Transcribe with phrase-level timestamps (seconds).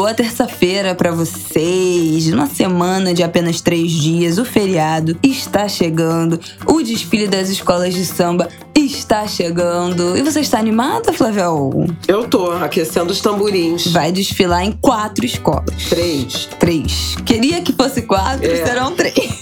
[0.00, 2.32] Boa terça-feira para vocês.
[2.32, 6.40] Uma semana de apenas três dias, o feriado está chegando.
[6.64, 10.16] O desfile das escolas de samba está chegando.
[10.16, 11.86] E você está animada, Flavel?
[12.08, 13.88] Eu tô, aquecendo os tamborins.
[13.88, 15.90] Vai desfilar em quatro escolas.
[15.90, 16.48] Três.
[16.58, 17.16] Três.
[17.26, 18.64] Queria que fosse quatro, é.
[18.64, 19.39] serão três.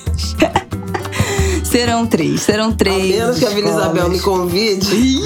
[1.89, 3.15] Serão três, serão três.
[3.15, 5.21] A menos que a Vila Isabel me convide.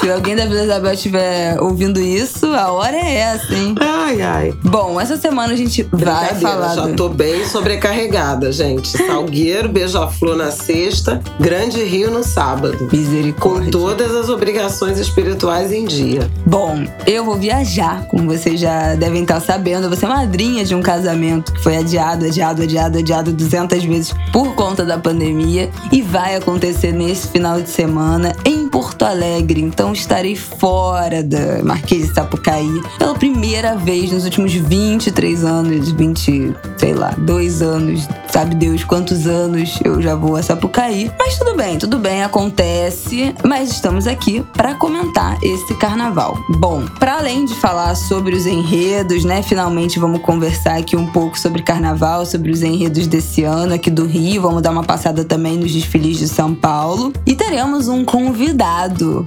[0.00, 3.74] Se alguém da Vila Isabel estiver ouvindo isso, a hora é essa, hein?
[3.78, 4.54] Ai, ai.
[4.64, 6.74] Bom, essa semana a gente vai falar.
[6.74, 8.96] Já tô bem sobrecarregada, gente.
[8.96, 12.88] Salgueiro, Beija-Flor na sexta, Grande Rio no sábado.
[12.90, 13.64] Misericórdia.
[13.64, 16.30] Com todas as obrigações espirituais em dia.
[16.46, 19.84] Bom, eu vou viajar, como vocês já devem estar sabendo.
[19.84, 24.14] Eu vou ser madrinha de um casamento que foi adiado, adiado, adiado, adiado 200 vezes
[24.32, 25.49] por conta da pandemia.
[25.92, 29.60] E vai acontecer nesse final de semana em Porto Alegre.
[29.60, 36.54] Então, estarei fora da Marquês de Sapucaí pela primeira vez nos últimos 23 anos, 20,
[36.76, 41.10] sei lá, dois anos, sabe Deus quantos anos eu já vou a Sapucaí.
[41.18, 43.34] Mas tudo bem, tudo bem, acontece.
[43.44, 46.38] Mas estamos aqui para comentar esse carnaval.
[46.58, 49.42] Bom, para além de falar sobre os enredos, né?
[49.42, 54.06] Finalmente vamos conversar aqui um pouco sobre carnaval, sobre os enredos desse ano aqui do
[54.06, 54.42] Rio.
[54.42, 57.12] Vamos dar uma passada também nos desfiles de São Paulo.
[57.26, 58.59] E teremos um convidado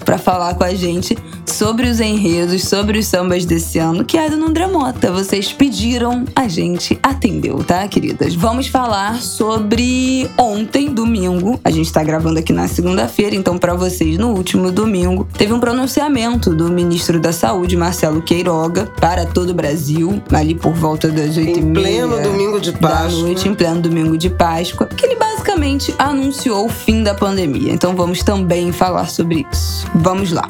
[0.05, 4.29] para falar com a gente sobre os enredos, sobre os sambas desse ano, que é
[4.29, 5.11] do Nundra Mota.
[5.11, 8.35] Vocês pediram, a gente atendeu, tá, queridas?
[8.35, 11.59] Vamos falar sobre ontem, domingo.
[11.63, 15.59] A gente tá gravando aqui na segunda-feira, então para vocês no último domingo, teve um
[15.59, 21.37] pronunciamento do ministro da Saúde, Marcelo Queiroga, para todo o Brasil, ali por volta das
[21.37, 21.69] oito e meia.
[21.69, 21.73] Em
[22.07, 23.09] pleno domingo de Páscoa.
[23.09, 27.73] Da noite, em pleno domingo de Páscoa, que ele basicamente anunciou o fim da pandemia.
[27.73, 29.87] Então vamos também falar sobre isso.
[29.95, 30.47] Vamos lá.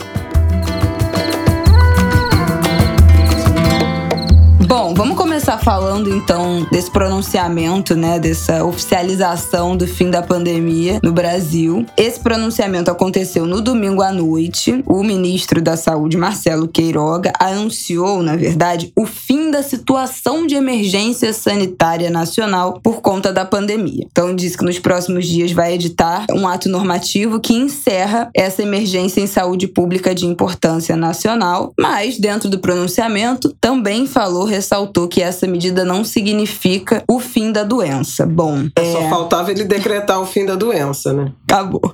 [4.76, 11.12] Bom, vamos começar falando então desse pronunciamento, né, dessa oficialização do fim da pandemia no
[11.12, 11.86] Brasil.
[11.96, 14.84] Esse pronunciamento aconteceu no domingo à noite.
[14.88, 21.32] O ministro da Saúde, Marcelo Queiroga, anunciou, na verdade, o fim da situação de emergência
[21.34, 24.08] sanitária nacional por conta da pandemia.
[24.12, 29.22] Então, disse que nos próximos dias vai editar um ato normativo que encerra essa emergência
[29.22, 35.46] em saúde pública de importância nacional, mas dentro do pronunciamento também falou ressaltou que essa
[35.46, 38.26] medida não significa o fim da doença.
[38.26, 38.92] Bom, é...
[38.92, 41.32] só faltava ele decretar o fim da doença, né?
[41.44, 41.94] Acabou.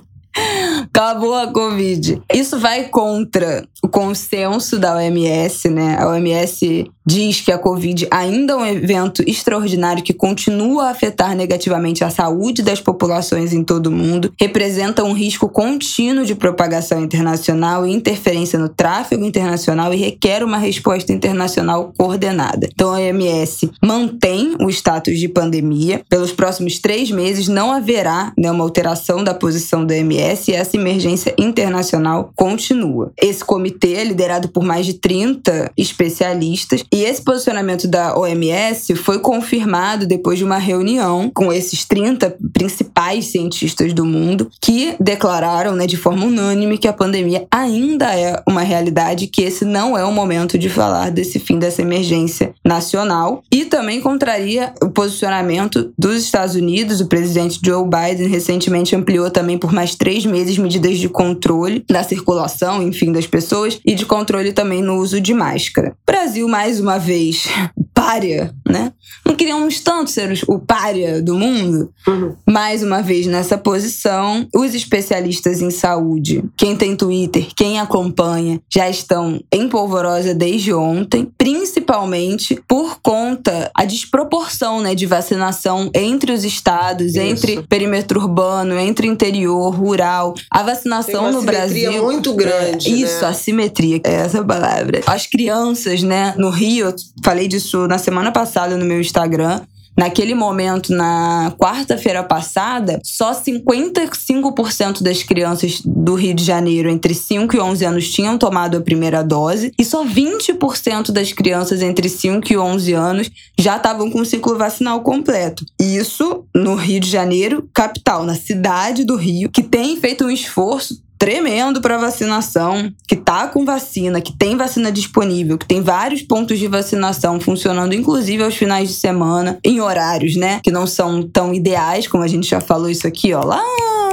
[0.82, 2.22] Acabou a Covid.
[2.32, 5.96] Isso vai contra o consenso da OMS, né?
[5.98, 11.34] A OMS diz que a Covid ainda é um evento extraordinário que continua a afetar
[11.34, 17.02] negativamente a saúde das populações em todo o mundo, representa um risco contínuo de propagação
[17.02, 22.68] internacional e interferência no tráfego internacional e requer uma resposta internacional coordenada.
[22.72, 26.02] Então, a OMS mantém o status de pandemia.
[26.08, 30.19] Pelos próximos três meses, não haverá né, uma alteração da posição da OMS
[30.50, 33.12] e essa emergência internacional continua.
[33.20, 39.18] Esse comitê é liderado por mais de 30 especialistas e esse posicionamento da OMS foi
[39.18, 45.86] confirmado depois de uma reunião com esses 30 principais cientistas do mundo que declararam né,
[45.86, 50.12] de forma unânime que a pandemia ainda é uma realidade, que esse não é o
[50.12, 53.42] momento de falar desse fim dessa emergência nacional.
[53.50, 57.00] E também contraria o posicionamento dos Estados Unidos.
[57.00, 62.02] O presidente Joe Biden recentemente ampliou também por mais três meses medidas de controle da
[62.02, 65.94] circulação, enfim, das pessoas e de controle também no uso de máscara.
[66.06, 67.46] Brasil, mais uma vez,
[68.00, 68.92] párea, né?
[69.26, 71.92] Não queríamos tanto ser o párea do mundo.
[72.08, 72.34] Uhum.
[72.48, 78.88] Mais uma vez nessa posição, os especialistas em saúde, quem tem Twitter, quem acompanha, já
[78.88, 86.42] estão em polvorosa desde ontem, principalmente por conta a desproporção, né, de vacinação entre os
[86.42, 87.20] estados, Isso.
[87.20, 90.32] entre perímetro urbano, entre interior, rural.
[90.50, 92.88] A vacinação no Brasil muito grande.
[92.88, 93.28] É, isso, né?
[93.28, 95.02] a simetria, é essa palavra.
[95.06, 99.60] As crianças, né, no Rio, falei disso na semana passada no meu Instagram.
[99.98, 107.54] Naquele momento, na quarta-feira passada, só 55% das crianças do Rio de Janeiro entre 5
[107.56, 112.50] e 11 anos tinham tomado a primeira dose e só 20% das crianças entre 5
[112.50, 115.66] e 11 anos já estavam com o ciclo vacinal completo.
[115.78, 121.02] Isso no Rio de Janeiro, capital, na cidade do Rio, que tem feito um esforço
[121.20, 126.58] tremendo para vacinação, que tá com vacina, que tem vacina disponível, que tem vários pontos
[126.58, 131.52] de vacinação funcionando, inclusive aos finais de semana, em horários, né, que não são tão
[131.52, 133.62] ideais, como a gente já falou isso aqui, ó, lá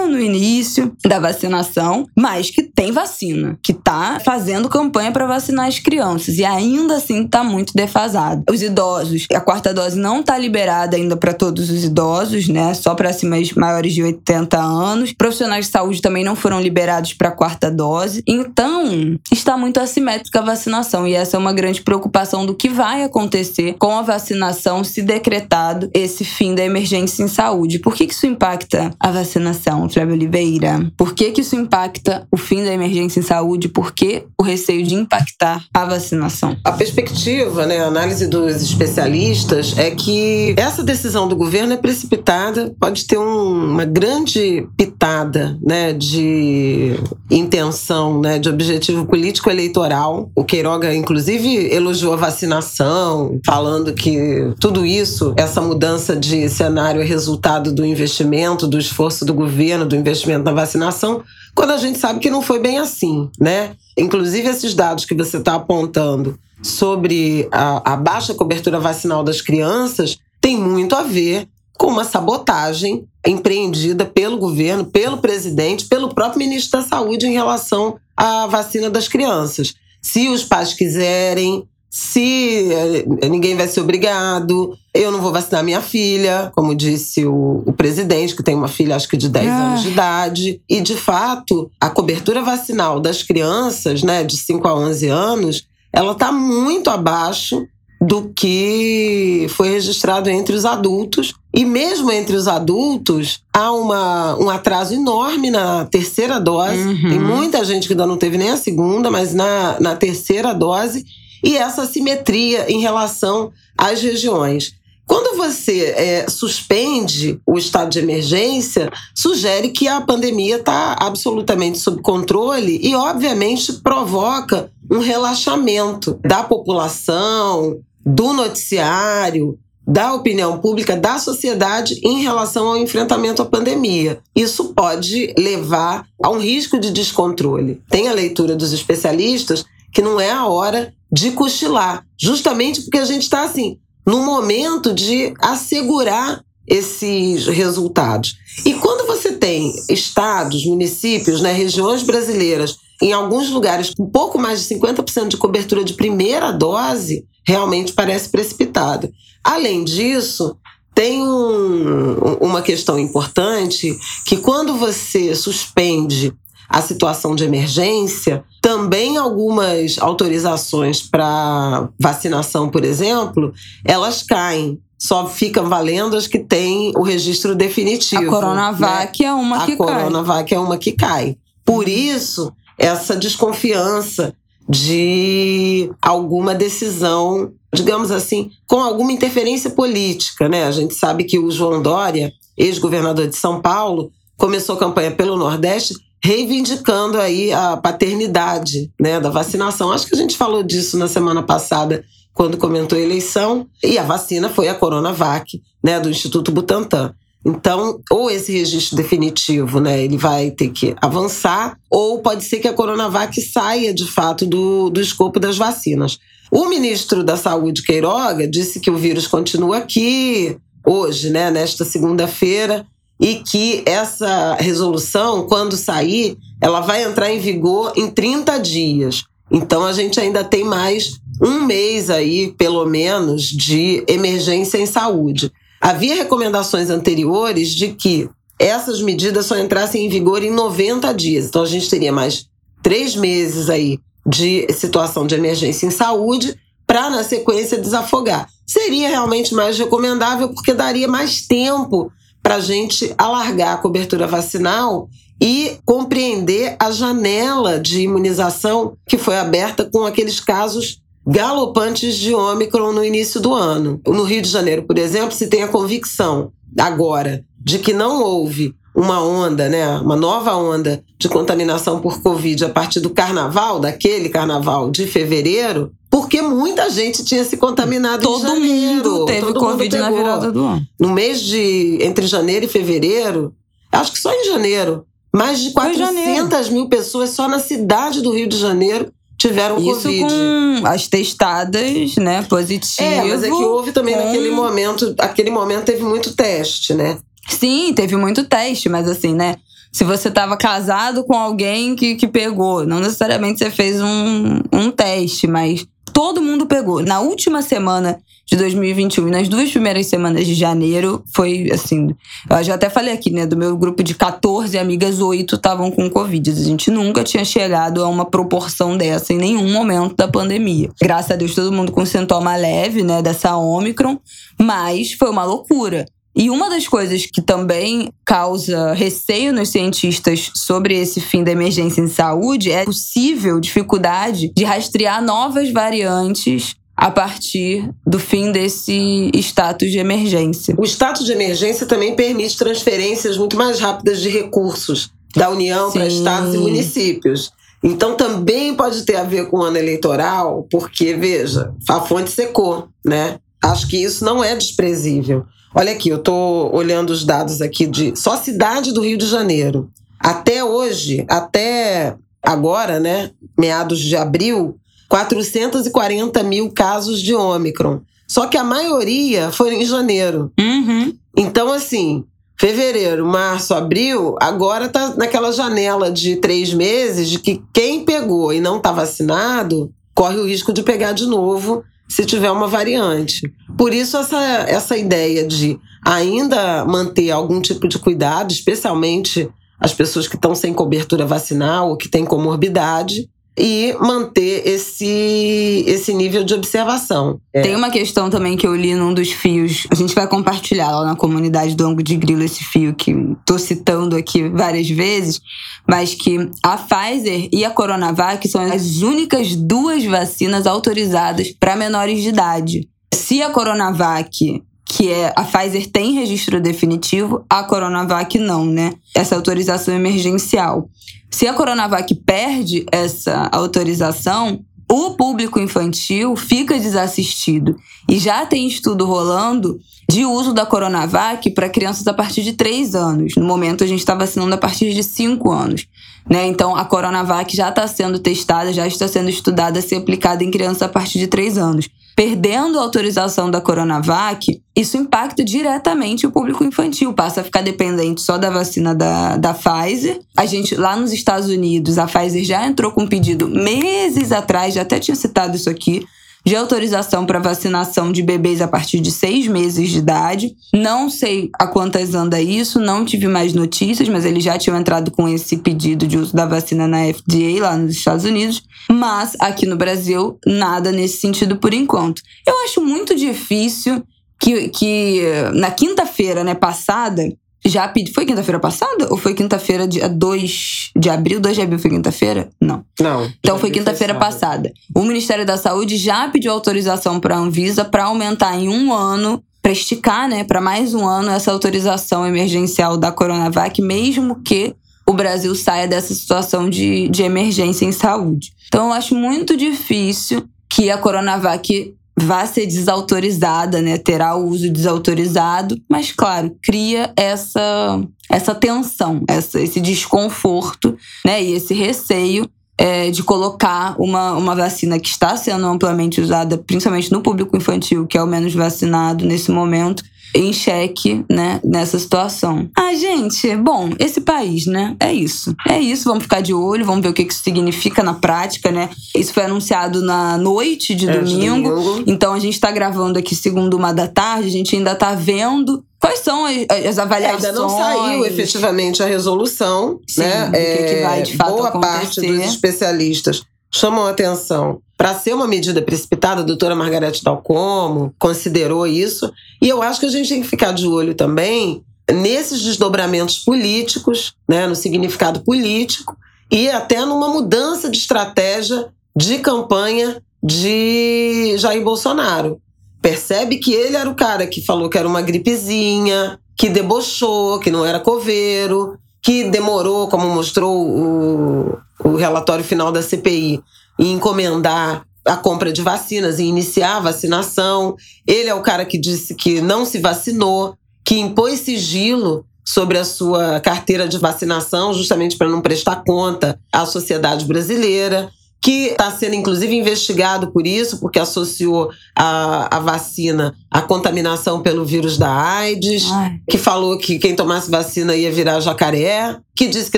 [0.08, 5.80] no início da vacinação, mas que tem vacina, que tá fazendo campanha para vacinar as
[5.80, 8.44] crianças e ainda assim tá muito defasado.
[8.50, 12.74] Os idosos, a quarta dose não tá liberada ainda para todos os idosos, né?
[12.74, 15.14] Só para acima maiores de 80 anos.
[15.14, 18.24] Profissionais de saúde também não foram liberados para a quarta dose.
[18.28, 23.04] Então, está muito assimétrica a vacinação e essa é uma grande preocupação do que vai
[23.04, 27.80] acontecer com a vacinação se decretado esse fim da emergência em saúde.
[27.80, 29.88] Por que isso impacta a vacinação?
[29.98, 30.92] Flávio Oliveira.
[30.96, 33.68] Por que, que isso impacta o fim da emergência em saúde?
[33.68, 36.56] Por que o receio de impactar a vacinação?
[36.64, 42.76] A perspectiva, né, a análise dos especialistas é que essa decisão do governo é precipitada,
[42.80, 46.94] pode ter um, uma grande pitada né, de
[47.32, 50.30] intenção, né, de objetivo político eleitoral.
[50.36, 57.04] O Queiroga, inclusive, elogiou a vacinação, falando que tudo isso, essa mudança de cenário é
[57.04, 61.24] resultado do investimento, do esforço do governo, do investimento na vacinação,
[61.56, 63.76] quando a gente sabe que não foi bem assim, né?
[63.98, 70.18] Inclusive, esses dados que você está apontando sobre a, a baixa cobertura vacinal das crianças
[70.40, 71.48] tem muito a ver
[71.78, 77.98] com uma sabotagem empreendida pelo governo, pelo presidente, pelo próprio ministro da Saúde em relação
[78.16, 79.76] à vacina das crianças.
[80.02, 85.82] Se os pais quiserem, se eh, ninguém vai ser obrigado, eu não vou vacinar minha
[85.82, 89.68] filha, como disse o, o presidente, que tem uma filha, acho que de 10 ah.
[89.68, 90.62] anos de idade.
[90.70, 96.12] E, de fato, a cobertura vacinal das crianças, né, de 5 a 11 anos, ela
[96.12, 97.66] está muito abaixo
[98.00, 101.34] do que foi registrado entre os adultos.
[101.54, 106.78] E mesmo entre os adultos, há uma, um atraso enorme na terceira dose.
[106.78, 107.10] Uhum.
[107.10, 111.04] Tem muita gente que ainda não teve nem a segunda, mas na, na terceira dose
[111.44, 114.76] e essa simetria em relação às regiões.
[115.08, 122.02] Quando você é, suspende o estado de emergência, sugere que a pandemia está absolutamente sob
[122.02, 129.58] controle e, obviamente, provoca um relaxamento da população, do noticiário,
[129.88, 134.20] da opinião pública, da sociedade em relação ao enfrentamento à pandemia.
[134.36, 137.82] Isso pode levar a um risco de descontrole.
[137.90, 139.64] Tem a leitura dos especialistas
[139.94, 144.94] que não é a hora de cochilar, justamente porque a gente está assim, no momento
[144.94, 148.38] de assegurar esses resultados.
[148.66, 154.68] E quando você tem estados, municípios, né, regiões brasileiras, em alguns lugares com pouco mais
[154.68, 159.10] de 50% de cobertura de primeira dose, realmente parece precipitado.
[159.44, 160.58] Além disso,
[160.94, 166.34] tem um, uma questão importante que quando você suspende
[166.70, 173.54] a situação de emergência, também algumas autorizações para vacinação, por exemplo,
[173.86, 174.80] elas caem.
[175.00, 178.24] Só ficam valendo as que têm o registro definitivo.
[178.24, 179.30] A Coronavac né?
[179.30, 179.88] é uma que a cai.
[179.88, 181.38] A Coronavac é uma que cai.
[181.64, 181.92] Por uhum.
[181.92, 184.34] isso, essa desconfiança
[184.68, 190.66] de alguma decisão, digamos assim, com alguma interferência política, né?
[190.66, 195.38] A gente sabe que o João Dória, ex-governador de São Paulo, começou a campanha pelo
[195.38, 199.92] Nordeste reivindicando aí a paternidade né, da vacinação.
[199.92, 204.04] Acho que a gente falou disso na semana passada, quando comentou a eleição, e a
[204.04, 207.14] vacina foi a Coronavac, né, do Instituto Butantan.
[207.46, 212.68] Então, ou esse registro definitivo, né, ele vai ter que avançar, ou pode ser que
[212.68, 216.20] a Coronavac saia de fato do, do escopo das vacinas.
[216.52, 222.86] O ministro da Saúde, Queiroga, disse que o vírus continua aqui hoje, né, nesta segunda-feira,
[223.20, 229.24] e que essa resolução, quando sair, ela vai entrar em vigor em 30 dias.
[229.50, 235.52] Então a gente ainda tem mais um mês aí, pelo menos, de emergência em saúde.
[235.80, 241.46] Havia recomendações anteriores de que essas medidas só entrassem em vigor em 90 dias.
[241.46, 242.48] Então a gente teria mais
[242.82, 246.56] três meses aí de situação de emergência em saúde
[246.86, 248.50] para, na sequência, desafogar.
[248.66, 252.12] Seria realmente mais recomendável porque daria mais tempo
[252.48, 255.10] para a gente alargar a cobertura vacinal
[255.42, 262.94] e compreender a janela de imunização que foi aberta com aqueles casos galopantes de Ômicron
[262.94, 264.00] no início do ano.
[264.08, 268.74] No Rio de Janeiro, por exemplo, se tem a convicção agora de que não houve
[268.96, 274.30] uma onda, né, uma nova onda de contaminação por Covid a partir do carnaval, daquele
[274.30, 279.12] carnaval de fevereiro, porque muita gente tinha se contaminado Todo em janeiro.
[279.12, 280.88] Mundo teve Todo Covid mundo na virada do ano.
[281.00, 283.54] No mês de entre janeiro e fevereiro,
[283.92, 288.48] acho que só em janeiro, Mais de 400 mil pessoas só na cidade do Rio
[288.48, 290.22] de Janeiro tiveram Isso Covid.
[290.24, 293.08] com as testadas, né, positivo.
[293.08, 297.18] É, mas é que houve também com- naquele momento, aquele momento teve muito teste, né?
[297.48, 299.56] Sim, teve muito teste, mas assim, né?
[299.92, 304.92] Se você tava casado com alguém que, que pegou, não necessariamente você fez um, um
[304.92, 305.86] teste, mas
[306.18, 307.04] todo mundo pegou.
[307.04, 312.10] Na última semana de 2021 e nas duas primeiras semanas de janeiro, foi assim.
[312.50, 313.46] Eu já até falei aqui, né?
[313.46, 316.50] Do meu grupo de 14 amigas, oito estavam com Covid.
[316.50, 320.90] A gente nunca tinha chegado a uma proporção dessa em nenhum momento da pandemia.
[321.00, 323.22] Graças a Deus, todo mundo com sintoma leve, né?
[323.22, 324.18] Dessa Omicron,
[324.60, 326.08] mas foi uma loucura.
[326.40, 332.00] E uma das coisas que também causa receio nos cientistas sobre esse fim da emergência
[332.00, 339.32] em saúde é a possível dificuldade de rastrear novas variantes a partir do fim desse
[339.34, 340.76] status de emergência.
[340.78, 346.08] O status de emergência também permite transferências muito mais rápidas de recursos da União para
[346.08, 346.18] Sim.
[346.18, 347.52] estados e municípios.
[347.84, 352.90] Então também pode ter a ver com o ano eleitoral, porque, veja, a fonte secou,
[353.04, 353.40] né?
[353.64, 355.44] Acho que isso não é desprezível.
[355.78, 359.28] Olha aqui, eu estou olhando os dados aqui de só a cidade do Rio de
[359.28, 359.92] Janeiro.
[360.20, 363.30] Até hoje, até agora, né?
[363.56, 364.76] Meados de abril,
[365.08, 368.02] 440 mil casos de Ômicron.
[368.28, 370.52] Só que a maioria foi em janeiro.
[370.60, 371.14] Uhum.
[371.38, 372.24] Então, assim,
[372.60, 378.60] fevereiro, março, abril, agora tá naquela janela de três meses de que quem pegou e
[378.60, 383.52] não tá vacinado corre o risco de pegar de novo se tiver uma variante.
[383.78, 389.50] Por isso, essa, essa ideia de ainda manter algum tipo de cuidado, especialmente
[389.80, 396.14] as pessoas que estão sem cobertura vacinal ou que têm comorbidade, e manter esse, esse
[396.14, 397.40] nível de observação.
[397.52, 397.62] É.
[397.62, 399.88] Tem uma questão também que eu li num dos fios.
[399.90, 403.58] A gente vai compartilhar lá na comunidade do Ango de Grilo esse fio que tô
[403.58, 405.42] citando aqui várias vezes,
[405.90, 412.22] mas que a Pfizer e a Coronavac são as únicas duas vacinas autorizadas para menores
[412.22, 412.88] de idade.
[413.14, 418.94] Se a Coronavac que é a Pfizer tem registro definitivo, a Coronavac não, né?
[419.14, 420.90] Essa autorização emergencial.
[421.30, 427.76] Se a Coronavac perde essa autorização, o público infantil fica desassistido.
[428.08, 429.80] E já tem estudo rolando
[430.10, 433.34] de uso da Coronavac para crianças a partir de 3 anos.
[433.36, 435.86] No momento, a gente está vacinando a partir de 5 anos.
[436.30, 436.48] Né?
[436.48, 440.52] Então, a Coronavac já está sendo testada, já está sendo estudada a ser aplicada em
[440.52, 441.90] crianças a partir de 3 anos.
[442.18, 448.24] Perdendo a autorização da Coronavac, isso impacta diretamente o público infantil, passa a ficar dependente
[448.24, 450.20] só da vacina da, da Pfizer.
[450.36, 454.74] A gente, lá nos Estados Unidos, a Pfizer já entrou com um pedido meses atrás,
[454.74, 456.08] já até tinha citado isso aqui,
[456.48, 460.56] de autorização para vacinação de bebês a partir de seis meses de idade.
[460.74, 465.12] Não sei a quantas anda isso, não tive mais notícias, mas eles já tinham entrado
[465.12, 468.64] com esse pedido de uso da vacina na FDA lá nos Estados Unidos.
[468.90, 472.22] Mas aqui no Brasil, nada nesse sentido por enquanto.
[472.48, 474.02] Eu acho muito difícil
[474.40, 475.24] que, que
[475.54, 477.24] na quinta-feira né, passada,
[477.66, 478.12] já pedi.
[478.12, 479.08] Foi quinta-feira passada?
[479.10, 481.40] Ou foi quinta-feira, dia 2 de abril?
[481.40, 482.50] 2 de abril foi quinta-feira?
[482.62, 482.84] Não.
[483.00, 483.32] Não.
[483.40, 484.72] Então foi quinta-feira passada.
[484.96, 489.44] O Ministério da Saúde já pediu autorização para a Anvisa para aumentar em um ano,
[489.62, 495.14] para esticar, né, para mais um ano essa autorização emergencial da Coronavac, mesmo que o
[495.14, 498.52] Brasil saia dessa situação de, de emergência em saúde.
[498.68, 503.98] Então eu acho muito difícil que a Coronavac vá ser desautorizada, né?
[503.98, 511.42] Terá o uso desautorizado, mas claro, cria essa essa tensão, essa, esse desconforto, né?
[511.42, 517.12] E esse receio é, de colocar uma, uma vacina que está sendo amplamente usada, principalmente
[517.12, 520.04] no público infantil, que é o menos vacinado nesse momento,
[520.36, 522.70] em xeque, né, nessa situação.
[522.78, 524.96] Ah, gente, bom, esse país, né?
[525.00, 525.56] É isso.
[525.68, 528.90] É isso, vamos ficar de olho, vamos ver o que isso significa na prática, né?
[529.16, 531.70] Isso foi anunciado na noite de É, domingo.
[531.70, 532.04] domingo.
[532.08, 535.84] Então a gente tá gravando aqui segundo uma da tarde, a gente ainda tá vendo
[536.00, 536.56] quais são as,
[536.86, 537.46] as avaliações.
[537.46, 540.46] Ainda não saiu efetivamente a resolução, Sim, né?
[540.48, 542.28] do que que vai, de fato, boa parte acontecer.
[542.38, 543.42] dos especialistas
[543.72, 546.42] chamam a atenção para ser uma medida precipitada.
[546.42, 549.32] A doutora Margarete Dalcomo considerou isso.
[549.62, 554.34] E eu acho que a gente tem que ficar de olho também nesses desdobramentos políticos,
[554.48, 554.66] né?
[554.66, 556.16] no significado político,
[556.50, 562.62] e até numa mudança de estratégia de campanha de Jair Bolsonaro
[563.02, 567.70] percebe que ele era o cara que falou que era uma gripezinha, que debochou, que
[567.70, 573.62] não era coveiro, que demorou, como mostrou o, o relatório final da CPI,
[574.00, 577.96] em encomendar a compra de vacinas e iniciar a vacinação.
[578.26, 583.06] Ele é o cara que disse que não se vacinou, que impôs sigilo sobre a
[583.06, 588.30] sua carteira de vacinação, justamente para não prestar conta à sociedade brasileira
[588.62, 594.84] que está sendo inclusive investigado por isso, porque associou a, a vacina à contaminação pelo
[594.84, 596.40] vírus da AIDS, Ai.
[596.50, 599.98] que falou que quem tomasse vacina ia virar jacaré, que disse que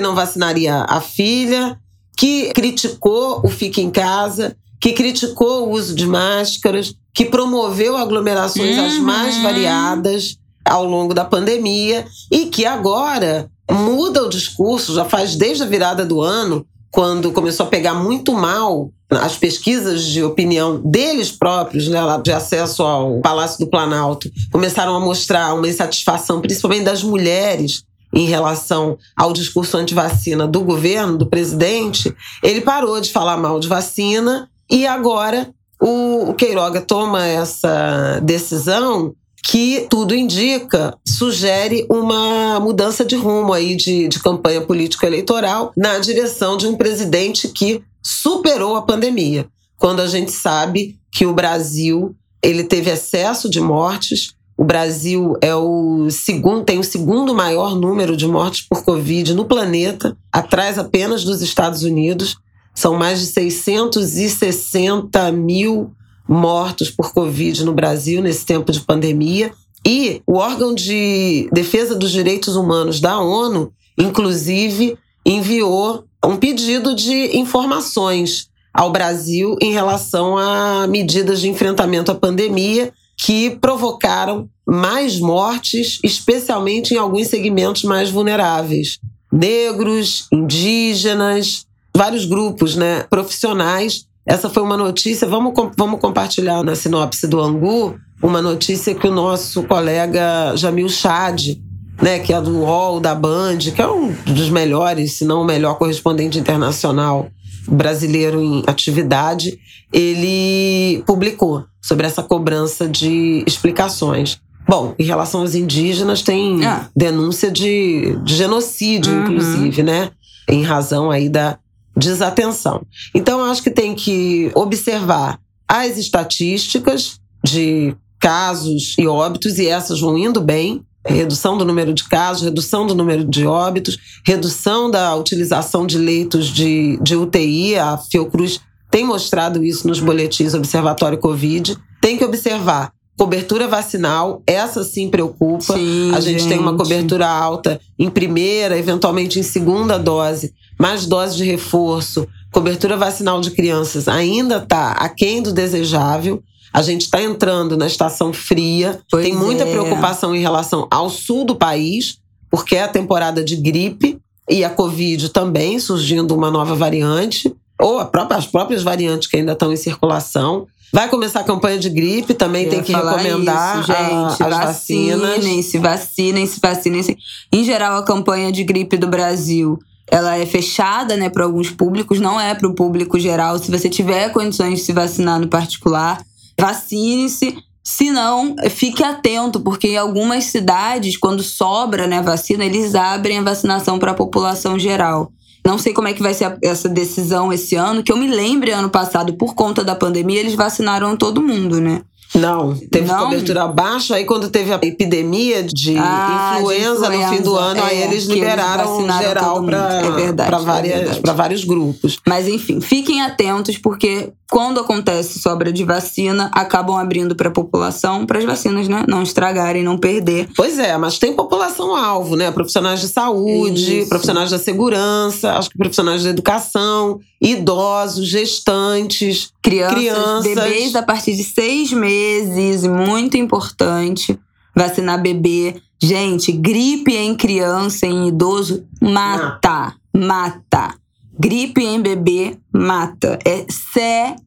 [0.00, 1.78] não vacinaria a filha,
[2.20, 8.76] que criticou o fique em casa, que criticou o uso de máscaras, que promoveu aglomerações
[8.76, 8.86] uhum.
[8.86, 15.34] as mais variadas ao longo da pandemia e que agora muda o discurso, já faz
[15.34, 20.78] desde a virada do ano, quando começou a pegar muito mal as pesquisas de opinião
[20.84, 26.84] deles próprios, né, de acesso ao Palácio do Planalto, começaram a mostrar uma insatisfação, principalmente
[26.84, 27.82] das mulheres,
[28.14, 33.68] em relação ao discurso anti-vacina do governo, do presidente, ele parou de falar mal de
[33.68, 43.16] vacina e agora o Queiroga toma essa decisão que tudo indica, sugere uma mudança de
[43.16, 49.46] rumo aí de, de campanha político-eleitoral na direção de um presidente que superou a pandemia.
[49.78, 55.56] Quando a gente sabe que o Brasil ele teve excesso de mortes, o Brasil é
[55.56, 61.24] o segundo, tem o segundo maior número de mortes por Covid no planeta, atrás apenas
[61.24, 62.36] dos Estados Unidos.
[62.74, 65.92] São mais de 660 mil
[66.28, 69.50] mortos por Covid no Brasil nesse tempo de pandemia.
[69.82, 77.34] E o órgão de defesa dos direitos humanos da ONU, inclusive, enviou um pedido de
[77.34, 82.92] informações ao Brasil em relação a medidas de enfrentamento à pandemia
[83.24, 88.98] que provocaram mais mortes, especialmente em alguns segmentos mais vulneráveis.
[89.32, 97.26] Negros, indígenas, vários grupos né, profissionais essa foi uma notícia, vamos, vamos compartilhar na sinopse
[97.26, 101.58] do Angu, uma notícia que o nosso colega Jamil Chad,
[102.00, 105.44] né, que é do UOL, da Band, que é um dos melhores, se não o
[105.44, 107.28] melhor correspondente internacional
[107.66, 109.58] brasileiro em atividade,
[109.92, 114.40] ele publicou sobre essa cobrança de explicações.
[114.68, 116.88] Bom, em relação aos indígenas, tem ah.
[116.94, 119.22] denúncia de, de genocídio, uhum.
[119.22, 120.10] inclusive, né?
[120.48, 121.58] Em razão aí da
[121.96, 122.86] desatenção.
[123.14, 130.16] Então, acho que tem que observar as estatísticas de casos e óbitos, e essas vão
[130.16, 130.84] indo bem.
[131.06, 136.48] Redução do número de casos, redução do número de óbitos, redução da utilização de leitos
[136.48, 137.76] de, de UTI.
[137.76, 138.60] A Fiocruz
[138.90, 141.76] tem mostrado isso nos boletins Observatório Covid.
[142.00, 145.74] Tem que observar cobertura vacinal, essa sim preocupa.
[145.74, 151.04] Sim, a gente, gente, tem uma cobertura alta em primeira, eventualmente em segunda dose, mais
[151.04, 156.42] doses de reforço, cobertura vacinal de crianças ainda está aquém do desejável.
[156.72, 159.00] A gente está entrando na estação fria.
[159.10, 159.70] Pois Tem muita é.
[159.70, 162.18] preocupação em relação ao sul do país,
[162.50, 168.04] porque é a temporada de gripe e a Covid também surgindo uma nova variante, ou
[168.06, 170.66] própria, as próprias variantes que ainda estão em circulação.
[170.92, 175.36] Vai começar a campanha de gripe, também tem que recomendar isso, gente, a, as vacinas.
[175.36, 177.16] Vacinem-se, vacinem-se, vacinem-se.
[177.52, 179.78] Em geral, a campanha de gripe do Brasil
[180.10, 183.58] ela é fechada, né, para alguns públicos, não é para o público geral.
[183.58, 186.20] Se você tiver condições de se vacinar no particular,
[186.60, 187.56] vacine-se.
[187.82, 193.42] Se não, fique atento, porque em algumas cidades, quando sobra né, vacina, eles abrem a
[193.42, 195.32] vacinação para a população geral.
[195.64, 198.70] Não sei como é que vai ser essa decisão esse ano, que eu me lembre
[198.70, 202.02] ano passado, por conta da pandemia, eles vacinaram todo mundo, né?
[202.34, 203.24] Não, teve não.
[203.24, 204.14] cobertura baixa.
[204.14, 207.82] Aí, quando teve a epidemia de, ah, influenza, de influenza, no fim do ano, é,
[207.82, 212.18] aí eles liberaram eles geral para é vários grupos.
[212.26, 218.26] Mas, enfim, fiquem atentos, porque quando acontece sobra de vacina, acabam abrindo para a população,
[218.26, 219.04] para as vacinas, né?
[219.08, 220.48] Não estragarem, não perder.
[220.56, 222.50] Pois é, mas tem população-alvo, né?
[222.50, 224.08] Profissionais de saúde, Isso.
[224.08, 230.54] profissionais da segurança, acho que profissionais da educação, idosos, gestantes, crianças, crianças.
[230.54, 234.38] bebês a partir de seis meses meses, muito importante
[234.74, 235.76] vacinar bebê.
[236.02, 240.94] Gente, gripe em criança, em idoso, mata, mata.
[241.38, 243.38] Gripe em bebê mata.
[243.44, 243.64] É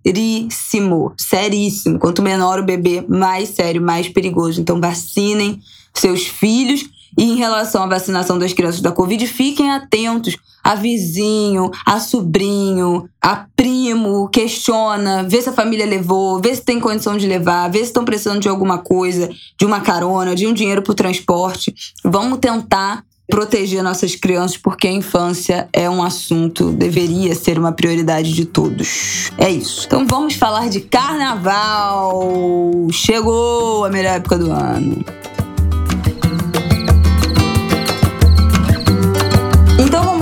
[0.06, 2.00] seríssimo, seríssimo.
[2.00, 4.62] Quanto menor o bebê, mais sério, mais perigoso.
[4.62, 5.60] Então vacinem
[5.94, 6.86] seus filhos
[7.18, 13.10] e em relação à vacinação das crianças da Covid, fiquem atentos a vizinho, a sobrinho,
[13.22, 17.80] a primo, questiona, vê se a família levou, vê se tem condição de levar, vê
[17.80, 21.74] se estão precisando de alguma coisa, de uma carona, de um dinheiro para o transporte.
[22.04, 28.34] Vamos tentar proteger nossas crianças, porque a infância é um assunto, deveria ser uma prioridade
[28.34, 29.32] de todos.
[29.38, 29.86] É isso.
[29.86, 32.22] Então vamos falar de carnaval.
[32.92, 35.04] Chegou a melhor época do ano.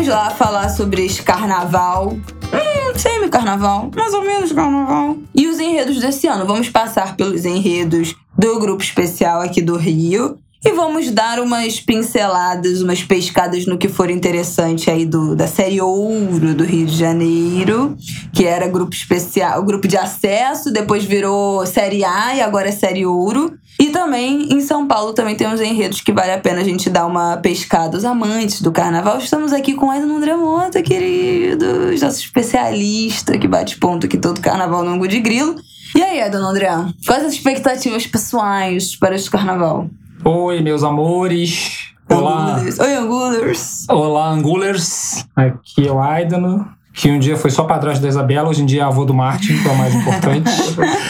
[0.07, 2.13] Lá falar sobre esse carnaval.
[2.13, 5.17] Hum, semi-carnaval, mais ou menos carnaval.
[5.33, 6.45] E os enredos desse ano.
[6.45, 10.40] Vamos passar pelos enredos do grupo especial aqui do Rio.
[10.63, 15.81] E vamos dar umas pinceladas, umas pescadas no que for interessante aí do, da série
[15.81, 17.97] Ouro do Rio de Janeiro,
[18.31, 23.07] que era grupo especial, grupo de acesso, depois virou série A e agora é série
[23.07, 23.57] Ouro.
[23.79, 26.91] E também em São Paulo também tem uns enredos que vale a pena a gente
[26.91, 27.97] dar uma pescada.
[27.97, 33.79] Os amantes do carnaval, estamos aqui com Aidan André Mota, queridos, nosso especialista que bate
[33.79, 35.55] ponto aqui todo carnaval no Angu de Grilo.
[35.95, 36.69] E aí, Aidan André,
[37.07, 39.89] quais as expectativas pessoais para este carnaval?
[40.23, 41.93] Oi, meus amores.
[42.07, 42.57] Olá.
[42.57, 42.79] Angulers.
[42.79, 43.89] Oi, Angulers.
[43.89, 45.25] Olá, Angulers.
[45.35, 48.81] Aqui é o Aidano, que um dia foi só padrasto da Isabela, hoje em dia
[48.81, 50.51] é avô do Martin, que é o mais importante.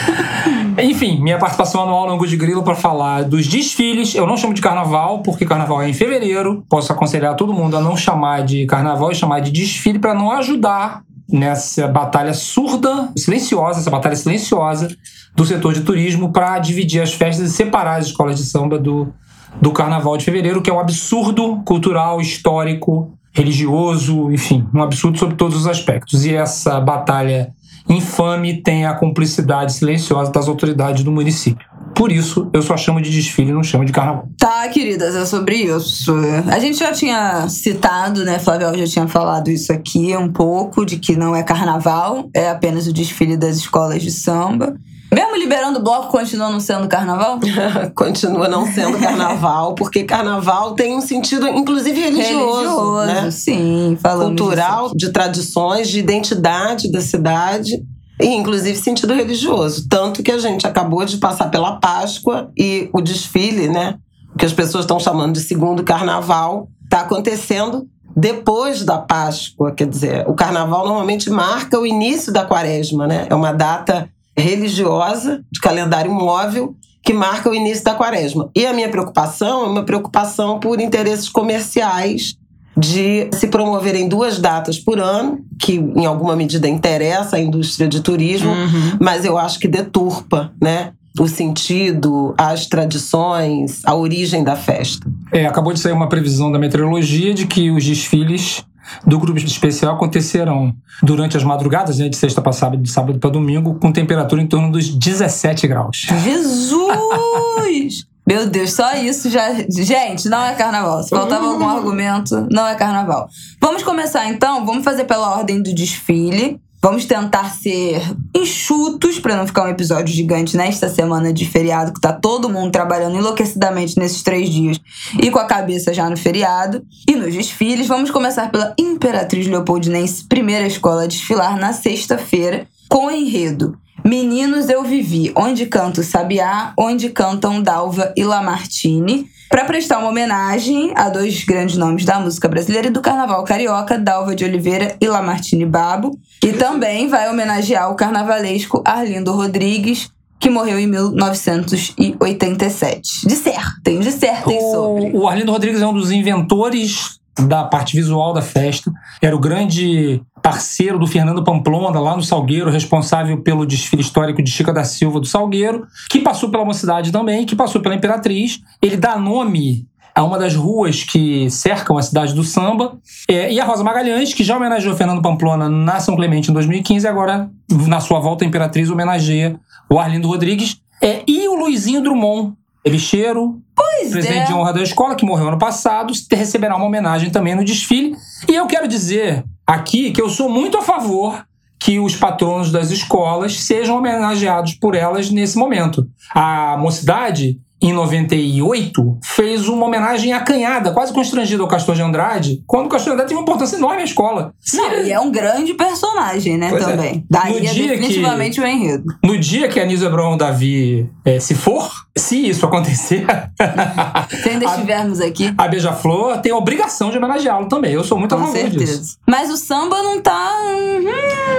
[0.82, 4.14] Enfim, minha participação anual no Angu de Grilo para falar dos desfiles.
[4.14, 6.64] Eu não chamo de carnaval, porque carnaval é em fevereiro.
[6.66, 10.30] Posso aconselhar todo mundo a não chamar de carnaval e chamar de desfile para não
[10.30, 14.88] ajudar nessa batalha surda, silenciosa, essa batalha silenciosa
[15.34, 19.12] do setor de turismo para dividir as festas e separar as escolas de samba do,
[19.60, 25.36] do Carnaval de Fevereiro, que é um absurdo cultural, histórico, religioso, enfim, um absurdo sobre
[25.36, 26.26] todos os aspectos.
[26.26, 27.50] E essa batalha
[27.88, 31.71] infame tem a cumplicidade silenciosa das autoridades do município.
[31.94, 34.28] Por isso, eu só chamo de desfile, não chamo de carnaval.
[34.38, 36.14] Tá, queridas, é sobre isso.
[36.50, 38.38] A gente já tinha citado, né?
[38.38, 42.86] Flávio já tinha falado isso aqui um pouco, de que não é carnaval, é apenas
[42.86, 44.74] o desfile das escolas de samba.
[45.12, 47.38] Mesmo liberando o bloco, continua não sendo carnaval?
[47.94, 52.96] Continua não sendo carnaval, porque carnaval tem um sentido, inclusive, religioso.
[52.96, 53.30] Religioso, né?
[53.30, 57.84] sim, falando Cultural, de tradições, de identidade da cidade.
[58.22, 59.88] Inclusive, sentido religioso.
[59.88, 63.98] Tanto que a gente acabou de passar pela Páscoa e o desfile, né?
[64.38, 69.72] Que as pessoas estão chamando de segundo carnaval, está acontecendo depois da Páscoa.
[69.72, 73.26] Quer dizer, o carnaval normalmente marca o início da quaresma, né?
[73.28, 78.48] É uma data religiosa, de calendário móvel, que marca o início da quaresma.
[78.54, 82.36] E a minha preocupação é uma preocupação por interesses comerciais
[82.76, 88.00] de se promoverem duas datas por ano, que em alguma medida interessa à indústria de
[88.00, 88.96] turismo, Uhum.
[89.00, 90.92] mas eu acho que deturpa, né?
[91.20, 95.06] O sentido, as tradições, a origem da festa.
[95.30, 98.64] É, acabou de sair uma previsão da meteorologia de que os desfiles
[99.06, 103.30] do grupo especial acontecerão durante as madrugadas, né, de sexta para sábado, de sábado para
[103.30, 106.06] domingo, com temperatura em torno dos 17 graus.
[106.24, 108.06] Jesus!
[108.26, 109.52] Meu Deus, só isso já.
[109.68, 111.02] Gente, não é carnaval.
[111.02, 113.28] Se faltava algum argumento, não é carnaval.
[113.60, 116.60] Vamos começar então, vamos fazer pela ordem do desfile.
[116.84, 118.02] Vamos tentar ser
[118.34, 122.72] enxutos para não ficar um episódio gigante nesta semana de feriado, que tá todo mundo
[122.72, 124.80] trabalhando enlouquecidamente nesses três dias
[125.22, 126.84] e com a cabeça já no feriado.
[127.08, 133.08] E nos desfiles, vamos começar pela Imperatriz Leopoldinense, primeira escola a desfilar na sexta-feira, com
[133.08, 140.08] enredo Meninos Eu Vivi, onde canto Sabiá, onde cantam Dalva e Lamartine, para prestar uma
[140.08, 144.96] homenagem a dois grandes nomes da música brasileira e do carnaval carioca, Dalva de Oliveira
[145.00, 150.10] e Lamartine Babo, e também vai homenagear o carnavalesco Arlindo Rodrigues,
[150.40, 153.28] que morreu em 1987.
[153.28, 155.12] Dissertem, dissertem sobre.
[155.12, 158.92] O, o Arlindo Rodrigues é um dos inventores da parte visual da festa.
[159.20, 164.50] Era o grande parceiro do Fernando Pamplona, lá no Salgueiro, responsável pelo desfile histórico de
[164.50, 168.60] Chica da Silva do Salgueiro, que passou pela mocidade também, que passou pela Imperatriz.
[168.80, 172.98] Ele dá nome a uma das ruas que cercam a cidade do samba.
[173.28, 177.06] É, e a Rosa Magalhães, que já homenageou Fernando Pamplona na São Clemente em 2015,
[177.06, 179.58] e agora, na sua volta à Imperatriz, homenageia
[179.90, 180.80] o Arlindo Rodrigues.
[181.00, 182.54] É, e o Luizinho Drummond,
[182.90, 184.46] bicheiro, Pois presidente é.
[184.46, 188.16] de honra da escola, que morreu ano passado, receberá uma homenagem também no desfile.
[188.48, 191.44] E eu quero dizer aqui que eu sou muito a favor
[191.78, 196.06] que os patronos das escolas sejam homenageados por elas nesse momento.
[196.32, 202.86] A mocidade, em 98, fez uma homenagem acanhada, quase constrangida ao Castor de Andrade, quando
[202.86, 204.54] o Castor de Andrade teve uma importância enorme à escola.
[204.72, 206.86] Não, ele- e é um grande personagem, né, Pois é.
[206.86, 207.26] também.
[207.30, 209.04] Daí No é dia definitivamente o enredo.
[209.24, 213.26] No dia que a Nisa Brown Davi eh, se for, se isso acontecer,
[214.42, 217.92] Se ainda A- estivermos aqui, a Beija-Flor tem a obrigação de homenageá-lo também.
[217.92, 218.78] Eu sou muito a com favor disso.
[218.86, 219.16] certeza.
[219.28, 220.52] Mas o samba não tá.
[220.76, 221.04] hum,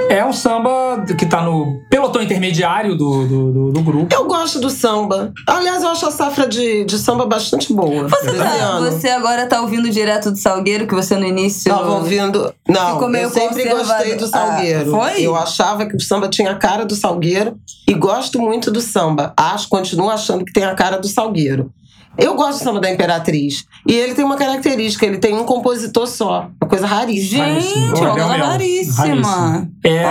[0.09, 4.13] É um samba que tá no pelotão intermediário do, do, do- do grupo.
[4.13, 5.33] Eu gosto do samba.
[5.47, 8.07] Aliás, eu acho a safra de, de samba bastante boa.
[8.07, 11.71] Você, tá, você agora tá ouvindo direto do Salgueiro, que você no início.
[11.71, 12.53] Tava ouvindo.
[12.67, 14.95] Não, Ficou meio eu sempre gostei do Salgueiro.
[14.95, 15.21] Ah, foi?
[15.21, 19.33] Eu achava que o samba tinha a cara do Salgueiro e gosto muito do samba.
[19.35, 21.71] Acho, continuo achando que tem a cara do Salgueiro.
[22.17, 23.65] Eu gosto do samba da Imperatriz.
[23.87, 26.47] E ele tem uma característica, ele tem um compositor só.
[26.61, 27.59] Uma coisa raríssima.
[27.59, 29.67] Gente, uma coisa raríssima.
[29.83, 30.03] É.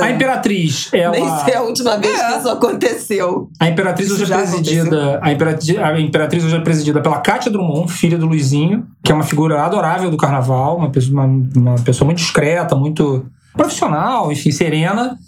[0.00, 1.12] A Imperatriz, ela.
[1.12, 2.38] Nem sei a última vez que É.
[2.38, 3.48] isso aconteceu.
[3.58, 5.18] A Imperatriz Isso hoje é já presidida.
[5.22, 9.14] A Imperatriz, a Imperatriz hoje é presidida pela Cátia Drummond, filha do Luizinho, que é
[9.14, 14.50] uma figura adorável do carnaval, uma pessoa, uma, uma pessoa muito discreta, muito profissional, enfim,
[14.52, 15.18] serena.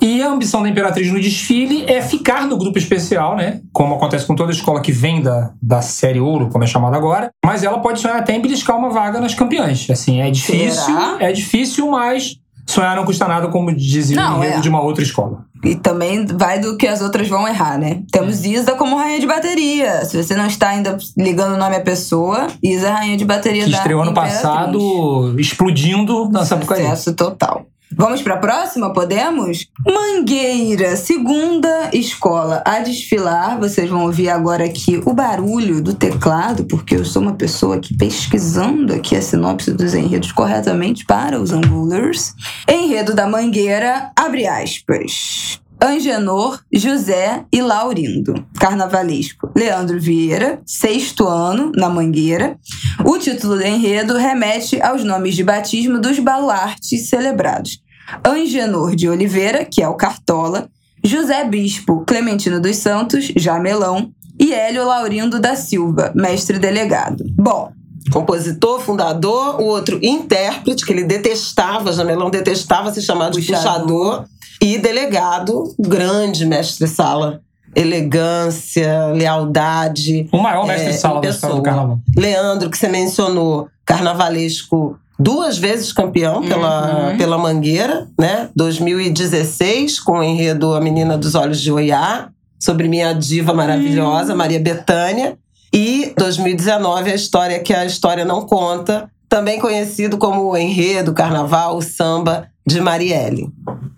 [0.00, 3.60] E a ambição da Imperatriz no desfile é ficar no grupo especial, né?
[3.72, 7.30] Como acontece com toda escola que vem da, da série ouro, como é chamada agora.
[7.44, 9.88] Mas ela pode sonhar até em beliscar uma vaga nas campeãs.
[9.90, 11.16] Assim, é difícil, Será?
[11.20, 14.60] é difícil, mas sonhar não custa nada, como dizia o Não, enredo é.
[14.60, 15.44] de uma outra escola.
[15.64, 18.02] E também vai do que as outras vão errar, né?
[18.10, 20.04] Temos Isa como rainha de bateria.
[20.04, 23.64] Se você não está ainda ligando o nome à pessoa, Isa é rainha de bateria
[23.64, 24.42] Que da estreou ano Imperatriz.
[24.42, 26.82] passado explodindo na Sapucaí.
[26.82, 27.66] Sucesso total.
[27.96, 28.92] Vamos para a próxima?
[28.92, 29.66] Podemos?
[29.86, 33.58] Mangueira, segunda escola a desfilar.
[33.58, 37.96] Vocês vão ouvir agora aqui o barulho do teclado, porque eu sou uma pessoa aqui
[37.96, 42.34] pesquisando aqui a sinopse dos enredos corretamente para os angulers.
[42.68, 45.60] Enredo da Mangueira, abre aspas.
[45.82, 48.46] Angenor, José e Laurindo.
[48.60, 49.50] Carnavalesco.
[49.56, 52.56] Leandro Vieira, sexto ano, na Mangueira.
[53.04, 57.81] O título do enredo remete aos nomes de batismo dos baluartes celebrados.
[58.26, 60.68] Angenor de Oliveira, que é o Cartola,
[61.04, 67.24] José Bispo Clementino dos Santos, Jamelão, e Hélio Laurindo da Silva, mestre delegado.
[67.36, 67.70] Bom,
[68.10, 73.62] Compositor, fundador, o outro intérprete, que ele detestava, Jamelão detestava se chamar de Puxador.
[73.76, 74.24] puxador,
[74.60, 77.40] e delegado, grande mestre-sala.
[77.74, 80.28] Elegância, lealdade.
[80.32, 82.00] O maior mestre É, da história do carnaval.
[82.16, 87.16] Leandro, que você mencionou, carnavalesco, duas vezes campeão pela, Uhum.
[87.16, 88.48] pela Mangueira, né?
[88.56, 94.60] 2016, com o enredo A Menina dos Olhos de Oiá, sobre minha diva maravilhosa, Maria
[94.60, 95.36] Bethânia.
[95.72, 101.76] E 2019, a história que a história não conta, também conhecido como o enredo, carnaval,
[101.76, 103.48] o samba de Marielle.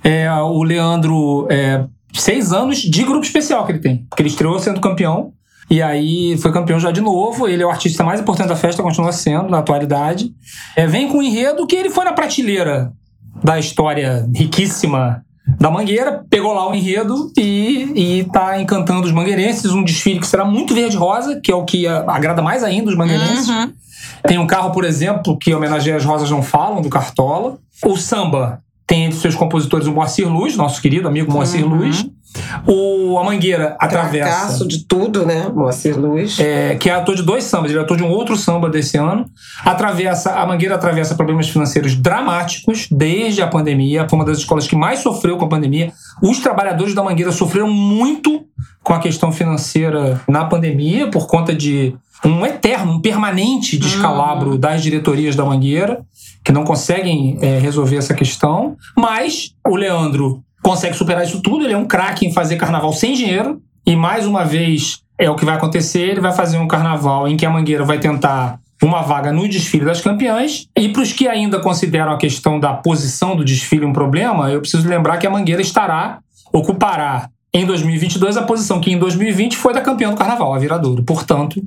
[0.05, 4.07] É, o Leandro, é, seis anos de grupo especial que ele tem.
[4.09, 5.33] Porque ele estreou sendo campeão.
[5.71, 7.49] E aí foi campeão já de novo.
[7.49, 10.33] Ele é o artista mais importante da festa, continua sendo, na atualidade.
[10.77, 12.93] É, vem com um enredo que ele foi na prateleira
[13.43, 15.25] da história riquíssima
[15.59, 19.73] da Mangueira, pegou lá o enredo e, e tá encantando os mangueirenses.
[19.73, 23.49] Um desfile que será muito verde-rosa, que é o que agrada mais ainda os mangueirenses.
[23.49, 23.73] Uhum.
[24.27, 27.59] Tem um carro, por exemplo, que homenageia as Rosas Não Falam, do Cartola.
[27.85, 31.77] O samba tem entre seus compositores o Moacir Luz, nosso querido amigo Moacir Uhum.
[31.77, 32.07] Luz.
[32.67, 34.31] O A Mangueira atravessa.
[34.31, 35.49] Fracasso de tudo, né?
[35.55, 36.39] Moacir Luz.
[36.39, 38.97] é, que é ator de dois sambas, ele é ator de um outro samba desse
[38.97, 39.27] ano.
[39.65, 44.07] Atravessa, a Mangueira atravessa problemas financeiros dramáticos desde a pandemia.
[44.09, 45.93] Foi uma das escolas que mais sofreu com a pandemia.
[46.23, 48.45] Os trabalhadores da Mangueira sofreram muito
[48.83, 51.95] com a questão financeira na pandemia, por conta de
[52.25, 56.05] um eterno, um permanente descalabro das diretorias da Mangueira,
[56.45, 58.77] que não conseguem é, resolver essa questão.
[58.97, 63.13] Mas o Leandro consegue superar isso tudo, ele é um craque em fazer carnaval sem
[63.13, 63.61] dinheiro.
[63.87, 67.37] E mais uma vez é o que vai acontecer: ele vai fazer um carnaval em
[67.37, 70.67] que a Mangueira vai tentar uma vaga no desfile das campeãs.
[70.77, 74.61] E para os que ainda consideram a questão da posição do desfile um problema, eu
[74.61, 76.19] preciso lembrar que a Mangueira estará,
[76.53, 81.05] ocupará em 2022 a posição que em 2020 foi da campeã do carnaval, a Viradouro.
[81.05, 81.63] Portanto,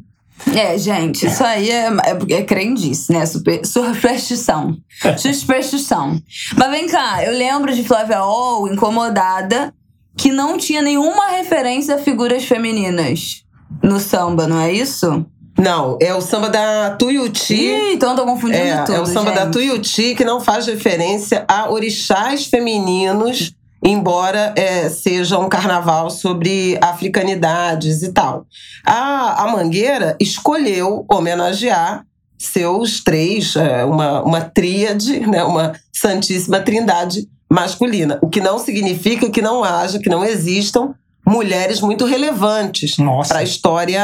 [0.56, 3.26] É, gente, isso aí é, é, é crendice, né?
[3.26, 4.78] Super, superstição.
[5.34, 6.22] Superstição.
[6.56, 9.74] Mas vem cá, eu lembro de Flávia Ol, incomodada,
[10.16, 13.44] que não tinha nenhuma referência a figuras femininas
[13.84, 15.26] no samba, não é isso?
[15.58, 17.56] Não, é o samba da Tuiuti.
[17.56, 19.54] Ih, então eu tô confundindo É, tudo, é o samba da gente.
[19.54, 23.54] Tuiuti que não faz referência a orixás femininos,
[23.88, 28.46] embora é, seja um carnaval sobre africanidades e tal.
[28.86, 32.06] A, a Mangueira escolheu homenagear
[32.38, 38.20] seus três, é, uma, uma tríade, né, uma santíssima trindade masculina.
[38.22, 40.94] O que não significa que não haja, que não existam
[41.26, 42.96] mulheres muito relevantes
[43.28, 44.02] para a história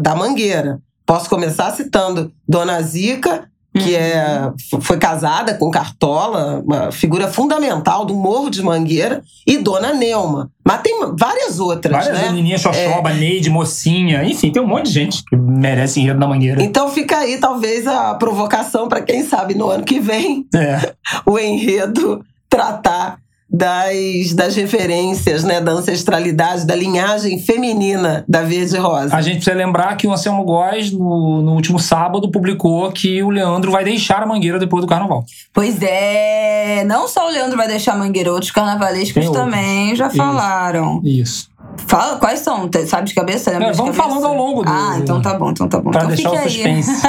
[0.00, 0.80] da Mangueira.
[1.06, 8.04] Posso começar citando Dona Zica, que é, f- foi casada com Cartola, uma figura fundamental
[8.04, 10.50] do Morro de Mangueira, e Dona Neuma.
[10.64, 12.28] Mas tem várias outras, Várias né?
[12.30, 16.62] menininhas, Xoxoba, Neide, Mocinha, enfim, tem um monte de gente que merece enredo da Mangueira.
[16.62, 20.92] Então fica aí talvez a provocação para quem sabe no ano que vem É.
[21.24, 23.18] o enredo tratar
[23.52, 29.14] das, das referências, né, da ancestralidade, da linhagem feminina da Verde Rosa.
[29.16, 33.30] A gente precisa lembrar que o Anselmo Góes, no, no último sábado, publicou que o
[33.30, 35.24] Leandro vai deixar a Mangueira depois do carnaval.
[35.52, 39.44] Pois é, não só o Leandro vai deixar a Mangueira, outros carnavalescos outros.
[39.44, 40.16] também já Isso.
[40.16, 41.00] falaram.
[41.04, 41.50] Isso.
[41.86, 42.68] Fala, quais são?
[42.86, 43.50] Sabe de cabeça?
[43.50, 44.14] Lembra É, de vamos cabeça?
[44.14, 45.90] falando ao longo do- Ah, então tá bom, então tá bom.
[45.90, 46.82] Pra então deixar o fique aí.
[46.82, 47.06] suspense.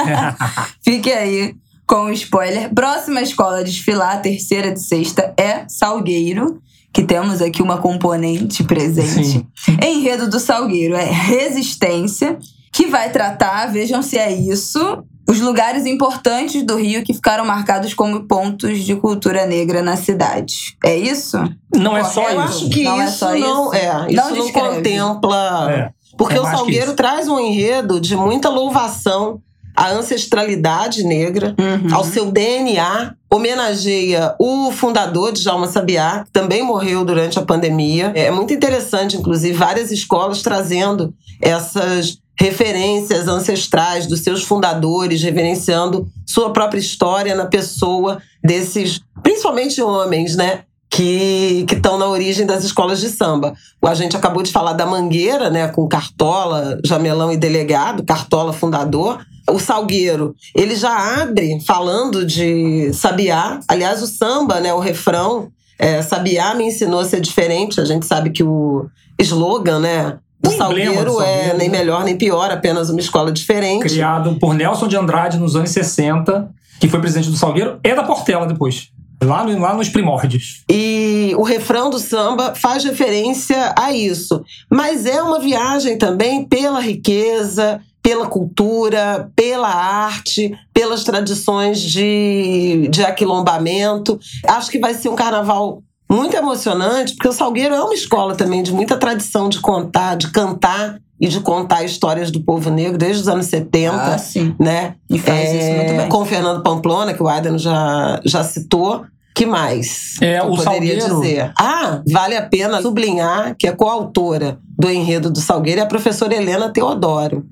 [0.84, 1.54] Fique aí
[1.92, 2.72] com spoiler.
[2.72, 6.62] Próxima escola a desfilar, terceira de sexta, é Salgueiro.
[6.90, 9.46] Que temos aqui uma componente presente.
[9.56, 9.76] Sim.
[9.82, 12.38] Enredo do Salgueiro é Resistência,
[12.70, 17.94] que vai tratar, vejam se é isso, os lugares importantes do Rio que ficaram marcados
[17.94, 20.76] como pontos de cultura negra na cidade.
[20.84, 21.38] É isso?
[21.74, 22.58] Não é só Eu isso.
[22.64, 23.74] acho que Não é isso só não isso?
[23.74, 23.92] é.
[23.92, 24.68] Não Isso não, descreve.
[24.76, 25.72] contempla.
[25.72, 25.90] É.
[26.18, 29.40] Porque É o Salgueiro traz um enredo de muita louvação
[29.76, 31.94] à ancestralidade negra, Uhum.
[31.94, 38.12] ao seu DNA, homenageia o fundador de Jalma Sabiá, que também morreu durante a pandemia.
[38.14, 46.52] É muito interessante, inclusive, várias escolas trazendo essas referências ancestrais dos seus fundadores, reverenciando sua
[46.52, 50.60] própria história na pessoa desses, principalmente homens, né?
[50.90, 53.54] Que estão na origem das escolas de samba.
[53.82, 59.24] A gente acabou de falar da Mangueira, né, com Cartola, Jamelão e Delegado, Cartola fundador.
[59.50, 63.58] O Salgueiro, ele já abre falando de Sabiá.
[63.68, 67.80] Aliás, o samba, né, o refrão, é, Sabiá me ensinou a ser diferente.
[67.80, 68.86] A gente sabe que o
[69.20, 71.78] slogan, né, do Salgueiro, do é Salgueiro, nem né?
[71.78, 73.82] melhor nem pior, apenas uma escola diferente.
[73.82, 76.48] Criado por Nelson de Andrade nos anos 60,
[76.80, 78.88] que foi presidente do Salgueiro, e da Portela depois.
[79.22, 80.64] Lá, no- lá nos primórdios.
[80.68, 84.42] E o refrão do samba faz referência a isso.
[84.68, 93.02] Mas é uma viagem também pela riqueza, pela cultura, pela arte, pelas tradições de, de
[93.04, 94.18] aquilombamento.
[94.46, 98.62] Acho que vai ser um carnaval muito emocionante, porque o Salgueiro é uma escola também
[98.62, 103.22] de muita tradição de contar, de cantar e de contar histórias do povo negro desde
[103.22, 104.54] os anos 70 Ah, sim.
[104.58, 104.96] né?
[105.08, 106.08] E faz isso muito bem.
[106.08, 109.04] Com o Fernando Pamplona, que o Aidan já, já citou.
[109.34, 110.16] Que mais?
[110.20, 111.52] É, eu o poderia Salgueiro- dizer?
[111.58, 116.34] Ah, vale a pena sublinhar que a coautora do enredo do Salgueiro é a professora
[116.34, 117.46] Helena Teodoro,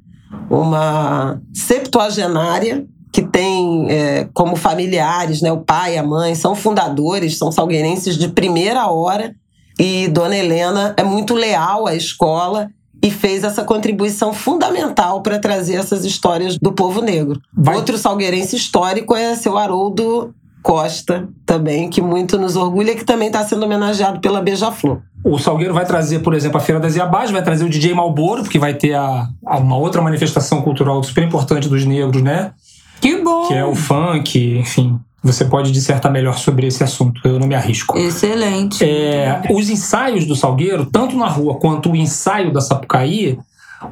[0.49, 7.51] uma septuagenária que tem é, como familiares, né, o pai a mãe, são fundadores, são
[7.51, 9.35] salgueirenses de primeira hora,
[9.79, 12.69] e Dona Helena é muito leal à escola
[13.03, 17.41] e fez essa contribuição fundamental para trazer essas histórias do povo negro.
[17.53, 23.29] Vai- Outro salgueirense histórico é seu Haroldo Costa, também, que muito nos orgulha, que também
[23.29, 25.01] está sendo homenageado pela Beija-Flor.
[25.23, 28.43] O Salgueiro vai trazer, por exemplo, a Feira das Iabás, vai trazer o DJ Malboro,
[28.43, 32.53] porque vai ter a, a- uma outra manifestação cultural super importante dos negros, né?
[33.01, 33.47] Que bom!
[33.49, 34.99] Que é o funk, enfim.
[35.23, 37.99] Você pode dissertar melhor sobre esse assunto, eu não me arrisco.
[37.99, 38.83] Excelente.
[38.83, 43.39] É, os ensaios do Salgueiro, tanto na rua quanto o ensaio da Sapucaí,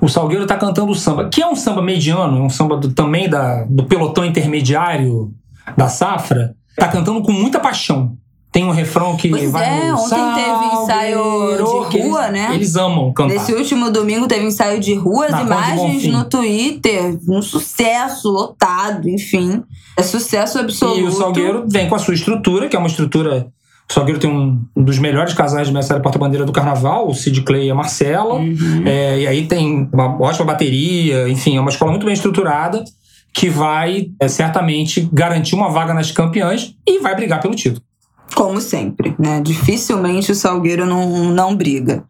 [0.01, 2.93] o Salgueiro está cantando o samba, que é um samba mediano, é um samba do-
[2.95, 5.31] também da, do pelotão intermediário
[5.77, 8.17] da safra, está cantando com muita paixão.
[8.51, 11.57] Tem um refrão que Pois vai é, ontem teve ensaio
[11.91, 12.55] de rua, eles, né?
[12.55, 13.35] Eles amam cantar.
[13.35, 19.09] Nesse último domingo teve ensaio de rua, as Na imagens no Twitter, um sucesso, lotado,
[19.09, 19.63] enfim.
[19.97, 20.99] É sucesso absoluto.
[20.99, 23.49] E o Salgueiro vem com a sua estrutura, que é uma estrutura.
[23.89, 27.67] O Salgueiro tem um dos melhores casais de mestre porta-bandeira do carnaval, o Sid Clay
[27.67, 28.35] e a Marcela.
[28.35, 28.83] Uhum.
[28.87, 32.83] É, e aí tem uma ótima bateria, enfim, é uma escola muito bem estruturada
[33.33, 37.83] que vai é, certamente garantir uma vaga nas campeãs e vai brigar pelo título.
[38.35, 39.41] Como sempre, né?
[39.43, 42.05] Dificilmente o Salgueiro não, não briga.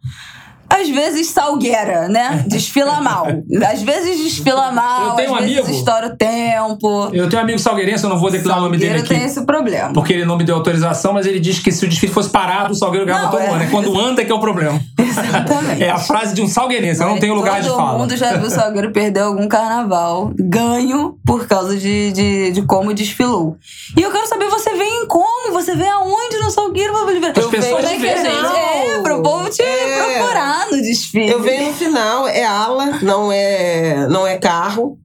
[0.71, 2.45] Às vezes salgueira, né?
[2.47, 3.25] Desfila mal.
[3.73, 7.09] Às vezes desfila mal, Eu tenho às um vezes amigo- estoura o tempo.
[7.11, 9.19] Eu tenho um amigo salgueirense, eu não vou declarar o nome dele Salgueiro aqui.
[9.19, 9.91] tem esse problema.
[9.93, 12.71] Porque ele não me deu autorização, mas ele disse que se o desfile fosse parado,
[12.71, 13.47] o Salgueiro ganhava todo é.
[13.49, 13.63] ano.
[13.63, 14.79] É quando anda que é o problema.
[14.99, 15.83] Exatamente.
[15.83, 17.97] É a frase de um salgueirense, eu não tenho lugar de Todo fala.
[17.97, 22.93] mundo já viu o Salgueiro perder algum carnaval ganho por causa de, de, de como
[22.93, 23.55] desfilou.
[23.97, 25.51] E eu quero saber, você vem como?
[25.51, 26.93] Você vem aonde no Salgueiro?
[26.95, 28.25] As pessoas Como é que a veem.
[28.25, 28.55] gente...
[28.55, 30.15] É, pro povo te É.
[30.17, 31.29] procurar no desfile.
[31.29, 34.97] Eu venho no final, é ala, não é, não é carro.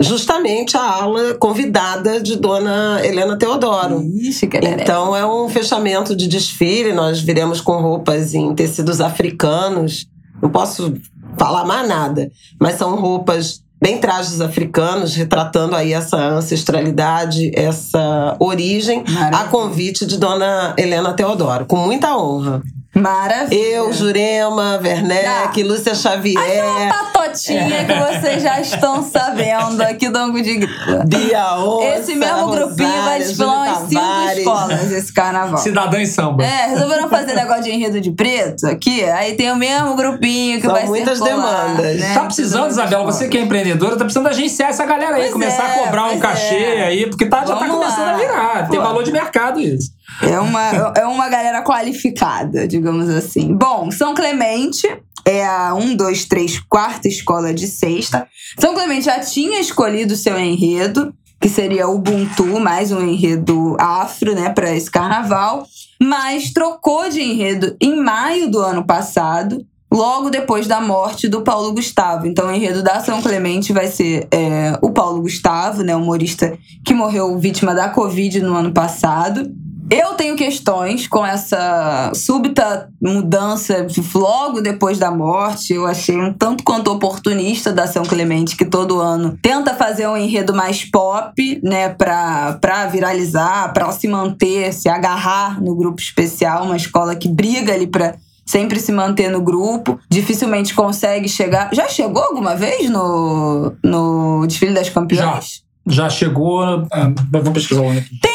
[0.00, 4.02] Justamente a ala convidada de Dona Helena Teodoro.
[4.02, 4.50] Ixi.
[4.80, 6.92] Então é um fechamento de desfile.
[6.92, 10.06] Nós viremos com roupas em tecidos africanos.
[10.42, 10.94] Não posso
[11.38, 12.30] falar mais nada,
[12.60, 19.50] mas são roupas bem trajes africanos, retratando aí essa ancestralidade, essa origem, a Maravilha.
[19.50, 22.62] convite de Dona Helena Teodoro, com muita honra.
[22.94, 23.58] Maravilha.
[23.58, 30.56] Eu, Jurema, Werneck, Lúcia Xavier, Patotinha que vocês já estão sabendo aqui do Ango de
[30.58, 31.02] Grila.
[31.06, 35.56] Bia Onça, Esse mesmo grupinho vai desfilar umas cinco escolas esse carnaval.
[35.56, 36.44] Cidadã em samba.
[36.44, 40.66] É, resolveram fazer negócio de enredo de preto aqui, aí tem o mesmo grupinho que
[40.66, 41.96] São vai muitas circular, demandas.
[41.98, 42.12] né?
[42.14, 45.66] Tá precisando, Isabela, você que é empreendedora, tá precisando agenciar essa galera aí, Pois começar
[45.66, 46.84] é, a cobrar um cachê é.
[46.84, 48.12] aí, porque tá, já tá começando lá.
[48.12, 48.68] a virar.
[48.68, 48.86] Tem Pô.
[48.86, 49.90] valor de mercado isso.
[50.22, 53.54] É uma, é uma galera qualificada, digamos assim.
[53.54, 54.86] Bom, São Clemente,
[55.24, 58.26] é a 1, 2, 3, quarta escola de sexta.
[58.58, 64.34] São Clemente já tinha escolhido seu enredo, que seria o Ubuntu, mais um enredo afro,
[64.34, 65.66] né, para esse carnaval,
[66.00, 71.72] mas trocou de enredo em maio do ano passado, logo depois da morte do Paulo
[71.72, 72.26] Gustavo.
[72.26, 76.94] Então, o enredo da São Clemente vai ser é, o Paulo Gustavo, né, humorista que
[76.94, 79.50] morreu vítima da Covid no ano passado.
[79.92, 85.74] Eu tenho questões com essa súbita mudança logo depois da morte.
[85.74, 90.16] Eu achei um tanto quanto oportunista da São Clemente, que todo ano tenta fazer um
[90.16, 96.64] enredo mais pop, né, pra, pra viralizar, pra se manter, se agarrar no grupo especial,
[96.64, 98.14] uma escola que briga ali pra
[98.46, 101.68] sempre se manter no grupo, dificilmente consegue chegar.
[101.70, 105.20] Já chegou alguma vez no, no desfile das campeãs?
[105.20, 105.62] Já.
[105.84, 106.62] Já chegou.
[106.62, 108.18] Ah, vamos pesquisar o ano aqui.
[108.20, 108.31] Tem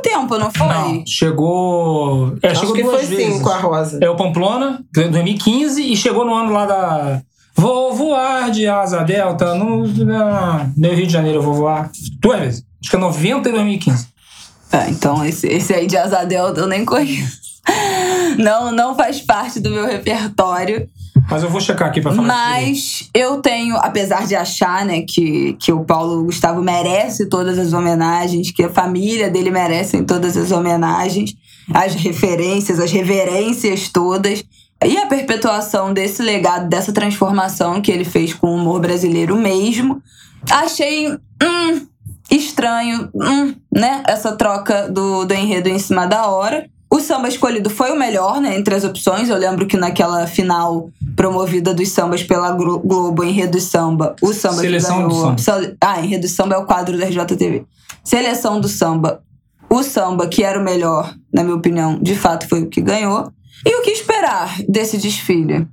[0.00, 0.66] tempo, não foi?
[0.66, 2.34] Não, chegou.
[2.42, 3.34] É, Acho chegou que duas foi vezes.
[3.34, 3.98] sim com a Rosa.
[4.02, 7.22] É o Pamplona, 2015, e chegou no ano lá da.
[7.54, 11.90] Vou voar de asa delta no, no Rio de Janeiro, eu vou voar
[12.20, 12.64] duas vezes.
[12.80, 14.06] Acho que é 90 e 2015.
[14.70, 17.38] Ah, então esse, esse aí de asa delta eu nem conheço.
[18.38, 20.88] Não, não faz parte do meu repertório.
[21.30, 22.26] Mas eu vou checar aqui pra falar.
[22.26, 27.72] Mas eu tenho, apesar de achar, né, que, que o Paulo Gustavo merece todas as
[27.72, 31.34] homenagens, que a família dele merece todas as homenagens,
[31.72, 34.42] as referências, as reverências todas.
[34.84, 40.00] E a perpetuação desse legado, dessa transformação que ele fez com o humor brasileiro mesmo.
[40.50, 41.86] Achei hum,
[42.30, 44.02] estranho, hum, né?
[44.06, 46.70] Essa troca do, do enredo em cima da hora.
[46.90, 48.56] O samba escolhido foi o melhor, né?
[48.56, 49.28] Entre as opções.
[49.28, 54.32] Eu lembro que naquela final promovida dos sambas pela Glo- Globo, Enredo e Samba, o
[54.32, 55.24] samba Seleção que do ganhou.
[55.24, 55.38] Samba.
[55.38, 57.64] Sel- Ah, Enredo e Samba é o quadro da RJTV.
[58.04, 59.20] Seleção do samba.
[59.68, 63.30] O samba, que era o melhor, na minha opinião, de fato foi o que ganhou.
[63.66, 65.66] E o que esperar desse desfile?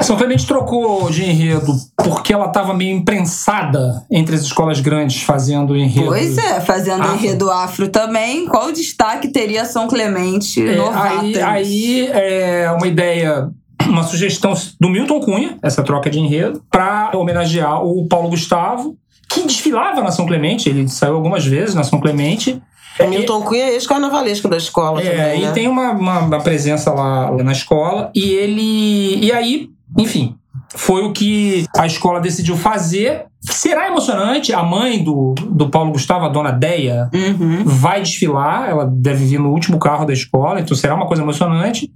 [0.00, 5.74] São Clemente trocou de enredo porque ela estava meio imprensada entre as escolas grandes fazendo
[5.74, 6.08] enredo.
[6.08, 7.14] Pois é, fazendo Afro.
[7.14, 11.14] enredo afro também, qual destaque teria São Clemente É, novata?
[11.14, 13.48] aí, aí é uma ideia,
[13.88, 18.96] uma sugestão do Milton Cunha, essa troca de enredo, para homenagear o Paulo Gustavo,
[19.28, 22.60] que desfilava na São Clemente, ele saiu algumas vezes na São Clemente.
[23.08, 25.52] Milton Cunha é ex-carnavalesco da escola É, também, e né?
[25.52, 29.18] tem uma, uma- uma presença lá, lá na escola, e ele.
[29.24, 29.68] E aí,
[29.98, 30.34] enfim,
[30.76, 33.24] foi o que a escola decidiu fazer.
[33.40, 34.52] Será emocionante.
[34.52, 37.64] A mãe do, do Paulo Gustavo, a dona Deia, Uhum.
[37.64, 41.90] vai desfilar, ela deve vir no último carro da escola, então será uma coisa emocionante.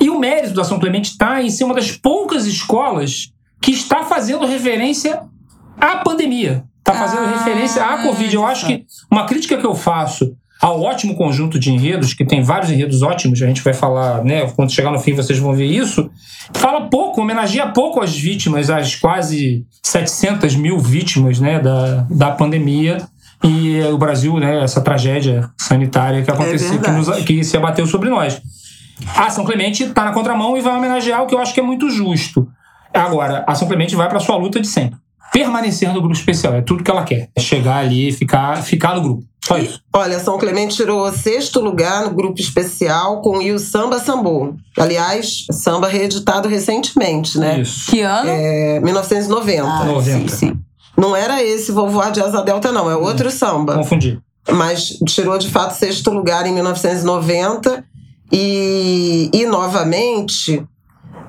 [0.00, 4.04] E o mérito da São Clemente está em ser uma das poucas escolas que está
[4.04, 5.20] fazendo referência
[5.80, 6.64] à pandemia.
[6.78, 8.34] Está fazendo Ah, referência à Covid.
[8.34, 12.42] Eu acho que uma crítica que eu faço ao ótimo conjunto de enredos, que tem
[12.42, 14.46] vários enredos ótimos, a gente vai falar, né?
[14.56, 16.10] Quando chegar no fim vocês vão ver isso.
[16.54, 22.98] Fala pouco, homenageia pouco as vítimas, as quase 700 mil vítimas né, da, da pandemia
[23.44, 26.96] e o Brasil, né, essa tragédia sanitária que aconteceu, que, verdade.
[27.10, 28.40] nos- que se abateu sobre nós.
[29.14, 31.62] A São Clemente está na contramão e vai homenagear o que eu acho que é
[31.62, 32.48] muito justo.
[32.94, 34.98] Agora, a São Clemente vai para sua luta de sempre.
[35.32, 37.28] Permanecer no grupo especial, é tudo que ela quer.
[37.36, 39.24] É chegar ali e ficar, ficar no grupo.
[39.46, 39.54] Só.
[39.92, 44.54] Olha, São Clemente tirou sexto lugar no grupo especial com o Samba Sambô.
[44.76, 47.60] Aliás, samba reeditado recentemente, né?
[47.60, 47.88] Isso.
[47.88, 48.28] Que ano?
[48.28, 49.68] É, 1990.
[49.68, 50.18] Ah, 90.
[50.18, 50.58] Sim, sim.
[50.98, 52.90] Não era esse Vou Voar de Asa Delta, não.
[52.90, 53.74] É outro samba.
[53.76, 54.18] Confundi.
[54.50, 57.84] Mas tirou, de fato, sexto lugar em 1990.
[58.32, 60.60] E, e novamente,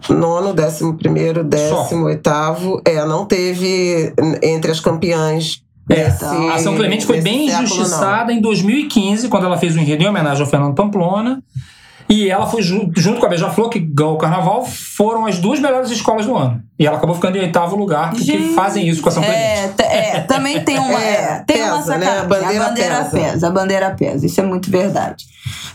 [0.10, 2.82] nono, décimo primeiro, décimo oitavo.
[2.84, 4.12] É, não teve
[4.42, 5.62] entre as campeãs.
[5.90, 7.64] É, nesse- A São Clemente foi bem não.
[7.64, 11.42] injustiçada em 2015, quando ela fez o enredo em homenagem ao Fernando Pamplona.
[12.10, 15.60] E ela foi ju- junto com a Beija-Flor, que ganhou o carnaval, foram as duas
[15.60, 16.62] melhores escolas do ano.
[16.80, 19.82] E ela acabou ficando em oitavo lugar, porque Gente, fazem isso com a São Clemente.
[19.82, 22.06] É, é, também tem uma, É, é, tem uma pesa, né?
[22.06, 22.20] sacanagem.
[22.20, 23.10] A bandeira a bandeira pesa.
[23.12, 23.48] pesa.
[23.48, 24.26] A bandeira pesa.
[24.26, 25.26] Isso é muito verdade.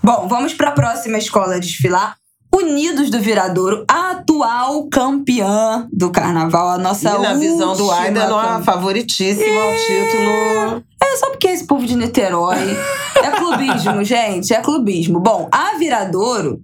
[0.02, 2.14] Bom, vamos para a próxima escola desfilar.
[2.54, 8.28] Unidos do Viradouro, a atual campeã do carnaval, a nossa E na visão do Aida,
[8.28, 10.84] não é favoritíssima ao título.
[11.02, 12.76] É só porque esse povo de Niterói.
[13.16, 14.52] É clubismo, gente.
[14.52, 15.18] É clubismo.
[15.18, 16.60] Bom, a Viradouro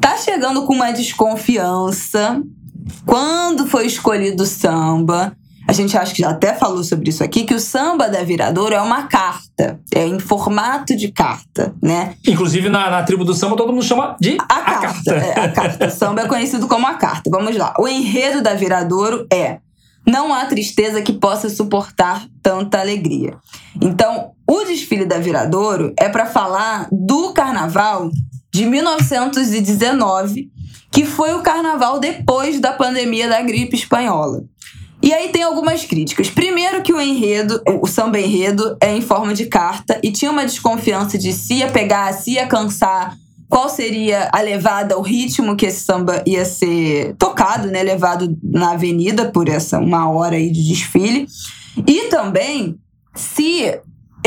[0.00, 2.42] tá chegando com uma desconfiança.
[3.04, 5.36] Quando foi escolhido o samba,
[5.66, 8.74] a gente acha que já até falou sobre isso aqui, que o samba da Viradouro
[8.74, 9.80] é uma carta.
[9.92, 12.14] É em formato de carta, né?
[12.26, 15.14] Inclusive, na, na tribo do samba, todo mundo chama de A carta.
[15.14, 15.86] É, a carta.
[15.86, 17.28] O samba é conhecido como a carta.
[17.30, 17.74] Vamos lá.
[17.78, 19.58] O enredo da Viradouro é
[20.06, 23.36] Não há tristeza que possa suportar tanta alegria.
[23.80, 28.10] Então, o desfile da Viradouro é para falar do carnaval
[28.54, 30.48] de 1919,
[30.92, 34.44] que foi o carnaval depois da pandemia da gripe espanhola.
[35.06, 36.28] E aí tem algumas críticas.
[36.28, 40.44] Primeiro que o enredo, o samba enredo, é em forma de carta e tinha uma
[40.44, 43.16] desconfiança de se ia pegar, se ia cansar,
[43.48, 48.72] qual seria a levada, o ritmo que esse samba ia ser tocado, né, levado na
[48.72, 51.28] avenida por essa uma hora aí de desfile.
[51.86, 52.76] E também
[53.14, 53.78] se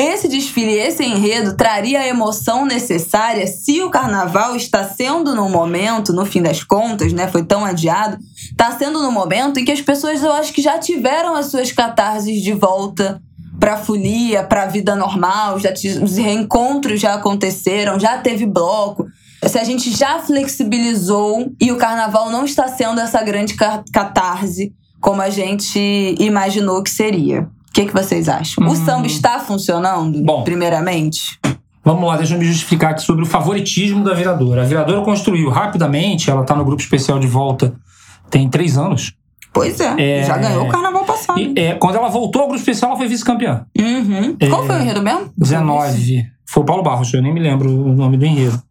[0.01, 6.13] esse desfile, esse enredo traria a emoção necessária se o carnaval está sendo no momento,
[6.13, 9.81] no fim das contas, né, foi tão adiado, está sendo no momento em que as
[9.81, 13.21] pessoas eu acho que já tiveram as suas catarses de volta
[13.59, 19.05] para a folia, para a vida normal, já os reencontros já aconteceram, já teve bloco.
[19.45, 23.53] Se a gente já flexibilizou e o carnaval não está sendo essa grande
[23.91, 27.49] catarse como a gente imaginou que seria.
[27.69, 28.63] O que, que vocês acham?
[28.63, 28.69] Hum.
[28.69, 31.39] O samba está funcionando, Bom, primeiramente?
[31.83, 34.63] Vamos lá, deixa eu me justificar aqui sobre o favoritismo da viradora.
[34.63, 37.73] A viradora construiu rapidamente, ela está no grupo especial de volta
[38.29, 39.13] tem três anos.
[39.51, 41.39] Pois é, é já ganhou o carnaval passado.
[41.39, 43.65] E, é, quando ela voltou ao grupo especial, ela foi vice-campeã.
[43.77, 44.37] Uhum.
[44.39, 45.31] É, Qual foi o enredo mesmo?
[45.35, 46.25] 19.
[46.45, 48.61] Foi o Paulo Barros, eu nem me lembro o nome do enredo.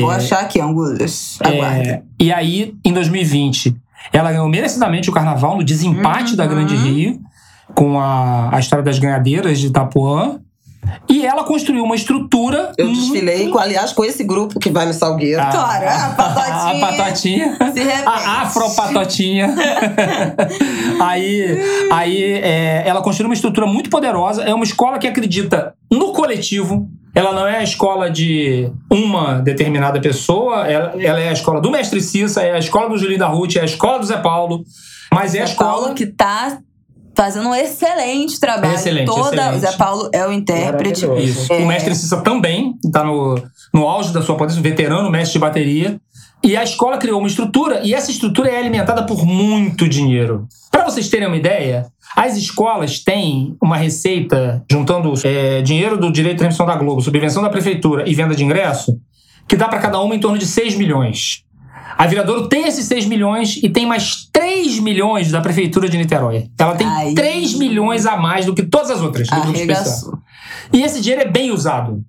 [0.00, 1.38] Vou é, achar aqui, Angulas.
[1.42, 3.76] É, e aí, em 2020,
[4.12, 6.36] ela ganhou merecidamente o carnaval no desempate uhum.
[6.36, 7.20] da Grande Rio
[7.74, 10.38] com a, a história das ganhadeiras de Itapuã.
[11.08, 12.72] E ela construiu uma estrutura.
[12.76, 15.40] Eu desfilei, com, aliás, com esse grupo que vai no Salgueiro.
[15.40, 17.56] Ah, claro, a patotinha.
[17.56, 18.04] A patotinha.
[18.06, 19.54] A afropatotinha.
[21.00, 21.58] aí
[21.90, 24.42] aí é, ela construiu uma estrutura muito poderosa.
[24.42, 26.88] É uma escola que acredita no coletivo.
[27.14, 31.70] Ela não é a escola de uma determinada pessoa, ela, ela é a escola do
[31.70, 34.64] Mestre Cissa, é a escola do Julinho da Ruth, é a escola do Zé Paulo.
[35.12, 35.70] Mas é a escola.
[35.70, 36.58] Paulo que tá
[37.16, 38.74] fazendo um excelente trabalho.
[38.74, 39.60] Excelente, Toda, excelente.
[39.60, 41.06] Zé Paulo é o intérprete.
[41.18, 41.52] Isso.
[41.52, 41.58] É...
[41.58, 43.40] O mestre Cissa também está no,
[43.72, 46.00] no auge da sua potência, veterano mestre de bateria.
[46.42, 50.46] E a escola criou uma estrutura, e essa estrutura é alimentada por muito dinheiro.
[50.70, 56.34] Para vocês terem uma ideia, as escolas têm uma receita, juntando é, dinheiro do direito
[56.34, 58.94] de transmissão da Globo, subvenção da prefeitura e venda de ingresso,
[59.48, 61.43] que dá para cada uma em torno de 6 milhões.
[61.96, 66.48] A Viradouro tem esses 6 milhões e tem mais 3 milhões da Prefeitura de Niterói.
[66.58, 67.14] Ela tem Ai.
[67.14, 69.28] 3 milhões a mais do que todas as outras.
[70.72, 72.02] E esse dinheiro é bem usado.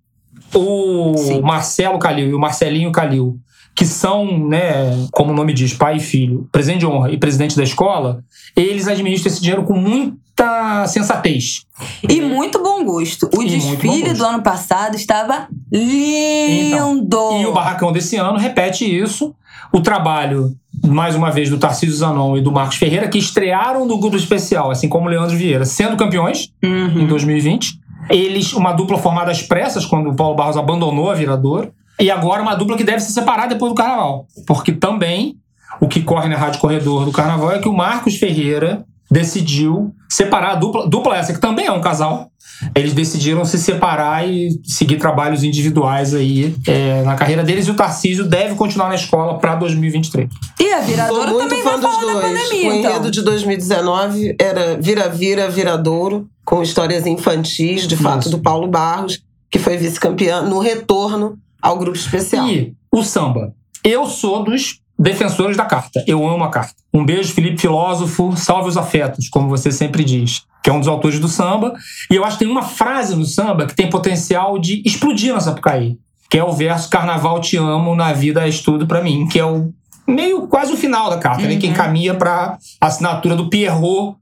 [0.54, 1.42] O Sim.
[1.42, 3.38] Marcelo Calil e o Marcelinho Calil,
[3.76, 7.58] que são, né, como o nome diz, pai e filho, presidente de honra e presidente
[7.58, 8.24] da escola,
[8.56, 11.66] eles administram esse dinheiro com muita sensatez.
[12.08, 13.30] E muito bom gosto.
[13.36, 14.18] O e desfile gosto.
[14.18, 16.96] do ano passado estava lindo.
[17.04, 19.36] Então, e o barracão desse ano repete isso
[19.76, 20.56] o trabalho,
[20.88, 24.72] mais uma vez, do Tarcísio Zanon e do Marcos Ferreira, que estrearam no grupo especial,
[24.72, 27.02] assim como o Leandro Vieira, sendo campeões uhum.
[27.02, 27.78] em 2020.
[28.10, 31.74] Eles, uma dupla formada às pressas, quando o Paulo Barros abandonou a viradora.
[32.00, 34.28] E agora uma dupla que deve se separar depois do carnaval.
[34.48, 35.36] Porque também
[35.82, 40.52] o que corre na Rádio Corredor do carnaval é que o Marcos Ferreira decidiu separar
[40.52, 42.30] a dupla, dupla essa, que também é um casal.
[42.74, 47.68] Eles decidiram se separar e seguir trabalhos individuais aí é, na carreira deles.
[47.68, 50.30] E o Tarcísio deve continuar na escola para 2023.
[50.60, 52.22] E a viradora Tô muito também fã dos dois.
[52.22, 52.92] Pandemia, o então.
[52.92, 58.32] enredo de 2019 era Vira-Vira, Viradouro, com histórias infantis, de fato, Isso.
[58.32, 62.48] do Paulo Barros, que foi vice-campeão no retorno ao grupo especial.
[62.48, 63.54] E o samba.
[63.84, 66.04] Eu sou dos defensores da carta.
[66.08, 66.74] Eu amo a carta.
[66.94, 68.36] Um beijo, Felipe Filósofo.
[68.36, 70.44] Salve os afetos, como você sempre diz.
[70.64, 71.74] Que é um dos autores do samba.
[72.10, 75.40] E eu acho que tem uma frase no samba que tem potencial de explodir na
[75.40, 75.98] Sapucaí.
[76.30, 79.28] Que é o verso Carnaval te amo, na vida és tudo para mim.
[79.28, 79.72] Que é o
[80.08, 81.50] meio quase o final da carta, uhum.
[81.50, 81.58] né?
[81.58, 84.16] Que encaminha para assinatura do Pierrot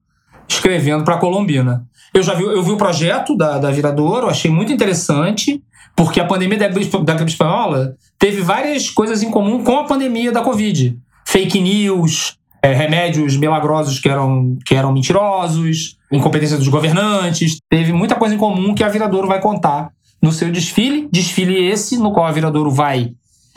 [0.48, 1.86] escrevendo para Colombina.
[2.14, 5.62] Eu já vi, eu vi o projeto da, da Viradouro, achei muito interessante.
[5.96, 9.84] Porque a pandemia da gripe, da gripe espanhola teve várias coisas em comum com a
[9.84, 10.98] pandemia da Covid.
[11.26, 17.58] Fake news, é, remédios milagrosos que eram, que eram mentirosos, incompetência dos governantes.
[17.70, 19.90] Teve muita coisa em comum que a Viradouro vai contar
[20.22, 21.10] no seu desfile.
[21.12, 23.12] Desfile esse no qual a Viradouro vai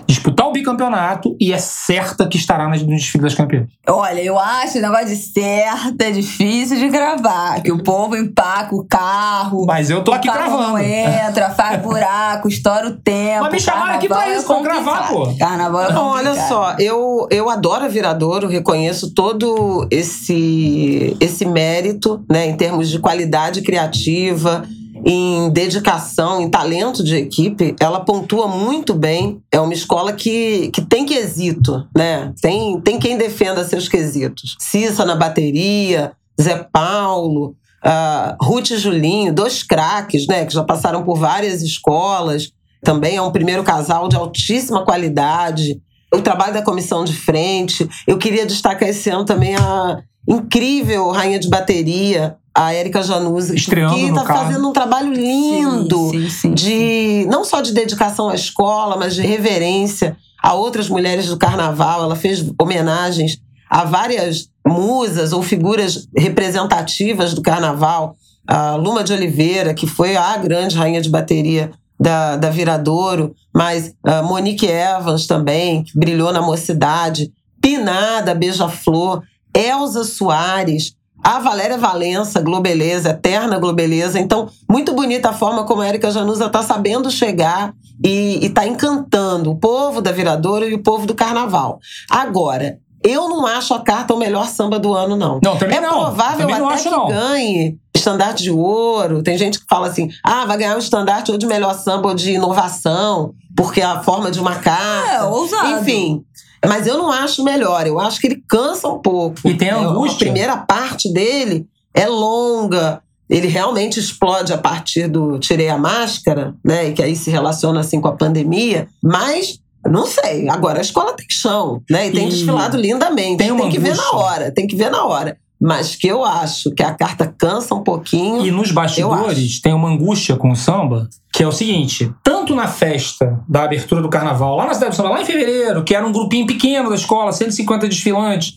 [0.07, 3.67] disputar o bicampeonato e é certa que estará no desfile das campeãs.
[3.89, 8.75] Olha, eu acho o negócio de certa é difícil de gravar, que o povo empaca
[8.75, 9.67] o carro.
[9.67, 10.79] Mas eu tô aqui gravando.
[10.79, 13.43] entra, faz buraco, estoura o tempo.
[13.43, 15.35] Mas me chamaram aqui pra é isso, pra gravar, pô.
[15.39, 22.25] Carnaval é Não, olha só, eu, eu adoro a Viradouro, reconheço todo esse, esse mérito,
[22.31, 24.65] né, em termos de qualidade criativa,
[25.09, 29.41] em dedicação, em talento de equipe, ela pontua muito bem.
[29.53, 32.35] É uma escola que, que tem quesito, né?
[32.43, 34.57] Tem, tem quem defenda seus quesitos.
[34.59, 37.55] Cissa na bateria, Zé Paulo,
[37.85, 40.45] uh, Ruth e Julinho, dois craques, né?
[40.45, 42.51] Que já passaram por várias escolas.
[42.83, 45.81] Também é um primeiro casal de altíssima qualidade.
[46.13, 47.89] o trabalho da comissão de frente.
[48.09, 53.95] Eu queria destacar esse ano também a incrível rainha de bateria, a Érica Januzzi, Estreando
[53.95, 56.55] que está fazendo um trabalho lindo Sim, sim, sim.
[56.55, 62.05] de não só de dedicação à escola, mas de reverência a outras mulheres do carnaval.
[62.05, 68.17] Ela fez homenagens a várias musas ou figuras representativas do carnaval.
[68.47, 73.93] A Luma de Oliveira, que foi a grande rainha de bateria da, da Viradouro, mas
[74.05, 79.23] a Monique Evans também, que brilhou na mocidade, Pinada, Beija-Flor,
[79.57, 80.95] Elza Soares,
[81.25, 84.21] a Valéria Valença, Globeleza, eterna Globeleza.
[84.21, 87.73] Então, muito bonita a forma como a Erika Januza está sabendo chegar
[88.05, 91.81] e está encantando o povo da Viradouro e o povo do Carnaval.
[92.11, 95.41] Agora, eu não acho a carta o melhor samba do ano, não.
[95.43, 95.91] Não, também é não.
[95.91, 97.09] provável Também não até acho, que não.
[97.09, 99.23] ganhe estandarte de ouro.
[99.23, 102.15] Tem gente que fala assim: ah, vai ganhar um estandarte ou de melhor samba ou
[102.15, 105.11] de inovação, porque é a forma de uma carta.
[105.11, 105.81] É, ousado.
[105.81, 106.25] Enfim.
[106.65, 107.87] Mas eu não acho melhor.
[107.87, 109.37] Eu acho que ele cansa um pouco.
[109.45, 110.15] E tem a angústia.
[110.17, 113.01] A primeira parte dele é longa.
[113.29, 116.89] Ele realmente explode a partir do Tirei a Máscara, né?
[116.89, 118.89] E que aí se relaciona assim com a pandemia.
[119.03, 120.49] Mas não sei.
[120.49, 122.09] Agora a escola tem chão, né?
[122.09, 123.39] E tem E desfilado lindamente.
[123.39, 124.19] tem uma que ver na angústia.
[124.19, 124.51] hora.
[124.53, 125.37] Tem que ver na hora.
[125.61, 128.45] Mas que eu acho que a carta cansa um pouquinho.
[128.47, 132.67] E nos bastidores tem uma angústia com o samba, que é o seguinte: tanto na
[132.67, 136.07] festa da abertura do carnaval, lá na cidade do samba, lá em fevereiro, que era
[136.07, 138.57] um grupinho pequeno da escola, 150 desfilantes,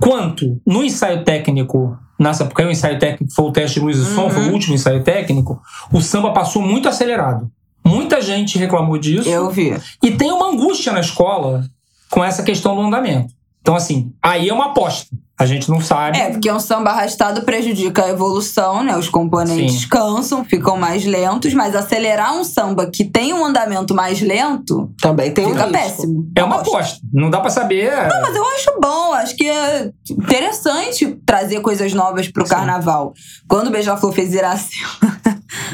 [0.00, 4.06] quanto no ensaio técnico, nessa época o ensaio técnico foi o teste de luz e
[4.06, 4.30] som, Uhum.
[4.30, 5.60] foi o último ensaio técnico,
[5.92, 7.50] o samba passou muito acelerado.
[7.86, 9.28] Muita gente reclamou disso.
[9.28, 9.76] Eu vi.
[10.02, 11.62] E tem uma angústia na escola
[12.08, 13.34] com essa questão do andamento.
[13.64, 15.06] Então, assim, aí é uma aposta.
[15.38, 16.18] A gente não sabe.
[16.18, 18.94] É, porque um samba arrastado prejudica a evolução, né?
[18.96, 19.88] Os componentes Sim.
[19.88, 25.32] cansam, ficam mais lentos, mas acelerar um samba que tem um andamento mais lento Também
[25.32, 25.78] tem um fica risco.
[25.78, 26.30] péssimo.
[26.36, 27.00] É uma aposta.
[27.12, 27.90] Não dá pra saber.
[28.06, 33.12] Não, mas eu acho bom, acho que é interessante trazer coisas novas pro carnaval.
[33.48, 34.90] Quando o Beija-Flor fez Iracema,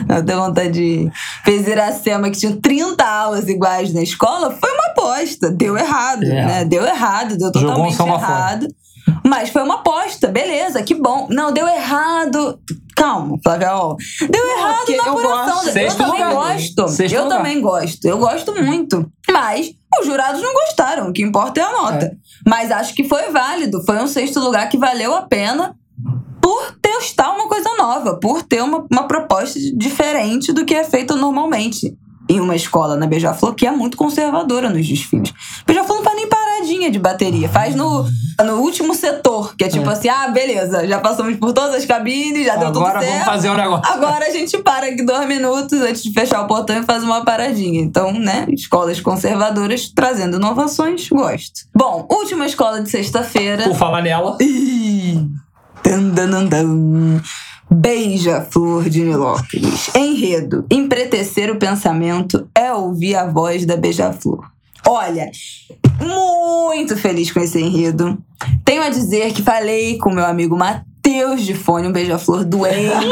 [0.09, 1.11] eu tenho vontade de.
[1.45, 5.51] Fez Iracema, que tinha 30 aulas iguais na escola, foi uma aposta.
[5.51, 6.47] Deu errado, É.
[6.47, 6.65] né?
[6.65, 8.13] Deu errado, deu Jogou um totalmente fora.
[8.13, 8.67] errado.
[9.25, 11.27] Mas foi uma aposta, beleza, que bom.
[11.31, 12.59] Não, deu errado.
[12.95, 13.97] Calma, Flávia, ó.
[14.31, 15.55] Deu errado porque na eu apuração.
[15.55, 15.67] gosto.
[15.69, 16.33] Eu Sexto também lugar.
[16.35, 16.89] gosto.
[16.89, 17.37] Sexto eu lugar.
[17.39, 18.05] também gosto.
[18.05, 19.11] Eu gosto muito.
[19.31, 21.09] Mas os jurados não gostaram.
[21.09, 22.13] O que importa é a nota.
[22.47, 23.83] Mas acho que foi válido.
[23.85, 25.75] Foi um sexto lugar que valeu a pena
[26.51, 31.15] por testar uma coisa nova, por ter uma, uma proposta diferente do que é feito
[31.15, 31.97] normalmente
[32.29, 35.33] em uma escola na Beija-Flor, que é muito conservadora nos desfiles.
[35.65, 38.05] Beija-Flor não faz nem paradinha de bateria, faz no,
[38.45, 42.45] no último setor, que é tipo assim, ah, beleza, já passamos por todas as cabines,
[42.45, 43.13] já deu Agora tudo certo.
[43.13, 43.93] vamos fazer o negócio.
[43.93, 47.25] Agora a gente para aqui dois minutos antes de fechar o portão e faz uma
[47.25, 47.81] paradinha.
[47.81, 51.61] Então, né, escolas conservadoras trazendo inovações, gosto.
[51.73, 53.63] Bom, última escola de sexta-feira.
[53.63, 54.37] Por falar nela.
[54.41, 55.29] Ih,
[55.83, 57.23] dan, dan, dan, dan.
[57.73, 59.95] Beija-flor de Nilópolis.
[59.95, 60.67] Enredo.
[60.71, 64.51] Empretecer o pensamento é ouvir a voz da beija-flor.
[64.87, 65.31] Olha,
[66.01, 68.19] muito feliz com esse enredo.
[68.65, 70.90] Tenho a dizer que falei com meu amigo Matheus
[71.37, 73.07] de Fone, um beija-flor doente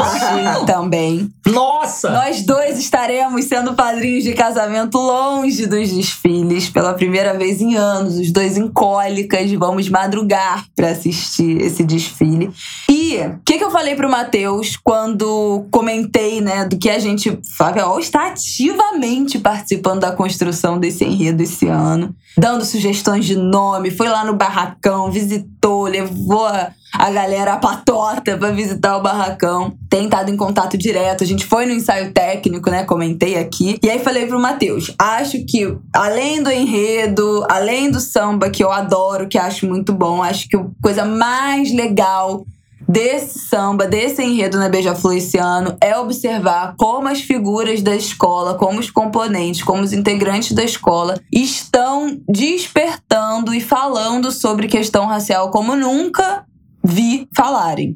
[0.65, 1.29] também.
[1.45, 2.09] Nossa!
[2.09, 8.17] Nós dois estaremos sendo padrinhos de casamento longe dos desfiles pela primeira vez em anos,
[8.17, 12.51] os dois em cólicas, vamos madrugar para assistir esse desfile.
[12.89, 17.37] E o que, que eu falei pro Matheus quando comentei, né, do que a gente.
[17.57, 23.91] Flávia Ol está ativamente participando da construção desse enredo esse ano, dando sugestões de nome,
[23.91, 29.73] foi lá no barracão, visitou, levou a, a galera, a patota, pra visitar o barracão.
[29.89, 31.23] Tem estado em contato direto.
[31.23, 32.83] A gente foi no ensaio técnico, né?
[32.83, 33.77] Comentei aqui.
[33.83, 38.71] E aí falei pro Matheus: acho que, além do enredo, além do samba, que eu
[38.71, 42.45] adoro, que acho muito bom, acho que a coisa mais legal
[42.89, 48.55] desse samba, desse enredo na Beija-Flor esse ano é observar como as figuras da escola,
[48.55, 55.51] como os componentes, como os integrantes da escola estão despertando e falando sobre questão racial
[55.51, 56.43] como nunca
[56.83, 57.95] vi falarem.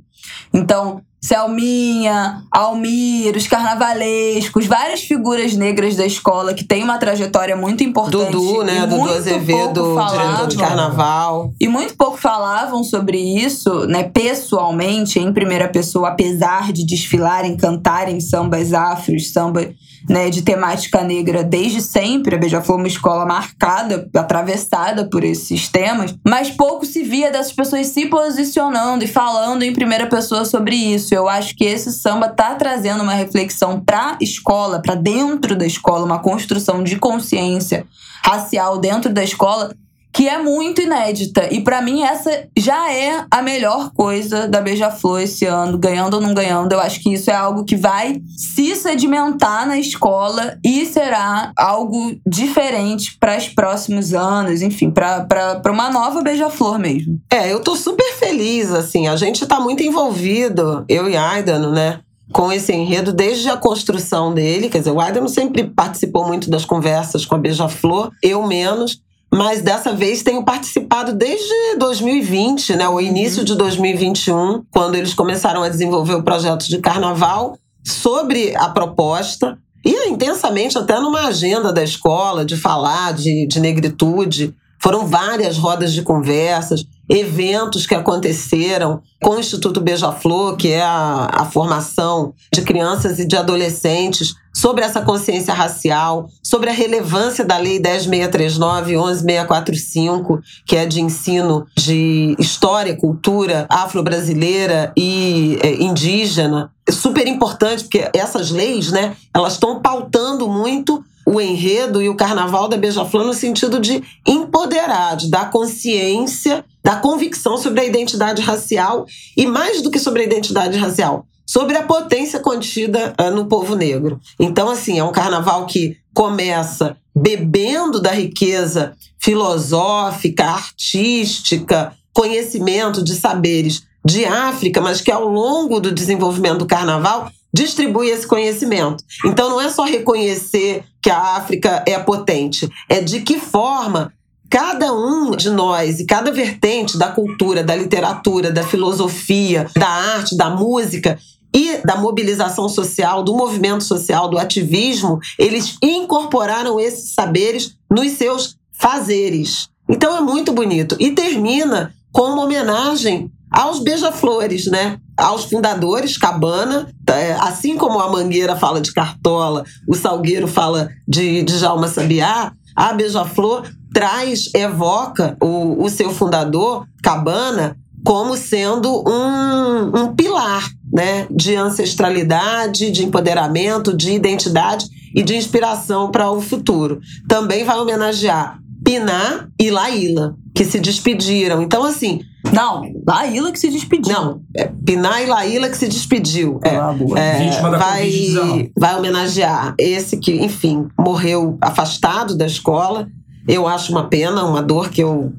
[0.53, 7.81] Então, Selminha, Almir, os carnavalescos, várias figuras negras da escola que têm uma trajetória muito
[7.81, 8.33] importante.
[8.33, 8.85] Dudu, né?
[8.85, 11.53] Dudu Azevedo, diretor de carnaval.
[11.61, 18.19] E muito pouco falavam sobre isso, né, pessoalmente, em primeira pessoa, apesar de desfilarem, cantarem
[18.19, 19.69] sambas afros, samba
[20.09, 22.35] né, de temática negra desde sempre.
[22.35, 27.53] A Beija-Flor é uma escola marcada, atravessada por esses temas, mas pouco se via dessas
[27.53, 31.13] pessoas se posicionando e falando em primeira pessoa sobre isso.
[31.13, 36.05] Eu acho que esse samba tá trazendo uma reflexão pra escola, pra dentro da escola,
[36.05, 37.85] uma construção de consciência
[38.25, 39.73] racial dentro da escola
[40.13, 41.51] que é muito inédita.
[41.51, 46.21] E para mim essa já é a melhor coisa da Beija-Flor esse ano, ganhando ou
[46.21, 46.71] não ganhando.
[46.71, 52.15] Eu acho que isso é algo que vai se sedimentar na escola e será algo
[52.25, 57.19] diferente para os próximos anos, enfim, para uma nova Beija-Flor mesmo.
[57.31, 61.99] É, eu tô super feliz, assim, a gente tá muito envolvido, eu e Aidano, né?
[62.31, 64.67] com esse enredo desde a construção dele.
[64.67, 68.99] Quer dizer, o Adam sempre participou muito das conversas com a Beija-Flor, eu menos.
[69.33, 73.45] Mas dessa vez tenho participado desde 2020, né, o início uhum.
[73.45, 80.07] de 2021, quando eles começaram a desenvolver o projeto de carnaval sobre a proposta e
[80.07, 84.53] intensamente até numa agenda da escola de falar de, de negritude.
[84.79, 91.29] Foram várias rodas de conversas, eventos que aconteceram com o Instituto Beija-Flor, que é a,
[91.31, 97.57] a formação de crianças e de adolescentes sobre essa consciência racial, sobre a relevância da
[97.57, 106.71] Lei 10639 e 11645, que é de ensino de história, cultura afro-brasileira e é, indígena.
[106.87, 112.15] É super importante, porque essas leis, né, elas estão pautando muito o enredo e o
[112.15, 118.41] carnaval da Beija-Flor no sentido de empoderar, de dar consciência, da convicção sobre a identidade
[118.41, 119.05] racial
[119.37, 123.75] e mais do que sobre a identidade racial, sobre a potência contida uh, no povo
[123.75, 124.19] negro.
[124.39, 133.83] Então, assim, é um carnaval que começa bebendo da riqueza filosófica, artística, conhecimento de saberes
[134.05, 139.03] de África, mas que ao longo do desenvolvimento do carnaval distribui esse conhecimento.
[139.25, 144.11] Então não é só reconhecer que a África é potente, é de que forma
[144.53, 150.37] cada um de nós e cada vertente da cultura, da literatura, da filosofia, da arte,
[150.37, 151.17] da música
[151.51, 158.55] e da mobilização social, do movimento social, do ativismo, eles incorporaram esses saberes nos seus
[158.71, 159.69] fazeres.
[159.89, 160.95] Então é muito bonito.
[160.99, 164.99] E termina com uma homenagem aos beija-flores, né?
[165.17, 171.41] Aos fundadores, Cabana, é, assim como a Mangueira fala de Cartola, o Salgueiro fala de,
[171.41, 173.63] de Jalma Sabiá, a Beija-Flor
[173.93, 182.91] traz, evoca o, o seu fundador, Cabana, como sendo um, um pilar né, de ancestralidade,
[182.91, 184.85] de empoderamento, de identidade
[185.15, 186.99] e de inspiração para o futuro.
[187.27, 191.61] Também vai homenagear Piná e Laíla, que se despediram.
[191.61, 192.19] Então, assim,
[192.51, 194.13] não, Laíla que se despediu.
[194.13, 196.59] Não, é Piná e Laíla que se despediu.
[196.63, 203.07] É, ah, é, vai, vai homenagear esse que, enfim, morreu afastado da escola.
[203.47, 205.33] Eu acho uma pena, uma dor que eu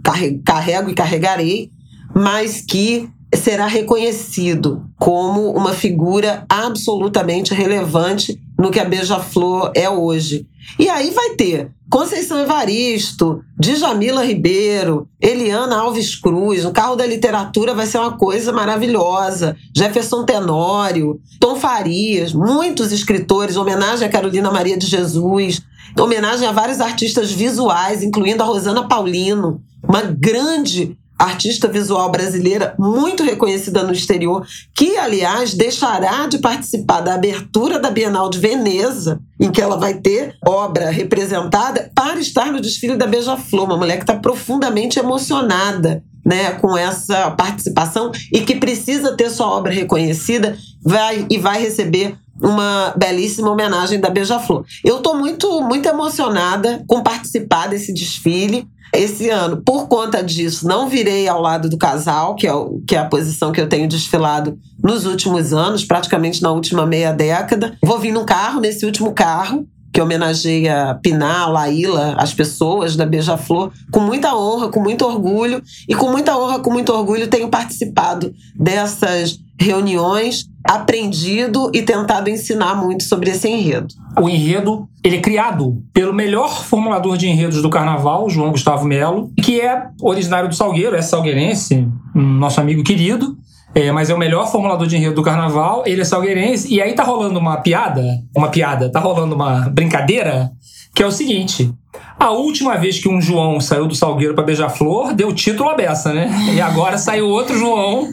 [0.45, 1.71] carrego e carregarei,
[2.15, 10.47] mas que será reconhecido como uma figura absolutamente relevante no que a Beija-Flor é hoje.
[10.79, 17.75] E aí vai ter Conceição Evaristo, Djamila Ribeiro, Eliana Alves Cruz, o carro da literatura
[17.75, 19.57] vai ser uma coisa maravilhosa.
[19.77, 25.63] Jefferson Tenório, Tom Farias, muitos escritores, homenagem a Carolina Maria de Jesus,
[25.99, 33.23] homenagem a vários artistas visuais, incluindo a Rosana Paulino, uma grande artista visual brasileira muito
[33.23, 39.51] reconhecida no exterior, que, aliás, deixará de participar da abertura da Bienal de Veneza, em
[39.51, 43.65] que ela vai ter obra representada, para estar no desfile da Beija-Flor.
[43.65, 49.47] Uma mulher que está profundamente emocionada né, com essa participação e que precisa ter sua
[49.47, 54.65] obra reconhecida vai, e vai receber uma belíssima homenagem da Beija-Flor.
[54.85, 58.67] Eu estou muito, muito emocionada com participar desse desfile.
[58.93, 62.95] Esse ano, por conta disso, não virei ao lado do casal, que é, o, que
[62.95, 67.77] é a posição que eu tenho desfilado nos últimos anos, praticamente na última meia década.
[67.83, 73.73] Vou vir num carro, nesse último carro, que homenageia Pinar, Laíla, as pessoas da Beija-Flor,
[73.93, 75.63] com muita honra, com muito orgulho.
[75.89, 82.75] E com muita honra, com muito orgulho, tenho participado dessas reuniões, aprendido e tentado ensinar
[82.75, 83.89] muito sobre esse enredo.
[84.21, 89.31] O enredo ele é criado pelo melhor formulador de enredos do carnaval, João Gustavo Melo,
[89.43, 93.37] que é originário do Salgueiro, é salgueirense, nosso amigo querido.
[93.75, 96.93] É, mas é o melhor formulador de enredo do carnaval, ele é salgueirense, e aí
[96.93, 100.53] tá rolando uma piada, uma piada, tá rolando uma brincadeira,
[100.95, 101.75] que é o seguinte:
[102.19, 106.13] a última vez que um João saiu do Salgueiro para Beija-Flor, deu título a beça,
[106.13, 106.31] né?
[106.55, 108.09] E agora saiu outro João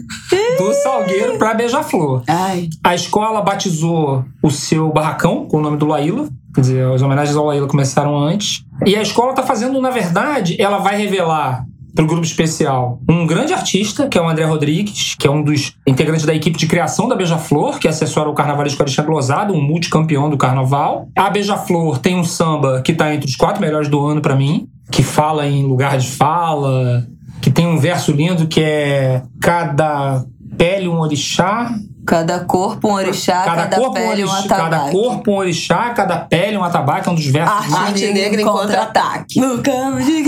[0.57, 2.23] do Salgueiro para Beija-Flor.
[2.83, 6.27] A escola batizou o seu barracão com o nome do Laíla.
[6.53, 8.65] Quer dizer, as homenagens ao Laíla começaram antes.
[8.85, 13.25] E a escola está fazendo, na verdade, ela vai revelar para o grupo especial um
[13.25, 16.67] grande artista, que é o André Rodrigues, que é um dos integrantes da equipe de
[16.67, 21.07] criação da Beija-Flor, que assessora o carnavalesco Alexandre Lozado, um multicampeão do carnaval.
[21.17, 24.67] A Beija-Flor tem um samba que está entre os quatro melhores do ano para mim,
[24.89, 27.05] que fala em lugar de fala,
[27.41, 30.23] que tem um verso lindo que é cada
[30.57, 31.73] pele um orixá,
[32.05, 34.71] Cada corpo um orixá, cada, cada, corpo pele um orixá, atabaque.
[34.71, 38.01] cada corpo um orixá, cada pele um atabaque, é um dos versos Arte, mais, Arte
[38.01, 39.39] negra negra em em contra-ataque.
[39.39, 40.23] No campo de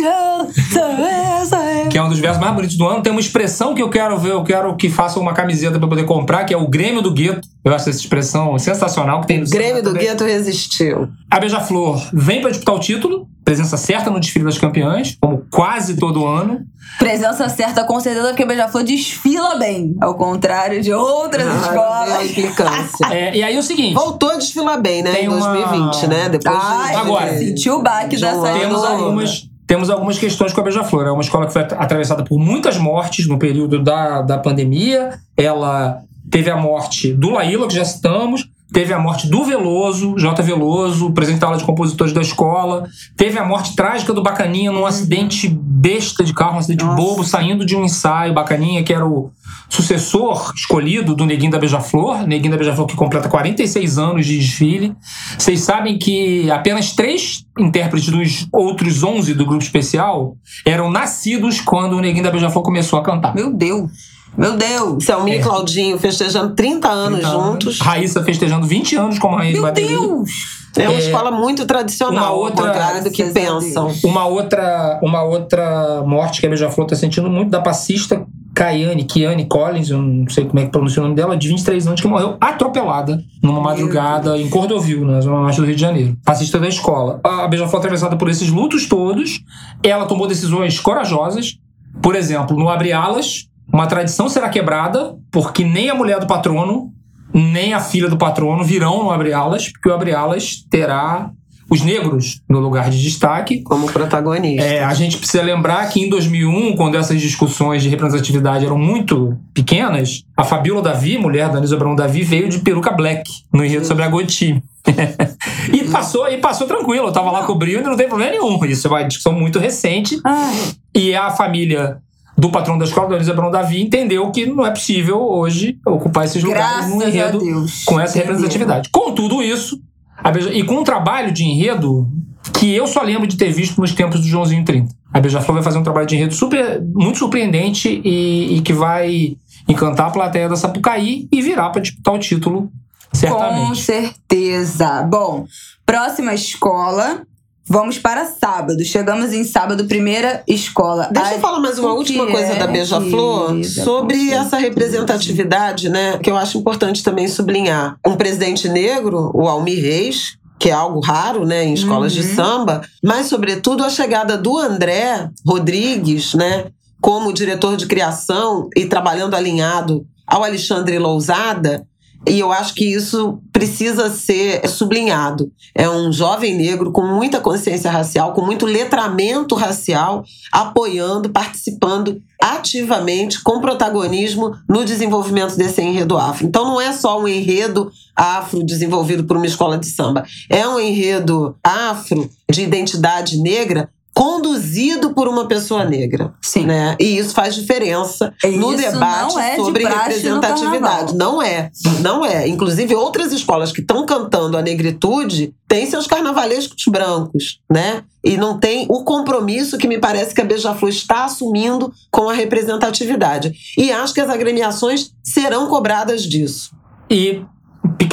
[1.43, 1.89] essa eu.
[1.89, 3.01] que é um dos versos mais bonitos do ano.
[3.01, 6.05] Tem uma expressão que eu quero ver, eu quero que faça uma camiseta pra poder
[6.05, 7.47] comprar, que é o Grêmio do Gueto.
[7.65, 10.07] Eu acho essa expressão sensacional que tem no Grêmio do também.
[10.07, 11.07] Gueto resistiu.
[11.31, 15.95] A Beija-Flor vem pra disputar o título, presença certa no desfile das campeãs, como quase
[15.95, 16.59] todo ano.
[16.99, 19.95] Presença certa, com certeza, porque Beija-Flor desfila bem.
[20.01, 22.11] Ao contrário de outras Ah, escolas.
[22.11, 23.07] a implicância.
[23.09, 25.21] É, e aí é o seguinte, Voltou a desfilar bem, né?
[25.21, 26.29] Em uma- 2020, né?
[26.29, 30.51] Depois de- Ai, Agora, sentiu o baque de um dessa temos algumas, temos algumas questões
[30.51, 31.07] com a Beija-Flor.
[31.07, 35.17] É uma escola que foi at- atravessada por muitas mortes no período da, da pandemia.
[35.37, 35.99] Ela
[36.33, 38.49] teve a morte do Laíla, que já citamos.
[38.73, 40.41] Teve a morte do Veloso, J.
[40.41, 42.89] Veloso, presidente da aula de compositores da escola.
[43.15, 46.95] Teve a morte trágica do Bacaninha num acidente besta de carro, um acidente Nossa.
[46.95, 48.33] bobo, saindo de um ensaio.
[48.33, 49.29] Bacaninha, que era o
[49.69, 52.25] sucessor escolhido do Neguinho da Beija-Flor.
[52.25, 54.95] Neguinho da Beija-Flor que completa 46 anos de desfile.
[55.37, 61.93] Vocês sabem que apenas três intérpretes dos outros 11 do grupo especial eram nascidos quando
[61.93, 63.35] o Neguinho da Beija-Flor começou a cantar.
[63.35, 64.12] Meu Deus.
[64.37, 65.03] Meu Deus.
[65.05, 65.39] Selminha É.
[65.39, 67.45] e Claudinho festejando 30 anos 30 anos.
[67.51, 67.79] juntos.
[67.79, 69.89] Raíssa festejando 20 anos como rainha de Meu bateria.
[69.97, 70.29] Deus.
[70.75, 73.93] É uma É, escola muito tradicional, uma ao outra- contrário do que pensam.
[74.03, 78.25] Uma outra, uma outra morte que a Beija-Flor tá sentindo muito da passista
[78.55, 81.85] Kayane, Kiane Collins, eu não sei como é que pronuncia o nome dela, de 23
[81.87, 85.81] anos, que morreu atropelada numa Meu madrugada em Cordovil, na zona norte do Rio de
[85.81, 86.17] Janeiro.
[86.25, 87.19] Passista da escola.
[87.23, 89.41] A Beija-Flor atravessada por esses lutos todos,
[89.83, 91.57] ela tomou decisões corajosas.
[92.01, 96.93] Por exemplo, no Abre Alas, uma tradição será quebrada, porque nem a mulher do patrono,
[97.33, 101.31] nem a filha do patrono virão no Abre Alas, porque o Abre Alas terá
[101.67, 103.63] os negros no lugar de destaque.
[103.63, 104.63] Como protagonista.
[104.63, 109.35] É, a gente precisa lembrar que em 2001, quando essas discussões de representatividade eram muito
[109.55, 113.87] pequenas, a Fabiola Davi, mulher da Anisa Abrão Davi, veio de peruca black no enredo
[113.87, 114.61] sobre a Goti.
[115.73, 117.07] e passou e passou tranquilo.
[117.07, 118.63] Eu tava lá cobrindo e não tem problema nenhum.
[118.65, 120.19] Isso é uma discussão muito recente.
[120.23, 120.53] Ai,
[120.93, 122.02] E a família
[122.43, 126.25] do patrão da escola, da Anisa Abrão Davi, entendeu que não é possível hoje ocupar
[126.25, 127.85] esses lugares num enredo Deus.
[127.85, 128.33] com essa Entendeu?
[128.35, 128.89] representatividade.
[128.91, 129.79] Com tudo isso,
[130.17, 132.05] a Beija- e com um trabalho de enredo
[132.53, 134.93] que eu só lembro de ter visto nos tempos do Joãozinho 30.
[135.13, 139.37] A Beija-Flor vai fazer um trabalho de enredo super, muito surpreendente e, e que vai
[139.67, 142.69] encantar a plateia da Sapucaí e virar para disputar o título, Com
[143.17, 143.79] certamente.
[143.79, 145.03] certeza.
[145.03, 145.45] Bom,
[145.85, 147.21] próxima escola.
[147.65, 148.83] Vamos para sábado.
[148.83, 151.07] Chegamos em sábado, primeira escola.
[151.11, 156.17] Deixa Ai, eu falar mais uma última coisa é, da Beija-Flor sobre essa representatividade, né?
[156.17, 157.97] Que eu acho importante também sublinhar.
[158.05, 162.35] Um presidente negro, o Almir Reis, que é algo raro, né, em escolas de Uhum.
[162.35, 166.67] samba, mas sobretudo a chegada do André Rodrigues, né,
[167.01, 171.85] como diretor de criação e trabalhando alinhado ao Alexandre Lousada,
[172.27, 175.51] e eu acho que isso precisa ser sublinhado.
[175.75, 183.41] É um jovem negro com muita consciência racial, com muito letramento racial, apoiando, participando ativamente,
[183.41, 186.45] com protagonismo no desenvolvimento desse enredo afro.
[186.45, 190.79] Então não é só um enredo afro desenvolvido por uma escola de samba, é um
[190.79, 196.65] enredo afro de identidade negra conduzido por uma pessoa negra, Sim.
[196.65, 196.95] né?
[196.99, 201.15] E isso faz diferença no Isso debate não é de sobre no representatividade.
[201.15, 202.47] Não é, não é.
[202.47, 208.03] Inclusive outras escolas que estão cantando a negritude têm seus carnavalescos brancos, né?
[208.23, 212.33] E não tem o compromisso que me parece que a Beija-Flor está assumindo com a
[212.33, 213.53] representatividade.
[213.77, 216.71] E acho que as agremiações serão cobradas disso.
[217.09, 217.41] E,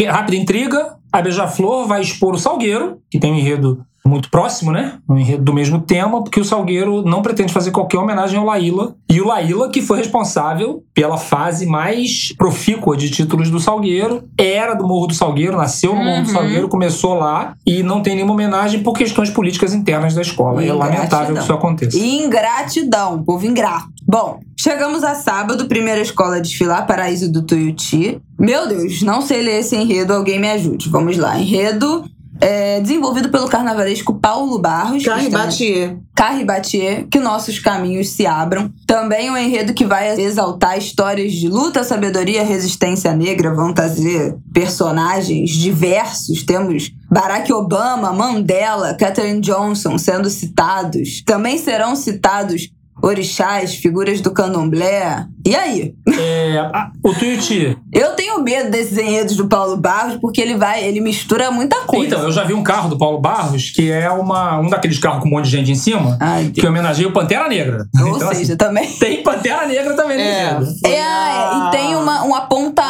[0.08, 4.94] rápida intriga, a Beija-Flor vai expor o Salgueiro, que tem um enredo muito próximo, né?
[5.08, 8.94] Um enredo do mesmo tema, porque o Salgueiro não pretende fazer qualquer homenagem ao Laíla.
[9.08, 14.74] E o Laíla, que foi responsável pela fase mais profícua de títulos do Salgueiro, era
[14.74, 16.34] do Morro do Salgueiro, nasceu no Morro do Uhum.
[16.34, 20.64] Salgueiro, começou lá, e não tem nenhuma homenagem por questões políticas internas da escola.
[20.64, 21.98] É lamentável que isso aconteça.
[21.98, 23.88] Ingratidão, povo ingrato.
[24.06, 28.20] Bom, chegamos a sábado, primeira escola a desfilar, Paraíso do Tuiuti.
[28.38, 30.88] Meu Deus, não sei ler esse enredo, alguém me ajude.
[30.88, 31.38] Vamos lá.
[31.38, 32.04] Enredo
[32.40, 35.02] é, desenvolvido pelo carnavalesco Paulo Barros.
[35.26, 35.96] está- Batier.
[36.14, 38.70] Carre Batier, que nossos caminhos se abram.
[38.86, 43.54] Também um enredo que vai exaltar histórias de luta, sabedoria, resistência negra.
[43.54, 46.42] Vão trazer personagens diversos.
[46.42, 51.22] Temos Barack Obama, Mandela, Katherine Johnson sendo citados.
[51.24, 52.68] Também serão citados
[53.02, 55.24] orixás, figuras do candomblé.
[55.46, 55.94] E aí?
[56.18, 57.76] É, a- o Tuiuti.
[57.92, 62.06] Eu tenho medo desses enredos do Paulo Barros, porque ele vai, ele mistura muita coisa.
[62.06, 65.22] Então, eu já vi um carro do Paulo Barros, que é uma, um daqueles carros
[65.22, 67.86] com um monte de gente em cima, Ai, que homenageia o Pantera Negra.
[68.00, 68.86] Ou Então, assim, seja, também.
[68.98, 72.89] tem Pantera Negra também no É, É, e tem uma, um a apontamento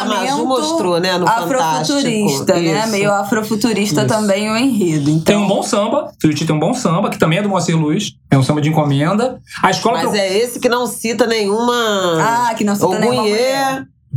[0.59, 2.85] mostrou, né, no afrofuturista, né?
[2.87, 4.07] Meio afrofuturista Isso.
[4.07, 5.09] também o enredo.
[5.09, 7.77] Então, Tem um bom samba, Tuiuti tem um bom samba, que também é do Moacir
[7.77, 9.39] Luz, é um samba de encomenda.
[9.63, 11.73] A escola Mas pro- é esse que não cita nenhuma.
[12.21, 13.71] Ah, que não cita nenhuma mulher.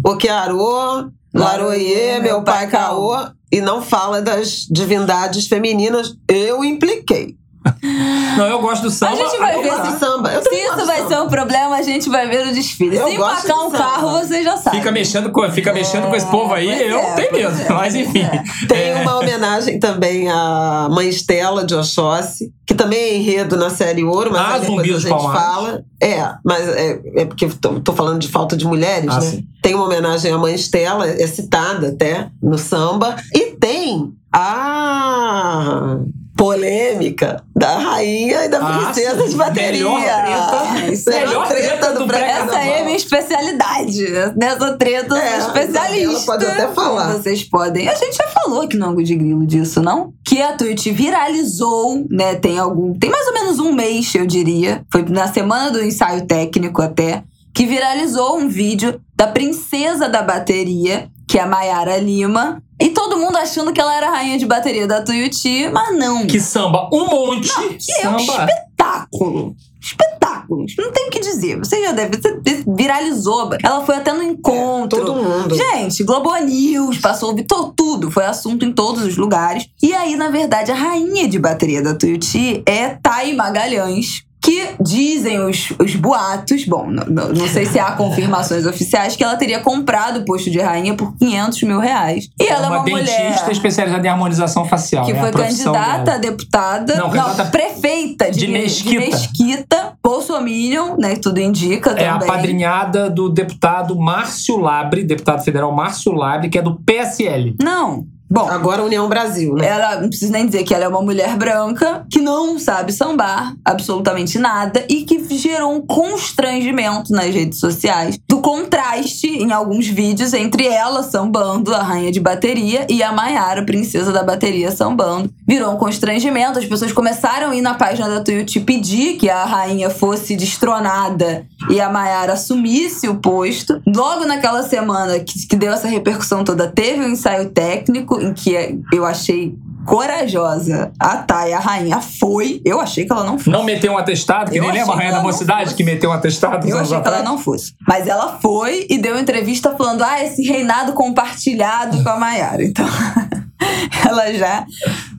[0.05, 3.17] Ogunhê, Okearô, Laroie, meu pai Caô.
[3.53, 6.17] E não fala das divindades femininas.
[6.29, 7.37] Eu impliquei.
[8.37, 9.13] Não, eu gosto do samba.
[9.13, 9.69] A gente vai ver.
[9.69, 10.33] Esse samba.
[10.33, 12.97] Eu Se isso vai de ser um problema, a gente vai ver no desfile.
[12.97, 13.79] Eu Se empacar de um samba.
[13.79, 14.77] carro, você já sabe.
[14.79, 17.63] Fica mexendo com, fica mexendo com esse povo aí, eu é, tenho medo.
[17.63, 18.23] é, Mas enfim.
[18.23, 18.43] é.
[18.67, 18.95] Tem É.
[19.03, 24.31] uma homenagem também à mãe Estela de Oxóssi, que também é enredo na série Ouro,
[24.33, 25.43] mas Ah, aí depois Zumbi a gente Palmares.
[25.43, 25.85] fala.
[26.03, 29.31] É, mas é, é porque eu tô, tô falando de falta de mulheres, Ah, né?
[29.31, 29.45] sim.
[29.63, 33.17] Tem uma homenagem à mãe Estela, é citada até no samba.
[33.35, 35.99] E tem a
[36.37, 39.29] polêmica da rainha e da Ah, princesa sim.
[39.31, 39.85] de bateria.
[39.85, 40.61] Melhor treta.
[40.61, 44.05] Ah, isso é Melhor treta do Essa aí é minha especialidade.
[44.37, 46.11] Nessa treta, eu É, sou especialista.
[46.13, 47.13] ela pode até falar.
[47.13, 47.89] Vocês podem.
[47.89, 50.13] A gente já falou aqui no Angu de Grilo disso, não?
[50.25, 52.35] Que a Twitch viralizou, né?
[52.35, 52.93] Tem algum.
[52.99, 54.85] Tem mais ou menos um mês, eu diria.
[54.91, 57.23] Foi na semana do ensaio técnico até.
[57.55, 62.63] Que viralizou um vídeo da princesa da bateria, que é a Mayara Lima.
[62.81, 66.27] E todo mundo achando que ela era a rainha de bateria da Tuiuti, mas não.
[66.27, 67.49] Que samba um monte.
[67.79, 68.47] que é um samba.
[68.47, 69.57] espetáculo.
[69.81, 70.65] Espetáculo.
[70.79, 71.59] Não tem o que dizer.
[71.59, 72.17] Você já deve.
[72.17, 73.51] Você viralizou.
[73.63, 75.05] Ela foi até no encontro.
[75.05, 75.55] Todo mundo.
[75.55, 79.67] Gente, Globo News passou, vitou tudo, foi assunto em todos os lugares.
[79.83, 84.25] E aí, na verdade, a rainha de bateria da Tuiuti é Thay Magalhães.
[84.45, 89.25] Que dizem os, os boatos, bom, não, não- não sei se há confirmações oficiais, que
[89.25, 92.29] ela teria comprado o posto de rainha por 500 mil reais.
[92.39, 95.07] E ela é uma, dentista mulher especializada em harmonização facial.
[95.07, 96.17] que é foi candidata dela.
[96.17, 99.01] a deputada, Não, não, candidata prefeita de, de de Mesquita.
[99.01, 106.13] Mesquita, Bolsominion, né, tudo indica É a padrinhada do deputado Márcio Labre, deputado federal Márcio
[106.13, 107.57] Labre, que é do PSL.
[107.63, 108.05] Não.
[108.31, 109.67] Bom, Agora União Brasil, né?
[109.67, 113.55] ela não preciso nem dizer que ela é uma mulher branca que não sabe sambar
[113.65, 120.33] absolutamente nada e que gerou um constrangimento nas redes sociais do contraste em alguns vídeos
[120.33, 125.31] entre ela sambando, a rainha de bateria, e a Maiara, princesa da bateria, sambando.
[125.47, 129.45] Virou um constrangimento, as pessoas começaram a ir na página da Tuiuti pedir que a
[129.45, 133.81] rainha fosse destronada e a Maiara assumisse o posto.
[133.87, 138.81] Logo naquela semana que, que deu essa repercussão toda, teve um ensaio técnico em que
[138.93, 139.55] eu achei
[139.85, 140.93] corajosa.
[140.99, 142.61] A Thay, a rainha, foi.
[142.65, 143.53] Eu achei que ela não foi.
[143.53, 145.77] Não meteu um atestado, que Eu nem lembra a Rainha da Mocidade, fosse.
[145.77, 147.73] que meteu um atestado Eu achei que ela não fosse.
[147.87, 152.65] Mas ela foi e deu entrevista falando: ah, esse reinado compartilhado com a Maiara.
[152.65, 152.87] Então,
[154.09, 154.65] ela já.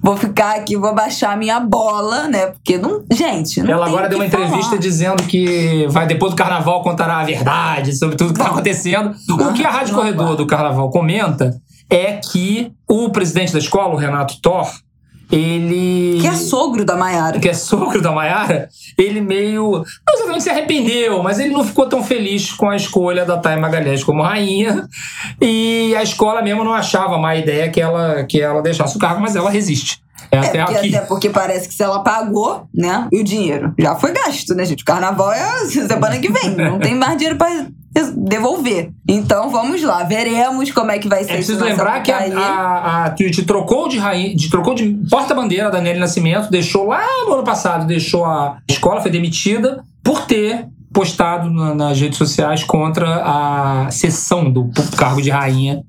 [0.04, 2.48] Vou ficar aqui, vou baixar a minha bola, né?
[2.48, 3.04] Porque não.
[3.12, 4.78] Gente, não Ela agora deu uma entrevista falar.
[4.78, 9.16] dizendo que vai depois do carnaval contará a verdade sobre tudo que está acontecendo.
[9.30, 13.98] O que a Rádio Corredor do Carnaval comenta é que o presidente da escola, o
[13.98, 14.68] Renato Thor,
[15.32, 16.20] ele.
[16.22, 17.40] Que é sogro da Maiara.
[17.40, 19.72] que é sogro da Maiara, ele meio.
[20.08, 23.58] Não exatamente se arrependeu, mas ele não ficou tão feliz com a escolha da Thay
[23.58, 24.88] Magalhães como rainha.
[25.42, 29.22] E a escola mesmo não achava má ideia que ela, que ela deixasse o cargo,
[29.22, 30.04] mas ela resiste.
[30.32, 30.96] É, É, até porque, aqui.
[30.96, 33.08] até porque parece que se ela pagou, né?
[33.12, 34.82] E o dinheiro já foi gasto, né, gente?
[34.82, 36.56] O carnaval é semana que vem.
[36.56, 37.50] Não tem mais dinheiro pra
[38.16, 38.92] devolver.
[39.08, 43.06] Então vamos lá, veremos como é que vai ser É preciso lembrar que a, a,
[43.06, 47.34] a Twitch trocou de rainha, de, trocou de porta-bandeira da Nelly Nascimento, deixou lá no
[47.34, 53.22] ano passado, deixou a escola, foi demitida por ter postado na- nas redes sociais contra
[53.24, 55.82] a cessão do cargo de rainha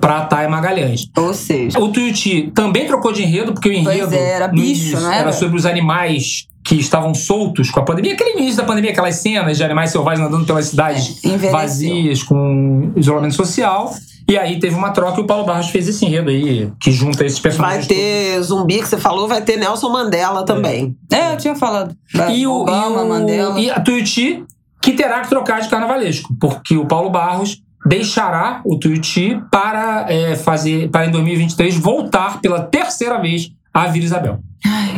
[0.00, 1.08] para Thay Magalhães.
[1.16, 4.64] Ou seja, O Tuiuti também trocou de enredo, porque o enredo é, era bicho,
[4.96, 8.12] início era sobre os animais que estavam soltos com a pandemia.
[8.14, 12.92] Aquele início da pandemia, aquelas cenas de animais selvagens andando pelas cidades É, vazias, com
[12.96, 13.92] isolamento social.
[14.28, 17.26] E aí teve uma troca e o Paulo Barros fez esse enredo aí, que junta
[17.26, 17.86] esses Vai personagens.
[17.88, 20.96] ter zumbi que você falou, vai ter Nelson Mandela também.
[21.12, 21.94] é, eu tinha falado.
[22.12, 22.36] todos.
[22.36, 23.60] E o, Obama, e, o, Mandela.
[23.60, 24.44] e a Tuiuti,
[24.80, 30.36] que terá que trocar de carnavalesco, porque o Paulo Barros deixará o Tuiuti para é,
[30.36, 34.38] fazer, para em 2023 voltar pela terceira vez a Vila Isabel.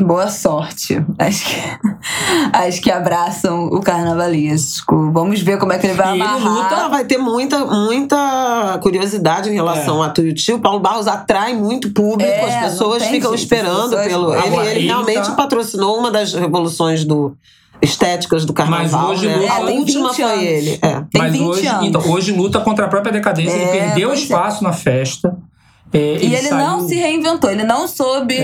[0.03, 1.03] Boa sorte.
[1.19, 1.57] Acho que,
[2.53, 5.11] acho que abraçam o carnavalesco.
[5.12, 6.53] Vamos ver como é que ele vai E ele amarrar.
[6.53, 10.53] luta- Ah, vai ter muita, muita curiosidade em relação a Tuiuti.
[10.53, 14.35] O Paulo Barros atrai muito público, É, as não pessoas ficam jeito, esperando pessoas- pelo.
[14.35, 17.35] Ele, ele ele realmente patrocinou uma das revoluções do.
[17.83, 19.11] estéticas do carnaval.
[19.11, 19.37] hoje né?
[19.37, 20.43] luta- A É, tem última 20 foi anos.
[20.45, 20.79] ele.
[20.83, 20.89] É.
[21.11, 21.87] Tem Mas 20 hoje, anos.
[21.89, 23.53] então, hoje luta contra a própria decadência.
[23.55, 24.23] ele É, perdeu pois é.
[24.23, 25.37] espaço na festa.
[25.93, 28.37] É, E ele não saiu- se reinventou, ele não soube.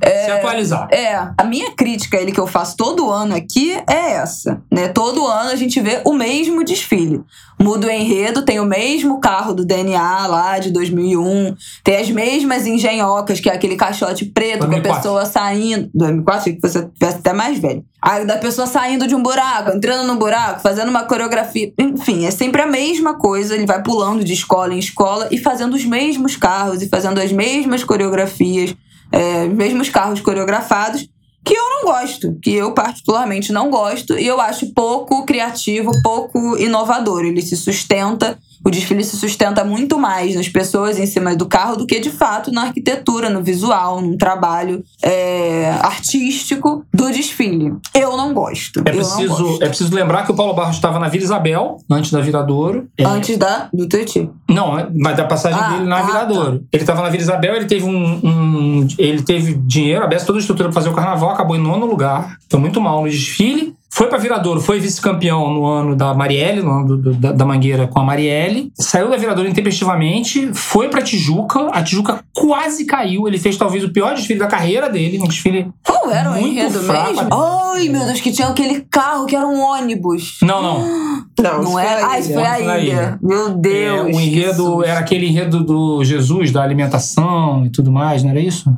[0.00, 0.88] É, se atualizar.
[0.90, 4.88] É, a minha crítica a ele que eu faço todo ano aqui é essa, né?
[4.88, 7.22] Todo ano a gente vê o mesmo desfile.
[7.58, 12.66] Muda o enredo, tem o mesmo carro do DNA lá de 2001, tem as mesmas
[12.66, 15.02] engenhocas, que é aquele caixote preto com a 2004.
[15.02, 15.88] pessoa saindo.
[15.94, 17.82] 2004, achei que você tivesse até mais velho.
[18.00, 21.72] A da pessoa saindo de um buraco, entrando no buraco, fazendo uma coreografia.
[21.78, 23.54] Enfim, é sempre a mesma coisa.
[23.54, 27.32] Ele vai pulando de escola em escola e fazendo os mesmos carros e fazendo as
[27.32, 28.76] mesmas coreografias
[29.12, 31.08] é, os mesmos carros coreografados,
[31.44, 36.58] que eu não gosto, que eu particularmente não gosto, e eu acho pouco criativo, pouco
[36.58, 37.24] inovador.
[37.24, 38.36] Ele se sustenta,
[38.66, 42.10] o desfile se sustenta muito mais nas pessoas em cima do carro do que de
[42.10, 47.74] fato na arquitetura, no visual, num trabalho é, artístico do desfile.
[47.94, 48.80] Eu não gosto.
[48.80, 49.62] É preciso, gosto.
[49.62, 52.88] é preciso lembrar que o Paulo Barros estava na Vila Isabel, antes da Viradouro.
[52.98, 54.28] É, Antes da, do Tuiuti.
[54.50, 56.64] Não, é- mas da passagem Ah, dele na ah, Viradouro.
[56.72, 60.40] Ele estava na Vila Isabel, ele teve um, um- ele teve dinheiro, aberto toda a
[60.40, 62.36] estrutura para fazer o carnaval, acabou em nono lugar.
[62.50, 63.75] Foi muito mal no desfile.
[63.90, 67.44] Foi para Viradouro, foi vice-campeão no ano da Marielle, no ano do- do- da, da
[67.46, 68.70] Mangueira com a Marielle.
[68.74, 71.68] Saiu da Viradouro intempestivamente, foi para Tijuca.
[71.72, 73.26] A Tijuca quase caiu.
[73.26, 75.70] Ele fez talvez o pior desfile da carreira dele, um desfile.
[75.82, 77.14] Qual era o Muito enredo fraco.
[77.14, 77.28] mesmo?
[77.32, 80.38] Ai, meu Deus, que tinha aquele carro que era um ônibus.
[80.42, 81.06] Não, não.
[81.38, 82.06] Não, Não era?
[82.06, 82.78] Ah, a isso foi a ilha.
[82.80, 83.18] ilha.
[83.22, 84.16] Meu É, Deus.
[84.16, 84.88] o enredo Jesus.
[84.88, 88.74] era aquele enredo do Jesus, da alimentação e tudo mais, não era isso?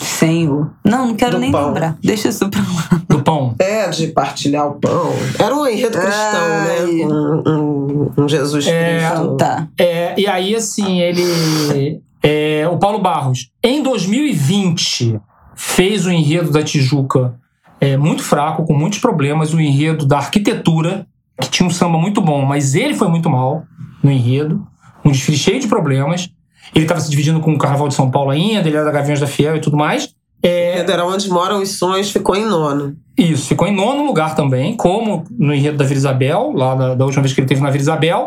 [0.00, 0.70] Senhor.
[0.84, 1.66] Não, não quero Do nem pão.
[1.68, 1.96] lembrar.
[2.02, 3.02] Deixa isso pra lá.
[3.08, 3.54] Do pão.
[3.58, 5.12] É, de partilhar o pão.
[5.38, 6.86] Era um enredo cristão, Ai.
[6.86, 7.06] né?
[7.06, 9.12] Um, um- um Jesus É, Cristo.
[9.22, 9.68] Então tá.
[9.78, 12.00] É, e aí, assim, ele.
[12.22, 15.20] é, o Paulo Barros, em 2020,
[15.54, 17.34] fez o enredo da Tijuca
[17.80, 19.52] é, muito fraco, com muitos problemas.
[19.52, 21.06] O enredo da arquitetura,
[21.40, 23.64] que tinha um samba muito bom, mas ele foi muito mal
[24.02, 24.66] no enredo.
[25.04, 26.30] Um desfile cheio de problemas.
[26.74, 29.20] Ele estava se dividindo com o Carnaval de São Paulo ainda, ele era da Gaviões
[29.20, 30.04] da Fiel e tudo mais.
[30.42, 32.96] O enredo era onde moram os sonhos, ficou em nono.
[33.18, 37.04] Isso, ficou em nono lugar também, como no enredo da Vila Isabel, lá da, da
[37.04, 38.26] última vez que ele teve na Vila Isabel.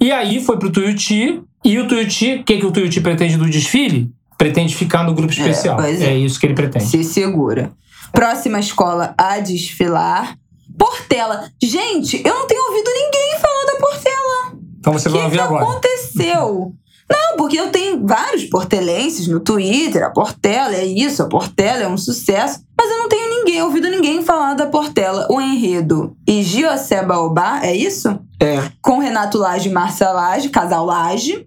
[0.00, 3.48] E aí foi pro Tuiuti, e o Tuiuti, o que, que o Tuiuti pretende do
[3.48, 4.10] desfile?
[4.36, 5.76] Pretende ficar no grupo especial.
[5.76, 6.06] pois é.
[6.06, 6.16] é.
[6.16, 6.86] isso que ele pretende.
[6.86, 7.70] Se segura.
[8.12, 10.36] Próxima escola a desfilar.
[10.76, 11.48] Portela.
[11.62, 14.58] Gente, eu não tenho ouvido ninguém falar da Portela.
[14.80, 15.64] Então você O vai que, ouvir que agora.
[15.64, 16.72] aconteceu?
[17.12, 20.02] Não, porque eu tenho vários portelenses no Twitter.
[20.04, 22.60] A Portela é isso, a Portela é um sucesso.
[22.76, 25.26] Mas eu não tenho ninguém, ouvido ninguém falar da Portela.
[25.30, 28.18] O enredo e Giocé Baobá, é isso?
[28.40, 28.60] É.
[28.80, 31.46] com Renato Lage e Márcia Lage, casal Lage,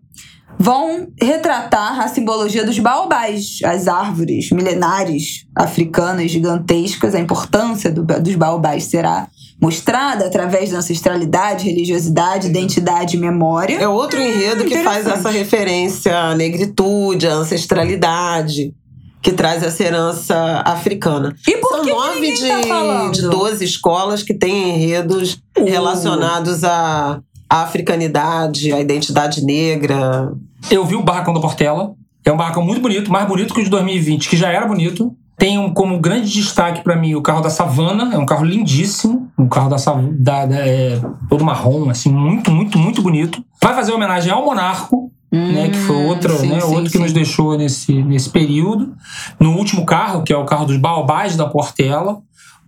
[0.58, 7.14] vão retratar a simbologia dos baobás, as árvores milenares africanas gigantescas.
[7.14, 9.28] A importância do- dos baobás será
[9.66, 13.78] mostrada através da ancestralidade, religiosidade, identidade e memória.
[13.78, 18.76] É outro enredo que faz essa referência à negritude, à ancestralidade,
[19.24, 21.36] que traz essa herança africana.
[21.48, 25.64] E por São que, nove de, tá de 12 escolas que têm enredos Uh.
[25.64, 30.34] relacionados à à africanidade, à identidade negra.
[30.70, 31.94] Eu vi o Barracão da Portela.
[32.26, 35.16] É um barracão muito bonito, mais bonito que o de 2020, que já era bonito.
[35.38, 38.14] Tem um, como grande destaque pra mim o carro da Savana.
[38.14, 39.30] É um carro lindíssimo.
[39.38, 40.16] Um carro da Savana,
[40.52, 43.44] é, todo marrom, assim, muito, muito, muito bonito.
[43.62, 46.98] Vai fazer homenagem ao Monarco, né, que foi outra, Hum, sim, né, sim, outro que
[46.98, 47.00] sim.
[47.04, 48.96] nos deixou nesse, nesse período.
[49.40, 52.20] No último carro, que é o carro dos Baobás da Portela.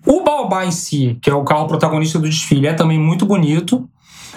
[0.05, 3.89] O Baobá em si, que é o carro protagonista do desfile, é também muito bonito.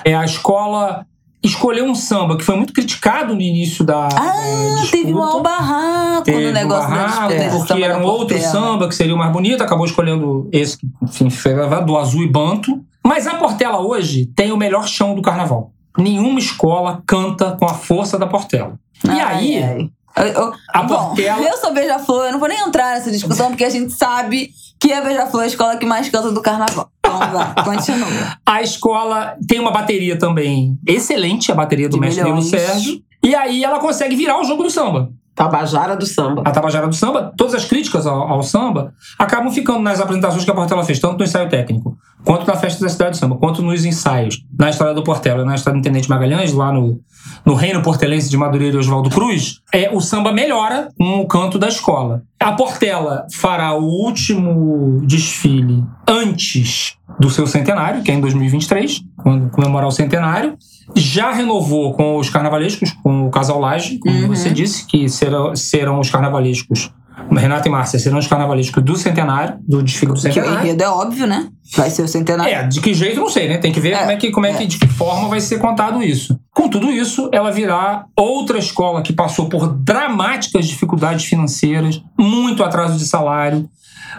[0.04, 1.04] É, a escola
[1.42, 4.90] escolheu um samba que foi muito criticado no início da, Ah, disputa.
[4.90, 8.52] teve um barraco Teve no um negócio da disputa porque era um outro Portela.
[8.52, 12.22] samba que seria o mais bonito, acabou escolhendo esse que, enfim, foi gravado, do azul
[12.22, 12.80] e banto.
[13.02, 15.72] Mas a Portela hoje tem o melhor chão do carnaval.
[15.96, 18.78] Nenhuma escola canta com a força da Portela.
[19.04, 19.90] E Ai, aí, ai.
[20.18, 21.40] Eu- eu- a Bom, Portela.
[21.48, 24.50] eu sou beija-flor, eu não vou nem entrar nessa discussão, porque a gente sabe
[24.80, 26.90] que a beija-flor é a escola que mais canta do carnaval.
[26.98, 28.38] Então vai, continua.
[28.46, 32.42] A escola tem uma bateria também excelente, a bateria do De mestre Nilo.
[32.42, 33.02] Sérgio.
[33.22, 35.10] E aí ela consegue virar o jogo do samba.
[35.34, 36.42] Tabajara do samba.
[36.44, 40.50] a Tabajara do Samba, todas as críticas ao, ao samba acabam ficando nas apresentações que
[40.50, 43.62] a Portela fez, tanto no ensaio técnico, quanto na festa da Cidade do Samba, quanto
[43.62, 47.00] nos ensaios, na história do Portela, na história do Intendente Magalhães, lá no,
[47.46, 51.58] no Reino Portelense de Madureira e Oswaldo Cruz, é, o samba melhora com o canto
[51.58, 52.22] da escola.
[52.42, 59.50] A Portela fará o último desfile antes do seu centenário, que é em 2023, quando
[59.50, 60.56] comemorar o centenário.
[60.96, 64.28] Já renovou com os carnavalescos, com o Casal Laje, como Uhum.
[64.28, 66.90] você disse, que serão, serão os carnavalescos
[67.32, 70.58] Renata e Márcia serão os carnavalescos do centenário, do desfile do Que o centenário.
[70.64, 71.48] enredo é óbvio, né?
[71.76, 72.52] Vai ser o centenário.
[72.52, 73.58] É, de que jeito não sei, né?
[73.58, 74.66] Tem que ver É, como é que, como é que, é.
[74.66, 76.40] de que forma vai ser contado isso.
[76.60, 82.98] Com tudo isso, ela virá outra escola que passou por dramáticas dificuldades financeiras, muito atraso
[82.98, 83.66] de salário,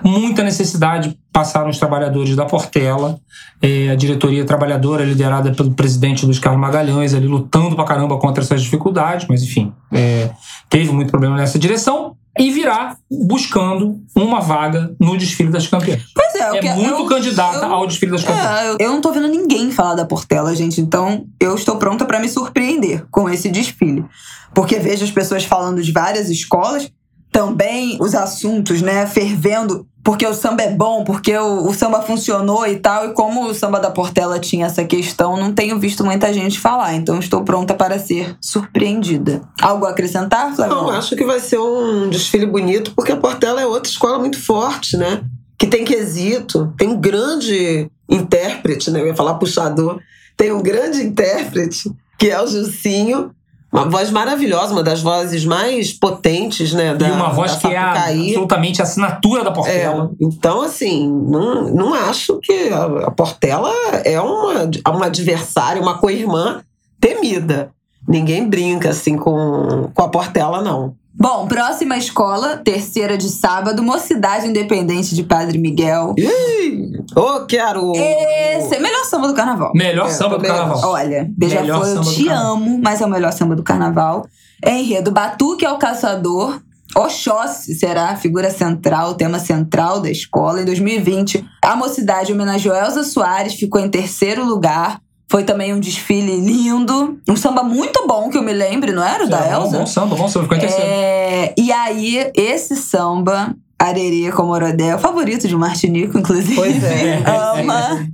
[0.04, 3.20] muita necessidade passaram os trabalhadores da Portela,
[3.62, 8.44] é, a diretoria trabalhadora liderada pelo presidente Luiz Carlos Magalhães ali lutando pra caramba contra
[8.44, 10.32] essas dificuldades, mas enfim, é,
[10.68, 16.02] teve muito problema nessa direção e virá buscando uma vaga no desfile das campeãs.
[16.16, 18.60] Pois é, eu É que- muito eu- candidata eu- ao desfile das campeãs.
[18.62, 20.80] É, eu, eu não tô vendo ninguém falar da Portela, gente.
[20.80, 24.06] Então, eu estou pronta pra me surpreender com esse desfile.
[24.54, 26.92] Porque vejo as pessoas falando de várias escolas,
[27.32, 32.68] também os assuntos, né, fervendo, porque o samba é bom, porque o, o samba funcionou
[32.68, 33.06] e tal.
[33.06, 36.96] E como o samba da Portela tinha essa questão, não tenho visto muita gente falar.
[36.96, 39.42] Então, estou pronta para ser surpreendida.
[39.62, 40.76] Algo a acrescentar, Flávio?
[40.76, 44.42] Não, acho que vai ser um desfile bonito, porque a Portela é outra escola muito
[44.42, 45.24] forte, né?
[45.58, 49.00] Que tem quesito, tem um grande intérprete, né?
[49.00, 50.00] Eu ia falar puxador.
[50.36, 53.32] Tem um grande intérprete, que é o Gilcinho.
[53.72, 56.94] Uma voz maravilhosa, uma das vozes mais potentes, né?
[56.94, 58.28] Da, e uma voz que é Sapucaí.
[58.30, 60.12] absolutamente a assinatura da É, Portela.
[60.20, 63.72] então, assim, não, não acho que a, a Portela
[64.04, 66.62] é uma, uma adversária, uma co-irmã
[67.00, 67.72] temida.
[68.08, 70.96] Ninguém brinca, assim, com, com a Portela, não.
[71.14, 76.16] Bom, próxima escola, terceira de sábado, Mocidade Independente de Padre Miguel.
[76.18, 77.92] Ih, Ô, quero...
[77.96, 79.72] Esse é o melhor samba do carnaval.
[79.76, 80.90] Melhor É, samba do carnaval.
[80.90, 82.54] Olha, Melhor Beija-Flor, eu samba do te carnaval.
[82.54, 84.26] amo, mas é o melhor samba do carnaval.
[84.64, 86.60] É enredo Batuque é o Caçador.
[86.96, 90.62] Oxóssi será a figura central, o tema central da escola.
[90.62, 95.00] Em 2020, a mocidade homenageou Elza Soares, ficou em terceiro lugar.
[95.32, 97.18] Foi também um desfile lindo.
[97.26, 99.78] Um samba muito bom, que eu me lembre, não era o da É, bom, Elza?
[99.78, 100.44] bom samba, bom samba.
[100.44, 100.70] Ficou.
[100.70, 106.54] É, e aí, esse samba, Arerê Comorodé, é o favorito de Martinico, inclusive.
[106.54, 107.24] Pois é.
[107.58, 108.06] Ama.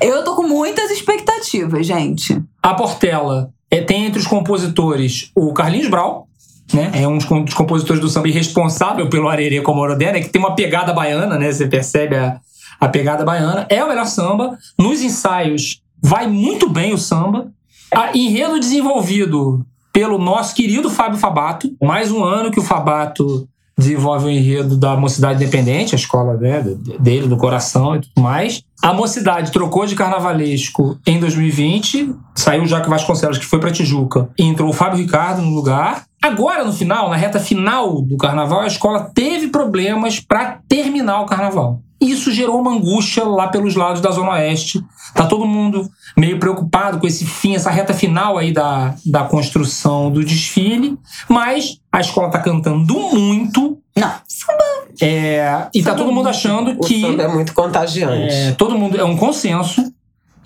[0.00, 2.42] Eu tô com muitas expectativas, gente.
[2.60, 6.26] A Portela é, tem entre os compositores o Carlinhos Brau,
[6.74, 6.90] né?
[6.92, 10.20] É um dos compositores do samba e responsável pelo Arerê Comorodé, né?
[10.22, 11.52] Que tem uma pegada baiana, né?
[11.52, 12.40] Você percebe a,
[12.80, 13.64] a pegada baiana.
[13.70, 14.58] É o melhor samba.
[14.76, 17.50] Nos ensaios vai muito bem o samba.
[17.94, 21.74] A enredo desenvolvido pelo nosso querido Fábio Fabato.
[21.82, 23.48] Mais um ano que o Fabato
[23.78, 26.64] desenvolve o enredo da Mocidade Independente, a escola né,
[26.98, 28.62] dele, do coração e tudo mais.
[28.82, 34.28] A Mocidade trocou de carnavalesco em 2020, saiu o Jaque Vasconcelos, que foi pra Tijuca,
[34.36, 36.04] e entrou o Fábio Ricardo no lugar.
[36.20, 41.26] Agora, no final, na reta final do carnaval, a escola teve problemas para terminar o
[41.26, 41.80] carnaval.
[42.00, 44.80] Isso gerou uma angústia lá pelos lados da Zona Oeste.
[45.14, 50.10] Tá todo mundo meio preocupado com esse fim, essa reta final aí da, da construção
[50.10, 50.96] do desfile.
[51.28, 53.78] Mas a escola tá cantando muito.
[53.96, 54.64] Não, samba.
[55.00, 57.00] É, e tá todo mundo achando O que.
[57.00, 58.34] samba é muito contagiante.
[58.34, 59.92] É, todo mundo é um consenso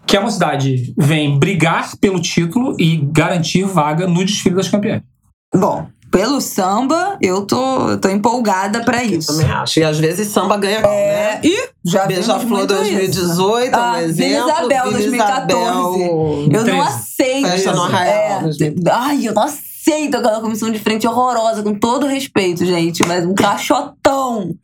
[0.06, 5.02] que a mocidade vem brigar pelo título e garantir vaga no desfile das campeãs.
[5.54, 9.28] Bom, pelo samba, eu tô, eu tô empolgada pra Eu isso.
[9.36, 9.80] também acho.
[9.80, 11.40] E às vezes samba ganha gol, né?
[11.42, 12.82] E já Beija-Flor muito isso.
[12.84, 14.50] 2018 é um Ah, Vila exemplo.
[14.50, 15.98] Isabel, Vila 2014.
[15.98, 16.80] Isabel, Eu não 13.
[16.80, 17.48] aceito.
[17.48, 17.84] Festa no isso.
[17.86, 18.74] Arraial, É, 2000.
[18.92, 19.71] ai, eu não aceito
[20.18, 23.06] aquela comissão de frente horrorosa, com todo respeito, gente.
[23.06, 24.54] Mas um cachotão.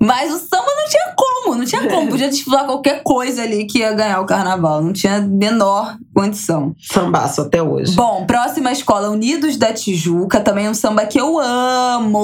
[0.00, 2.08] Mas o samba não tinha como, não tinha como.
[2.08, 4.82] Podia desfilar qualquer coisa ali que ia ganhar o carnaval.
[4.82, 6.74] Não tinha menor condição.
[6.80, 7.94] Sambaço até hoje.
[7.94, 12.18] Bom, próxima escola, Unidos da Tijuca, também um samba que eu amo.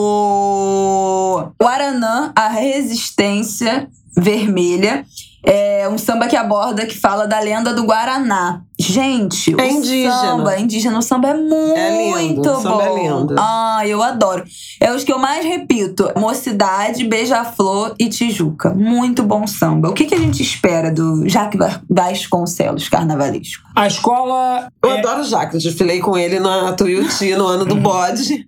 [1.60, 5.04] O Aranã, a Resistência Vermelha.
[5.44, 8.62] É um samba que aborda, que fala da lenda do Guaraná.
[8.78, 10.12] Gente, É o indígena.
[10.20, 12.60] samba, é indígena, o samba é muito É lindo, o bom.
[12.60, 13.34] samba é lindo.
[13.38, 14.44] Ah, eu adoro.
[14.80, 18.74] É os que eu mais repito: Mocidade, Beija-Flor e Tijuca.
[18.74, 19.88] Muito bom samba.
[19.88, 21.56] O que, que a gente espera do Jaque
[21.88, 23.62] Vasconcelos carnavalesco?
[23.74, 24.68] A escola.
[24.82, 25.54] Eu é, adoro o Jacques.
[25.64, 28.46] Eu desfilei com ele na Tuiuti no ano do bode.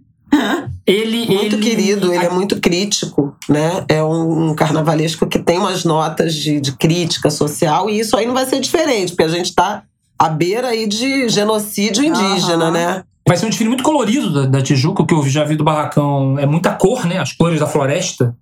[0.92, 3.84] Ele, Muito ele- querido, ele é muito crítico, né?
[3.88, 8.26] É um, um carnavalesco que tem umas notas de, de crítica social e isso aí
[8.26, 9.82] não vai ser diferente, porque a gente tá
[10.18, 12.70] à beira aí de genocídio indígena, Aham.
[12.70, 13.04] né?
[13.26, 15.62] Vai ser um desfile muito colorido da, da Tijuca, o que eu já vi do
[15.62, 16.38] Barracão.
[16.38, 17.18] É muita cor, né?
[17.18, 18.34] As cores da floresta.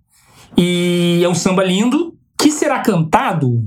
[0.56, 3.62] E é um samba lindo que será cantado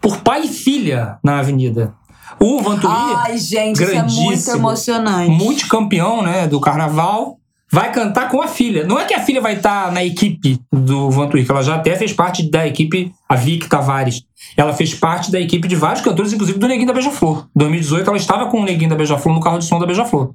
[0.00, 1.92] por pai e filha na avenida.
[2.40, 5.30] O Vanturi, Ai, gente, isso é muito emocionante.
[5.30, 7.38] multicampeão né, do carnaval,
[7.76, 8.86] vai cantar com a filha.
[8.86, 11.94] Não é que a filha vai estar na equipe do Vantuir, que ela já até
[11.94, 14.22] fez parte da equipe, a Vic Tavares.
[14.56, 17.46] Ela fez parte da equipe de vários cantores, inclusive do Neguinho da Beija-Flor.
[17.54, 20.32] Em 2018, ela estava com o Neguinho da Beija-Flor no carro de som da Beija-Flor.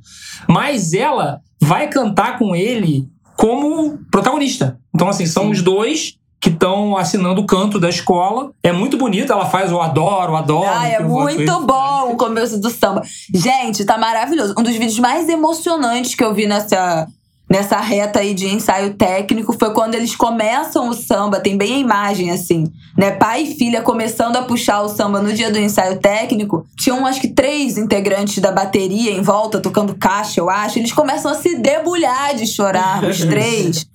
[0.47, 4.77] Mas ela vai cantar com ele como protagonista.
[4.93, 8.51] Então, assim, são os dois que estão assinando o canto da escola.
[8.61, 10.69] É muito bonito, ela faz o adoro, adoro.
[10.71, 13.01] Ah, é muito bom o começo do samba.
[13.33, 14.53] Gente, tá maravilhoso.
[14.55, 17.07] Um dos vídeos mais emocionantes que eu vi nessa
[17.51, 21.79] nessa reta aí de ensaio técnico foi quando eles começam o samba, tem bem a
[21.79, 23.11] imagem assim, né?
[23.11, 26.65] Pai e filha começando a puxar o samba no dia do ensaio técnico.
[26.77, 30.79] Tinham acho que três integrantes da bateria em volta tocando caixa, eu acho.
[30.79, 33.85] Eles começam a se debulhar de chorar, os três.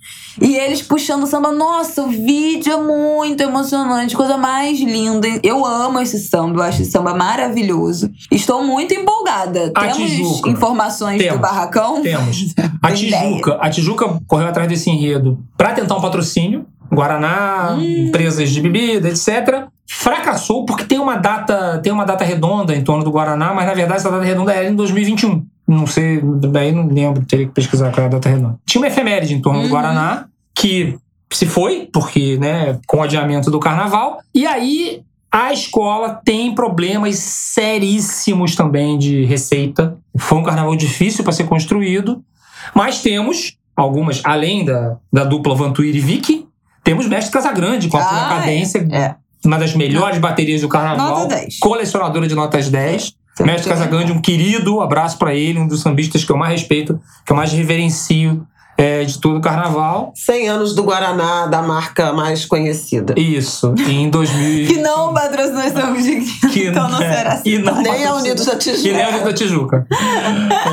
[0.41, 1.51] E eles puxando o samba.
[1.51, 5.27] Nossa, o vídeo é muito emocionante, coisa mais linda.
[5.41, 8.11] Eu amo esse samba, eu acho esse samba maravilhoso.
[8.31, 9.71] Estou muito empolgada.
[9.73, 10.49] A Temos Tijuca.
[10.49, 11.37] informações Temos.
[11.37, 12.01] do Barracão?
[12.01, 12.53] Temos.
[12.81, 13.09] A Tem
[13.47, 16.65] Tijuca, a Tijuca correu atrás desse enredo para tentar um patrocínio.
[16.91, 18.07] Guaraná, Hum.
[18.07, 19.65] empresas de bebida, etc.
[19.89, 23.73] Fracassou porque tem uma data, tem uma data redonda em torno do Guaraná, mas na
[23.73, 25.45] verdade essa data redonda era em 2021.
[25.67, 28.55] Não sei, daí não lembro, teria que pesquisar qual é a data redonda.
[28.65, 29.71] Tinha uma efeméride em torno do Uhum.
[29.71, 30.25] Guaraná
[30.55, 30.97] que
[31.29, 34.19] se foi, porque, né, com o adiamento do carnaval.
[34.33, 39.97] E aí a escola tem problemas seríssimos também de receita.
[40.17, 42.23] Foi um carnaval difícil para ser construído,
[42.73, 46.47] mas temos algumas, além da, da dupla Vantuir e Vicky,
[46.83, 49.15] temos Mestre Casagrande com a Ah, cadência, é.
[49.45, 51.59] uma das melhores baterias do carnaval, Nota 10.
[51.59, 53.13] colecionadora de notas 10.
[53.41, 57.31] Mestre Casagrande, um querido abraço para ele, um dos sambistas que eu mais respeito, que
[57.31, 58.47] eu mais reverencio
[58.77, 60.11] é, de todo o carnaval.
[60.15, 63.13] 100 anos do Guaraná, da marca mais conhecida.
[63.17, 64.67] Isso, em 2000.
[64.67, 67.57] Que não patrocinou esse de que- então não é, será assim.
[67.57, 68.13] Não Nem a patrocina.
[68.15, 68.55] Unidos da E
[68.93, 69.07] nem a Tijuca.
[69.09, 69.87] Unidos da Tijuca.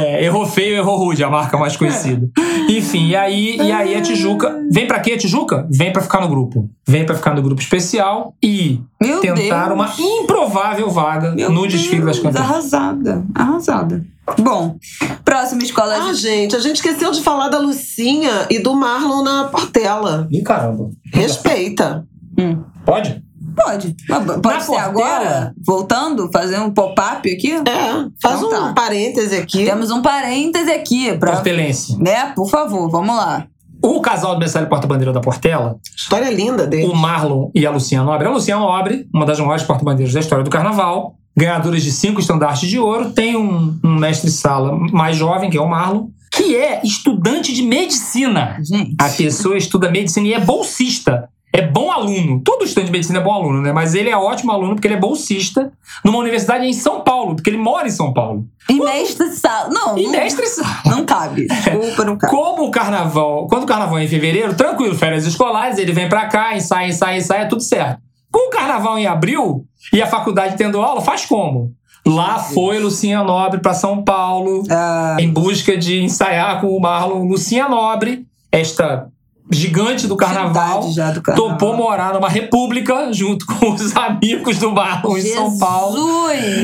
[0.00, 2.28] É, errou feio, errou rude, a marca mais conhecida.
[2.68, 4.54] Enfim, e aí, e aí a Tijuca.
[4.70, 5.66] Vem pra quê a Tijuca?
[5.70, 6.68] Vem pra ficar no grupo.
[6.86, 9.74] Vem pra ficar no grupo especial e Meu tentar Deus.
[9.74, 12.44] uma improvável vaga Meu no desfile das campeãs.
[12.44, 14.04] Arrasada, arrasada.
[14.38, 14.76] Bom,
[15.24, 16.14] próxima escola Ah, de...
[16.14, 20.26] gente, a gente esqueceu de falar da Lucinha e do Marlon na Portela.
[20.30, 20.90] Ih, caramba.
[21.12, 22.06] Respeita.
[22.38, 23.22] Hum, Pode?
[23.56, 23.94] pode.
[24.08, 24.80] Pode Na ser Portela?
[24.82, 25.54] agora?
[25.64, 27.52] Voltando, fazer um pop-up aqui?
[27.52, 28.72] É, faz Então um tá.
[28.74, 29.64] parêntese aqui.
[29.64, 31.32] Temos um parêntese aqui pra...
[31.32, 31.96] Portelense.
[32.02, 32.32] Né?
[32.34, 33.46] Por favor, vamos lá.
[33.82, 36.86] O casal do Messalho Porta-Bandeira da Portela, História linda dele.
[36.86, 38.26] o Marlon e a Luciana Nobre.
[38.26, 42.68] A Luciana Nobre, uma das maiores porta-bandeiras da história do carnaval, ganhadoras de cinco estandartes
[42.68, 47.52] de ouro, tem um, um mestre-sala mais jovem, que é o Marlon, que é estudante
[47.52, 48.58] de medicina.
[48.62, 48.94] Gente.
[49.00, 51.28] A pessoa estuda medicina e é bolsista.
[51.52, 52.40] É bom aluno.
[52.44, 53.72] Todo estudante de medicina é bom aluno, né?
[53.72, 55.70] Mas ele é ótimo aluno porque ele é bolsista
[56.04, 58.44] numa universidade em São Paulo, porque ele mora em São Paulo.
[58.68, 59.68] E mestre sala.
[59.70, 60.82] Não, E não, mestre-sala.
[60.86, 61.46] não cabe.
[61.46, 62.32] Desculpa, não cabe.
[62.32, 66.26] Como o carnaval, quando o carnaval é em fevereiro, tranquilo, férias escolares, ele vem pra
[66.26, 68.00] cá, ensaia, ensaia, ensaia, tudo certo.
[68.34, 71.70] Com o carnaval em abril e a faculdade tendo aula, faz como?
[72.04, 77.24] Lá foi Lucinha Nobre pra São Paulo, Ah, em busca de ensaiar com o Marlon.
[77.28, 79.06] Lucinha Nobre, esta
[79.52, 81.34] gigante do carnaval, do carnaval.
[81.36, 85.96] topou morar numa república junto com os amigos do Marlon em São Paulo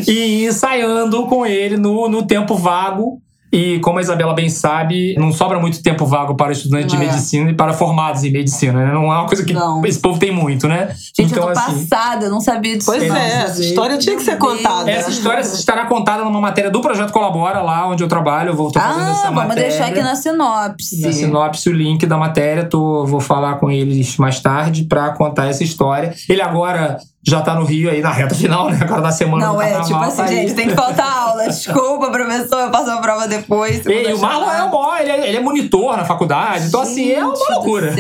[0.09, 3.23] e ensaiando com ele no, no tempo vago.
[3.53, 6.99] E como a Isabela bem sabe, não sobra muito tempo vago para estudantes de é.
[7.01, 8.93] medicina e para formados em medicina, né?
[8.93, 9.85] Não é uma coisa que Não.
[9.85, 10.95] esse povo tem muito, né?
[11.17, 12.91] Gente, então, eu tô assim, passada, eu não sabia disso.
[12.91, 13.17] Pois não.
[13.17, 14.91] é, essa história tinha que ser contada.
[14.91, 18.51] Essa história estará contada numa matéria do Projeto Colabora, lá onde eu trabalho.
[18.51, 19.69] Eu vou tô fazendo Ah, essa vamos matéria.
[19.69, 21.01] deixar aqui na sinopse.
[21.01, 25.47] Na sinopse, o link da matéria, tô, vou falar com eles mais tarde pra contar
[25.47, 26.15] essa história.
[26.29, 28.79] Ele agora já tá no Rio aí na reta final, né?
[28.81, 30.37] Agora na semana Não, do é, tipo assim, tá aí.
[30.37, 31.47] gente, tem que faltar aula.
[31.47, 33.85] Desculpa, professor, eu passo a prova depois.
[33.87, 37.13] Ei, o Marlon é, um bom, ele é, ele é monitor na faculdade, então assim,
[37.13, 37.95] é uma Gente loucura.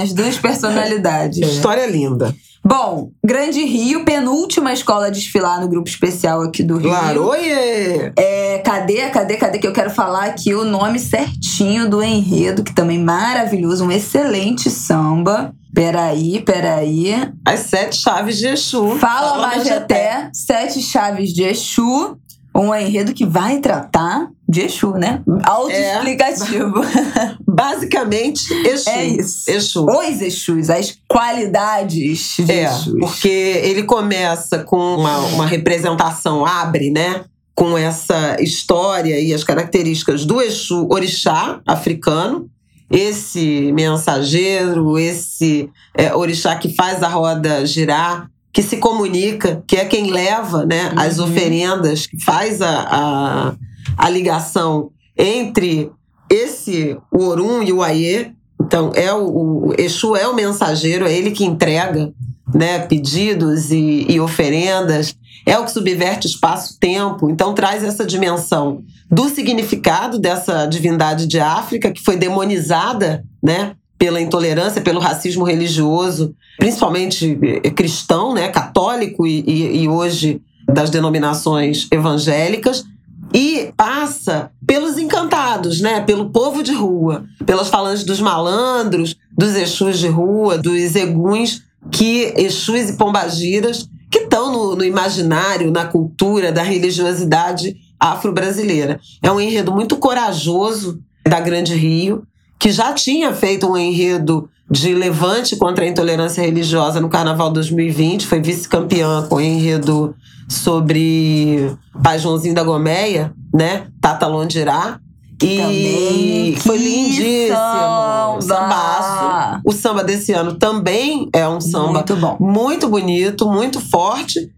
[0.00, 1.38] As duas personalidades.
[1.48, 2.34] História linda.
[2.64, 6.90] Bom, Grande Rio, penúltima escola a desfilar no grupo especial aqui do Rio.
[6.90, 8.12] Claro, oiê!
[8.16, 12.74] É, cadê, cadê, cadê que eu quero falar aqui o nome certinho do enredo, que
[12.74, 15.54] também maravilhoso, um excelente samba.
[15.76, 17.12] Peraí, peraí.
[17.44, 18.96] As sete chaves de Exu.
[18.98, 19.68] Fala Majeté.
[19.74, 22.16] Majeté, Sete Chaves de Exu.
[22.54, 25.22] Um enredo que vai tratar de Exu, né?
[25.44, 26.72] Autoexplicativo.
[27.46, 28.88] Basicamente, Exu.
[28.88, 29.50] É isso.
[29.50, 29.84] Exu.
[29.84, 32.94] Os Exus, as qualidades de É, Exus.
[32.98, 37.22] porque ele começa com uma, uma representação, abre, né?
[37.54, 42.48] Com essa história e as características do Exu orixá africano,
[42.90, 49.84] esse mensageiro, esse é, orixá que faz a roda girar, que se comunica, que é
[49.84, 51.26] quem leva né, as Uhum.
[51.26, 53.54] oferendas, que faz a, a,
[53.98, 55.90] a ligação entre
[56.30, 58.32] esse o Orum e o Aie.
[58.60, 62.12] Então, é o, o Exu é o mensageiro, é ele que entrega
[62.54, 69.28] né, pedidos e, e oferendas, é o que subverte espaço-tempo, então traz essa dimensão do
[69.28, 77.38] significado dessa divindade de África, que foi demonizada né, pela intolerância, pelo racismo religioso, principalmente
[77.42, 82.84] eh, cristão, né, católico e, e, e hoje das denominações evangélicas
[83.32, 86.00] e passa pelos encantados, né?
[86.00, 92.32] Pelo povo de rua, pelas falanges dos malandros, dos exus de rua, dos eguns, que
[92.36, 99.00] exus e pombagiras que estão no, no imaginário, na cultura da religiosidade afro-brasileira.
[99.22, 102.22] É um enredo muito corajoso da Grande Rio,
[102.58, 108.26] que já tinha feito um enredo de levante contra a intolerância religiosa no Carnaval 2020,
[108.26, 110.14] foi vice-campeã com o enredo
[110.48, 111.72] sobre
[112.02, 113.86] Pai Joãozinho da Gomeia, né?
[114.00, 115.00] Tata Londirá.
[115.42, 116.56] E Também.
[116.56, 117.56] foi lindíssimo.
[117.56, 118.38] samba!
[118.40, 119.60] Sambaço.
[119.64, 122.36] O samba desse ano também é um samba Muito bom.
[122.40, 124.50] muito bonito, muito forte,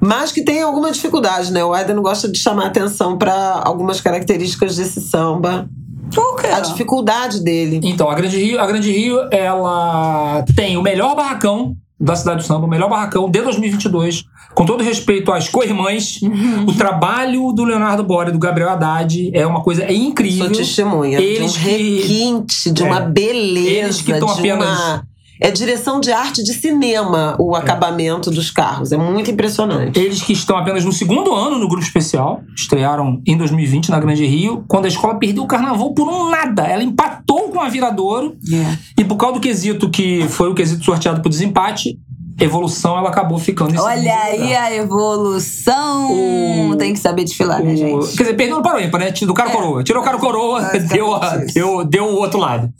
[0.00, 1.64] mas que tem alguma dificuldade, né?
[1.64, 5.68] O Aida não gosta de chamar atenção para algumas características desse samba.
[6.14, 6.48] Por quê?
[6.48, 7.80] A dificuldade dele.
[7.82, 12.44] Então, a Grande Rio, a Grande Rio, ela tem o melhor barracão da cidade do
[12.46, 14.24] samba, o melhor barracão de 2022.
[14.54, 16.20] Com todo respeito às co-irmãs,
[16.66, 20.46] o trabalho do Leonardo Bora e do Gabriel Haddad é uma coisa é incrível.
[20.46, 21.68] Sou testemunha Eles de um que-
[22.00, 22.86] requinte, de É.
[22.86, 25.06] uma beleza, Eles que estão de apenas- uma...
[25.40, 28.92] É direção de arte de cinema o acabamento dos carros.
[28.92, 29.98] É muito impressionante.
[29.98, 34.24] Eles que estão apenas no segundo ano no grupo especial, estrearam em 2020 na Grande
[34.26, 36.62] Rio, quando a escola perdeu o carnaval por um nada.
[36.62, 38.78] Ela empatou com a Viradouro É.
[39.00, 41.98] e por causa do quesito que foi o quesito sorteado por desempate,
[42.40, 44.62] evolução ela acabou ficando em Olha aí lugar.
[44.64, 46.70] a evolução.
[46.70, 48.16] O- Tem que saber desfilar, né, O- gente?
[48.16, 49.10] Quer dizer, perdeu no Paro Ímpar, né?
[49.10, 49.52] Do Caro É.
[49.52, 49.84] Coroa.
[49.84, 52.70] Tirou o Caro Coroa, deu, a- deu, deu o outro lado.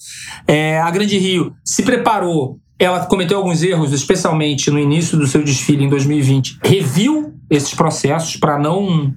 [0.47, 5.43] É, a Grande Rio se preparou, ela cometeu alguns erros, especialmente no início do seu
[5.43, 6.59] desfile em 2020.
[6.63, 9.13] Reviu esses processos para não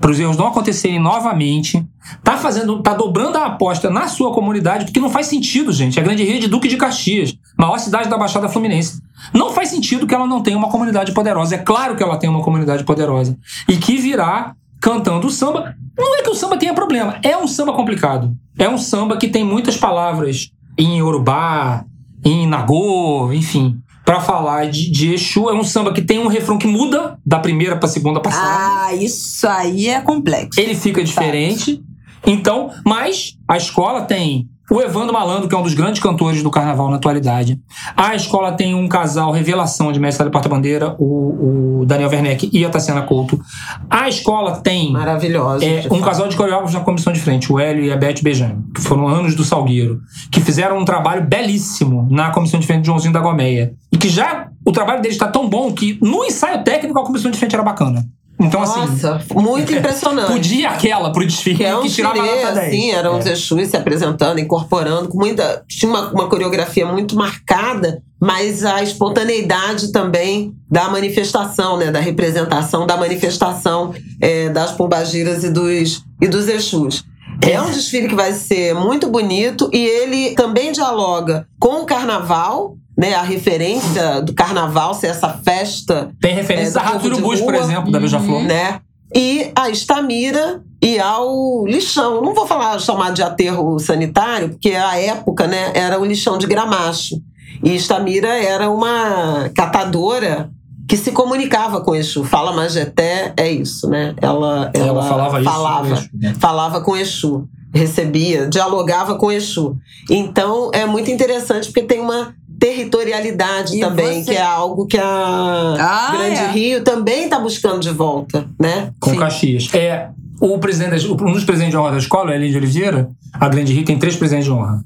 [0.00, 1.84] para os erros não acontecerem novamente.
[2.22, 5.98] Tá fazendo, tá dobrando a aposta na sua comunidade, porque não faz sentido, gente.
[5.98, 9.00] A Grande Rio é de Duque de Caxias, maior cidade da Baixada Fluminense.
[9.32, 11.54] Não faz sentido que ela não tenha uma comunidade poderosa.
[11.54, 13.36] É claro que ela tem uma comunidade poderosa.
[13.68, 15.74] E que virá cantando o samba.
[15.98, 18.36] Não é que o samba tenha problema, é um samba complicado.
[18.58, 21.84] É um samba que tem muitas palavras em Yorubá,
[22.24, 23.78] em Nagô, enfim.
[24.06, 27.40] Pra falar de, de Exu, é um samba que tem um refrão que muda da
[27.40, 28.86] primeira pra segunda passada.
[28.86, 30.60] Ah, isso aí é complexo.
[30.60, 31.82] Ele fica diferente.
[32.24, 36.50] Então, mas a escola tem o Evandro Malandro, que é um dos grandes cantores do
[36.50, 37.60] carnaval na atualidade.
[37.96, 42.64] A escola tem um casal revelação de mestre da porta-bandeira, o, o Daniel Werneck e
[42.64, 43.40] a Tassiana Couto.
[43.88, 45.64] A escola tem Maravilhosa.
[45.64, 48.64] é, um casal de coreógrafos na comissão de frente, o Hélio e a Beth Bejane,
[48.74, 52.86] que foram anos do Salgueiro, que fizeram um trabalho belíssimo na comissão de frente de
[52.86, 53.72] Joãozinho da Gomeia.
[53.92, 57.30] E que já o trabalho deles está tão bom que no ensaio técnico a comissão
[57.30, 58.04] de frente era bacana.
[58.38, 60.30] Então, assim, Nossa, muito impressionante.
[60.32, 62.68] podia aquela pro desfile Que é um que tirava chile, nota 10.
[62.68, 63.18] assim, eram É.
[63.18, 65.64] os Exus se apresentando, incorporando, com muita.
[65.66, 71.90] Tinha uma, uma coreografia muito marcada, mas a espontaneidade também da manifestação, né?
[71.90, 77.04] Da representação, da manifestação é, das pombagiras e dos, e dos Exus.
[77.42, 82.76] É um desfile que vai ser muito bonito e ele também dialoga com o carnaval,
[82.96, 83.14] né?
[83.14, 87.90] A referência do carnaval ser essa festa Tem referências É, a Rato Urubus, por exemplo,
[87.92, 88.42] da Beija-Flor.
[88.42, 88.80] né?
[89.14, 92.22] E a Estamira e ao lixão.
[92.22, 96.46] Não vou falar chamar de aterro sanitário, porque a época, né, era o lixão de
[96.46, 97.20] gramacho.
[97.64, 100.50] E Estamira era uma catadora
[100.88, 102.22] que se comunicava com Exu.
[102.24, 104.14] Fala Majeté, é isso, né?
[104.20, 105.50] Ela, ela, Ela falava isso.
[105.50, 106.34] falava isso, né?
[106.38, 109.76] falava com Exu, recebia, dialogava com Exu.
[110.10, 114.96] Então é muito interessante porque tem uma territorialidade E também, você- que é algo que
[114.98, 116.50] a Ah, Grande é.
[116.52, 118.92] Rio também está buscando de volta, né?
[119.00, 119.18] Com Sim.
[119.18, 119.68] Caxias.
[119.74, 120.08] É,
[120.40, 123.84] o presidente, um dos presidentes de honra da escola, Elinho de Oliveira, a Grande Rio
[123.84, 124.80] tem três presidentes de honra.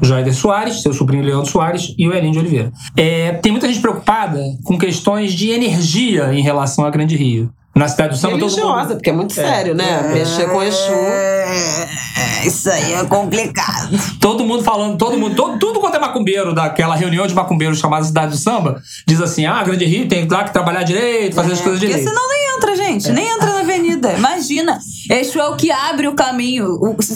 [0.00, 2.72] O Soares, seu sobrinho Leandro Soares e o Elinho de Oliveira.
[2.96, 7.50] É, tem muita gente preocupada com questões de energia em relação à Grande Rio.
[7.76, 8.94] Na cidade do samba, todo Religiosa, mundo...
[8.94, 10.10] porque é muito sério, né?
[10.14, 10.92] Mexer com Exu.
[10.92, 13.96] É, isso aí é complicado.
[14.18, 18.02] Todo mundo falando, todo mundo, todo, tudo quanto é macumbeiro daquela reunião de macumbeiros chamada
[18.04, 21.60] Cidade do Samba, diz assim: ah, Grande Rio tem lá que trabalhar direito, fazer as
[21.60, 22.08] coisas Porque direito.
[22.08, 23.12] senão nem entra, gente.
[23.12, 24.12] Nem entra na avenida.
[24.14, 24.78] Imagina.
[25.10, 26.78] Exu é o que abre o caminho.
[26.80, 27.14] O- se,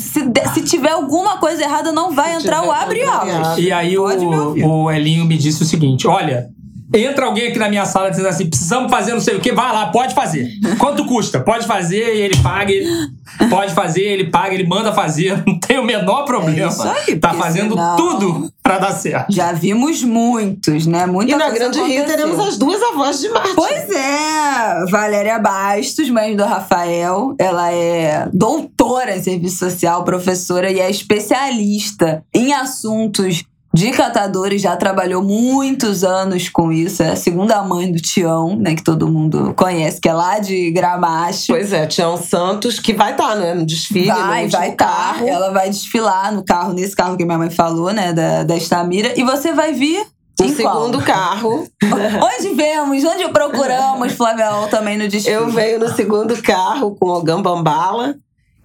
[0.52, 3.46] se tiver alguma coisa errada, não vai Se entrar o abre alas.
[3.48, 3.64] abrir.
[3.64, 6.48] E aí o, o Elinho me disse o seguinte: olha.
[6.92, 9.72] Entra alguém aqui na minha sala dizendo assim: precisamos fazer não sei o que, vai
[9.72, 10.48] lá, pode fazer.
[10.78, 11.40] Quanto custa?
[11.40, 12.72] Pode fazer e ele paga.
[12.72, 13.08] Ele
[13.48, 15.42] pode fazer, ele paga, ele manda fazer.
[15.46, 16.60] Não tem o menor problema.
[16.60, 19.32] É isso aí, tá fazendo senão- tudo pra dar certo.
[19.32, 21.06] Já vimos muitos, né?
[21.06, 23.54] Muita E na Grande Rio teremos as duas avós de Marte.
[23.54, 30.78] Pois é, Valéria Bastos, mãe do Rafael, ela é doutora em serviço social, professora e
[30.80, 37.62] é especialista em assuntos de catadores, já trabalhou muitos anos com isso, é a segunda
[37.62, 41.46] mãe do Tião, né, que todo mundo conhece, que é lá de Gramacho.
[41.48, 44.86] Pois é, Tião Santos, que vai estar né, no desfile, no Vai, último vai estar.
[44.86, 45.28] carro.
[45.28, 48.12] Ela vai desfilar no carro, nesse carro que minha mãe falou, né?
[48.12, 49.18] Da, da Estamira.
[49.18, 50.04] E você vai vir.
[50.40, 50.74] O em qual?
[50.74, 51.66] segundo carro.
[51.84, 53.04] Onde vemos?
[53.04, 55.36] Onde procuramos Flaviol também no desfile?
[55.36, 58.16] Eu venho no segundo carro com o Gambambala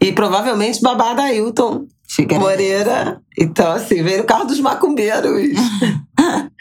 [0.02, 1.86] e provavelmente Babada Ailton
[2.20, 2.40] Né?
[2.40, 3.22] Moreira.
[3.38, 5.32] Então, assim, veio no carro dos macumbeiros.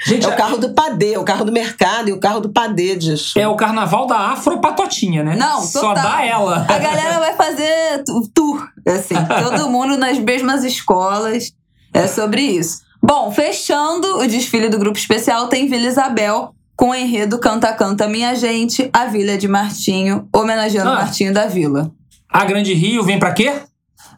[0.07, 2.93] Gente, É o carro do Padê, o carro do mercado e o carro do Padê
[2.97, 3.39] Exu.
[3.39, 5.37] é o carnaval da Afropatotinha, né?
[5.37, 6.03] Não, Só total.
[6.05, 6.67] dá ela.
[6.69, 8.03] A galera vai fazer
[8.35, 11.53] tour, assim, todo mundo nas mesmas escolas.
[11.93, 12.83] É sobre isso.
[13.03, 18.09] Bom, fechando o desfile do grupo especial, tem Vila Isabel com o enredo Canta Canta
[18.09, 20.95] Minha Gente, a Vila de Martinho, homenageando Ah.
[20.97, 21.93] Martinho da Vila.
[22.29, 23.53] A Grande Rio vem pra quê?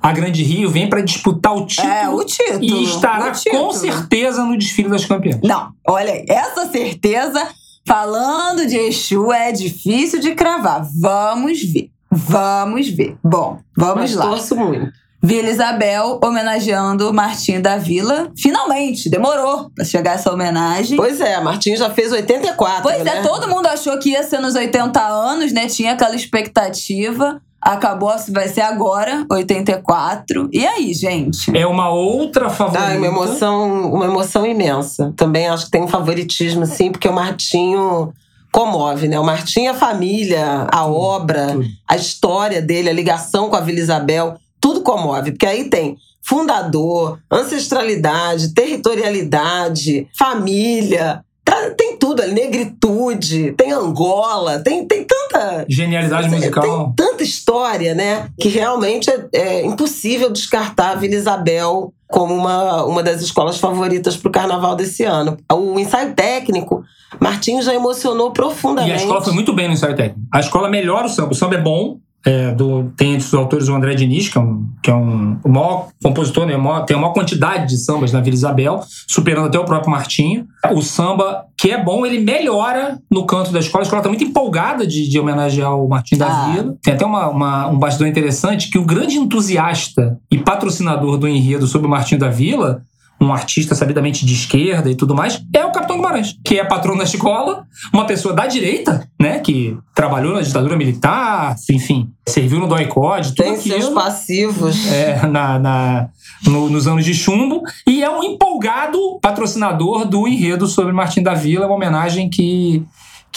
[0.06, 1.92] A Grande Rio vem pra disputar o título.
[1.92, 2.62] É, o título.
[2.64, 3.64] E estará o título.
[3.64, 5.40] com certeza no desfile das campeãs.
[5.42, 7.44] Não, olha, aí, essa certeza,
[7.84, 10.86] falando de Exu, é difícil de cravar.
[11.00, 11.90] Vamos ver.
[12.08, 13.16] Vamos ver.
[13.20, 14.28] Bom, vamos Mas lá.
[14.28, 14.92] torço muito.
[15.20, 18.30] Vila Isabel homenageando Martinho da Vila.
[18.38, 20.96] Finalmente, demorou pra chegar essa homenagem.
[20.96, 23.18] Pois é, Martinho já fez 84, Pois né?
[23.18, 25.66] é, todo mundo achou que ia ser nos 80 anos, né?
[25.66, 27.42] Tinha aquela expectativa.
[27.66, 30.48] Acabou, vai ser agora, 84.
[30.52, 31.50] E aí, gente?
[31.52, 32.86] É uma outra favorita.
[32.86, 35.12] Ai, uma emoção, uma emoção imensa.
[35.16, 38.12] Também acho que tem um favoritismo, sim, porque o Martinho
[38.52, 39.18] comove, né?
[39.18, 44.36] O Martinho, a família, a obra, a história dele, a ligação com a Vila Isabel,
[44.60, 45.32] tudo comove.
[45.32, 54.84] Porque aí tem fundador, ancestralidade, territorialidade, família, tá- tem tudo ali, negritude, tem Angola, tem,
[54.86, 56.62] tem tanta Genialidade musical.
[56.62, 58.28] Tem tanta história, né?
[58.38, 64.16] Que realmente é, é impossível descartar a Vila Isabel como uma, uma das escolas favoritas
[64.16, 65.36] para o carnaval desse ano.
[65.52, 66.82] O ensaio técnico,
[67.20, 68.92] Martinho já emocionou E profundamente.
[68.92, 70.20] a escola foi muito bem no ensaio técnico.
[70.32, 71.32] A escola melhora o samba.
[71.32, 71.98] O samba é bom.
[72.28, 75.38] É, do, tem entre os autores o André Diniz, que é um, que é um
[75.44, 78.80] o maior compositor, né, o maior- tem a maior quantidade de sambas na Vila Isabel,
[79.06, 80.44] superando até o próprio Martinho.
[80.74, 83.82] O samba, que é bom, ele melhora no canto da escola.
[83.82, 86.50] A escola está muito empolgada de, de homenagear o Martinho da Ah.
[86.50, 86.74] Vila.
[86.82, 91.66] Tem até uma, uma- um bastidor interessante que o grande entusiasta e patrocinador do enredo
[91.68, 92.82] sobre o Martinho da Vila
[93.20, 96.98] um artista sabidamente de esquerda e tudo mais, é o Capitão Guimarães, que é patrono
[96.98, 102.66] da escola, uma pessoa da direita, né, que trabalhou na ditadura militar, enfim, serviu no
[102.68, 104.86] DOI-COD, tudo Tem seus aquilo, passivos.
[104.92, 106.08] é, na, na-
[106.44, 111.32] no- nos anos de chumbo, e é um empolgado patrocinador do enredo sobre Martim da
[111.34, 112.84] Vila, uma homenagem que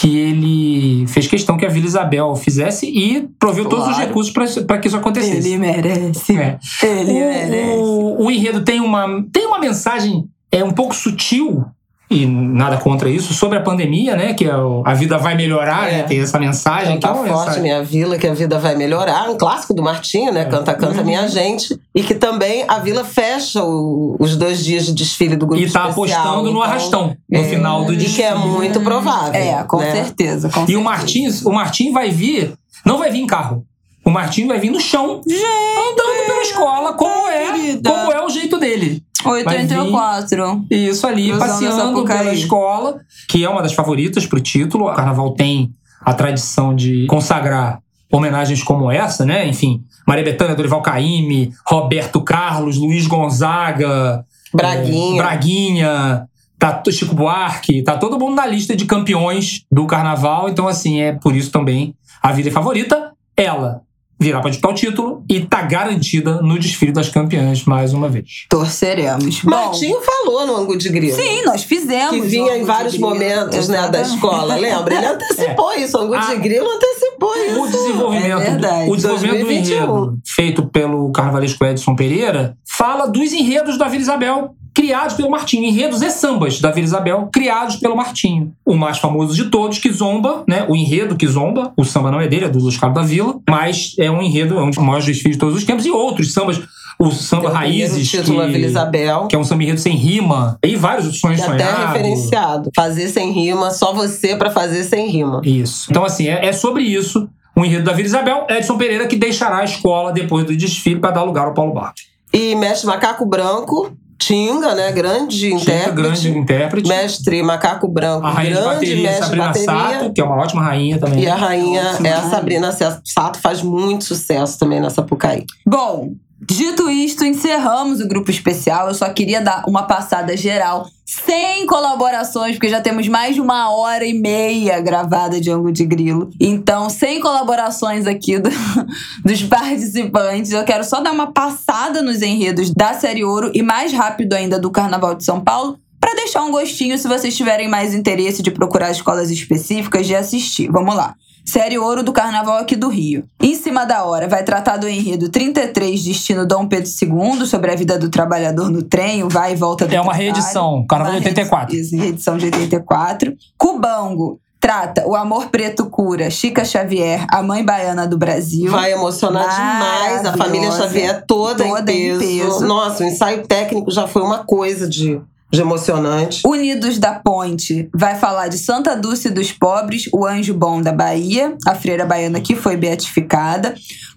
[0.00, 4.08] que ele fez questão que a Vila Isabel fizesse e proveu todos os Claro.
[4.08, 4.32] recursos
[4.66, 5.46] para que isso acontecesse.
[5.48, 6.36] Ele merece.
[6.38, 6.58] É.
[6.82, 7.78] Ele O, merece.
[7.78, 11.66] o, o enredo tem uma, tem uma mensagem é um pouco sutil
[12.10, 14.34] e nada contra isso sobre a pandemia, né?
[14.34, 15.98] Que é o- a vida vai melhorar, É.
[15.98, 16.02] né?
[16.02, 16.98] Tem essa mensagem.
[16.98, 19.30] que é Canta forte mensagem- minha vila, que a vida vai melhorar.
[19.30, 20.44] Um clássico do Martinho, né?
[20.44, 21.04] Canta, canta Uhum.
[21.06, 21.78] minha gente.
[21.94, 25.70] E que também a vila fecha o- os dois dias de desfile do grupo E
[25.70, 25.90] tá especial.
[26.20, 28.22] apostando no Então, arrastão no é, final do E que desfile.
[28.24, 29.34] é muito provável.
[29.40, 29.92] É, com né?
[29.92, 30.48] certeza.
[30.48, 30.80] Com E o certeza.
[30.82, 32.52] Martins, o Martim vai vir,
[32.84, 33.64] não vai vir em carro.
[34.04, 37.90] O Martim vai vir no chão, andando pela escola, como é, querida.
[37.90, 39.02] como é o jeito dele.
[39.24, 40.64] 84.
[40.70, 44.86] E isso ali, passeando pela escola, que é uma das favoritas pro título.
[44.88, 47.80] O Carnaval tem a tradição de consagrar
[48.12, 49.46] homenagens como essa, né?
[49.46, 55.14] Enfim, Maria Bethânia, Dorival Caymmi, Roberto Carlos, Luiz Gonzaga, Braguinha.
[55.14, 56.28] é, Braguinha,
[56.58, 60.48] tá Chico Buarque, tá todo mundo na lista de campeões do Carnaval.
[60.48, 63.12] Então, assim, é por isso também a vida é favorita.
[63.36, 63.82] Ela
[64.20, 68.44] virá para disputar o título e tá garantida no desfile das campeãs mais uma vez.
[68.48, 69.40] Torceremos.
[69.40, 71.16] Bom, Martinho falou no ângulo de grilo.
[71.16, 72.10] sim, nós fizemos.
[72.10, 74.94] Que vinha em vários momentos né, da escola, lembra?
[74.94, 76.34] Ele antecipou isso, o ângulo Ah.
[76.34, 77.60] de grilo antecipou isso.
[77.62, 78.90] O desenvolvimento, É verdade.
[78.90, 79.76] o desenvolvimento do 2021.
[79.76, 85.64] enredo feito pelo carnavalesco Edson Pereira fala dos enredos da Vila Isabel criados pelo Martinho.
[85.64, 88.52] Enredos e sambas da Vila Isabel criados pelo Martinho.
[88.64, 90.64] O mais famoso de todos, que zomba, né?
[90.68, 91.72] O enredo que zomba.
[91.76, 93.34] O samba não é dele, é do Luiz Carlos da Vila.
[93.48, 95.84] Mas é um enredo, é um dos maiores desfiles de todos os tempos.
[95.86, 96.60] E outros sambas,
[96.98, 99.26] o samba Tem o Raízes, título, a Vila que, Isabel.
[99.26, 100.58] que é um samba enredo sem rima.
[100.64, 101.86] E vários sonhos Que até sonhados.
[101.92, 102.70] referenciado.
[102.74, 105.40] Fazer sem rima, só você pra fazer sem rima.
[105.44, 105.86] Isso.
[105.90, 107.28] Então, assim, é, é sobre isso.
[107.56, 111.10] O enredo da Vila Isabel, Edson Pereira, que deixará a escola depois do desfile para
[111.10, 112.08] dar lugar ao Paulo Barros.
[112.32, 113.90] E Mestre Macaco Branco
[114.20, 114.92] Tinga, né?
[114.92, 115.96] Grande intérprete.
[115.96, 116.88] grande intérprete.
[116.88, 119.98] Mestre Macaco Branco, A rainha de grande bateria, mestre de Sabrina bateria.
[119.98, 121.24] Sato, que é uma ótima rainha também.
[121.24, 122.22] E a rainha Ótima é a.
[122.22, 122.70] Sabrina
[123.04, 125.46] Sato, faz muito sucesso também na Sapucaí.
[125.66, 128.88] Bom, dito isto, encerramos o grupo especial.
[128.88, 130.86] Eu só queria dar uma passada geral,
[131.24, 135.84] sem colaborações, porque já temos mais de uma hora e meia gravada de Ango de
[135.84, 136.30] Grilo.
[136.38, 138.48] Então, sem colaborações aqui do-
[139.24, 143.92] dos participantes, eu quero só dar uma passada nos enredos da série Ouro e mais
[143.92, 145.76] rápido ainda do Carnaval de São Paulo.
[145.98, 150.70] Pra deixar um gostinho, se vocês tiverem mais interesse de procurar escolas específicas, de assistir.
[150.70, 151.14] Vamos lá.
[151.50, 153.24] Série Ouro do Carnaval aqui do Rio.
[153.42, 157.74] Em cima da hora, vai tratar do enredo 33, Destino Dom Pedro II, sobre a
[157.74, 160.22] vida do trabalhador no trem, o vai e volta do É uma trabalho.
[160.32, 161.76] reedição, Carnaval de Uma 84.
[161.76, 163.34] Isso, reedição de 84.
[163.58, 168.70] Cubango trata O Amor Preto Cura, Chica Xavier, a mãe baiana do Brasil.
[168.70, 170.70] Vai emocionar demais a família.
[170.70, 172.44] Xavier toda, Toda em em, peso.
[172.44, 172.66] peso.
[172.66, 175.20] Nossa, o ensaio técnico já foi uma coisa de,
[175.50, 176.42] de emocionante.
[176.46, 181.56] Unidos da Ponte vai falar de Santa Dulce dos Pobres, o anjo bom da Bahia,
[181.66, 183.74] a freira baiana que foi beatificada.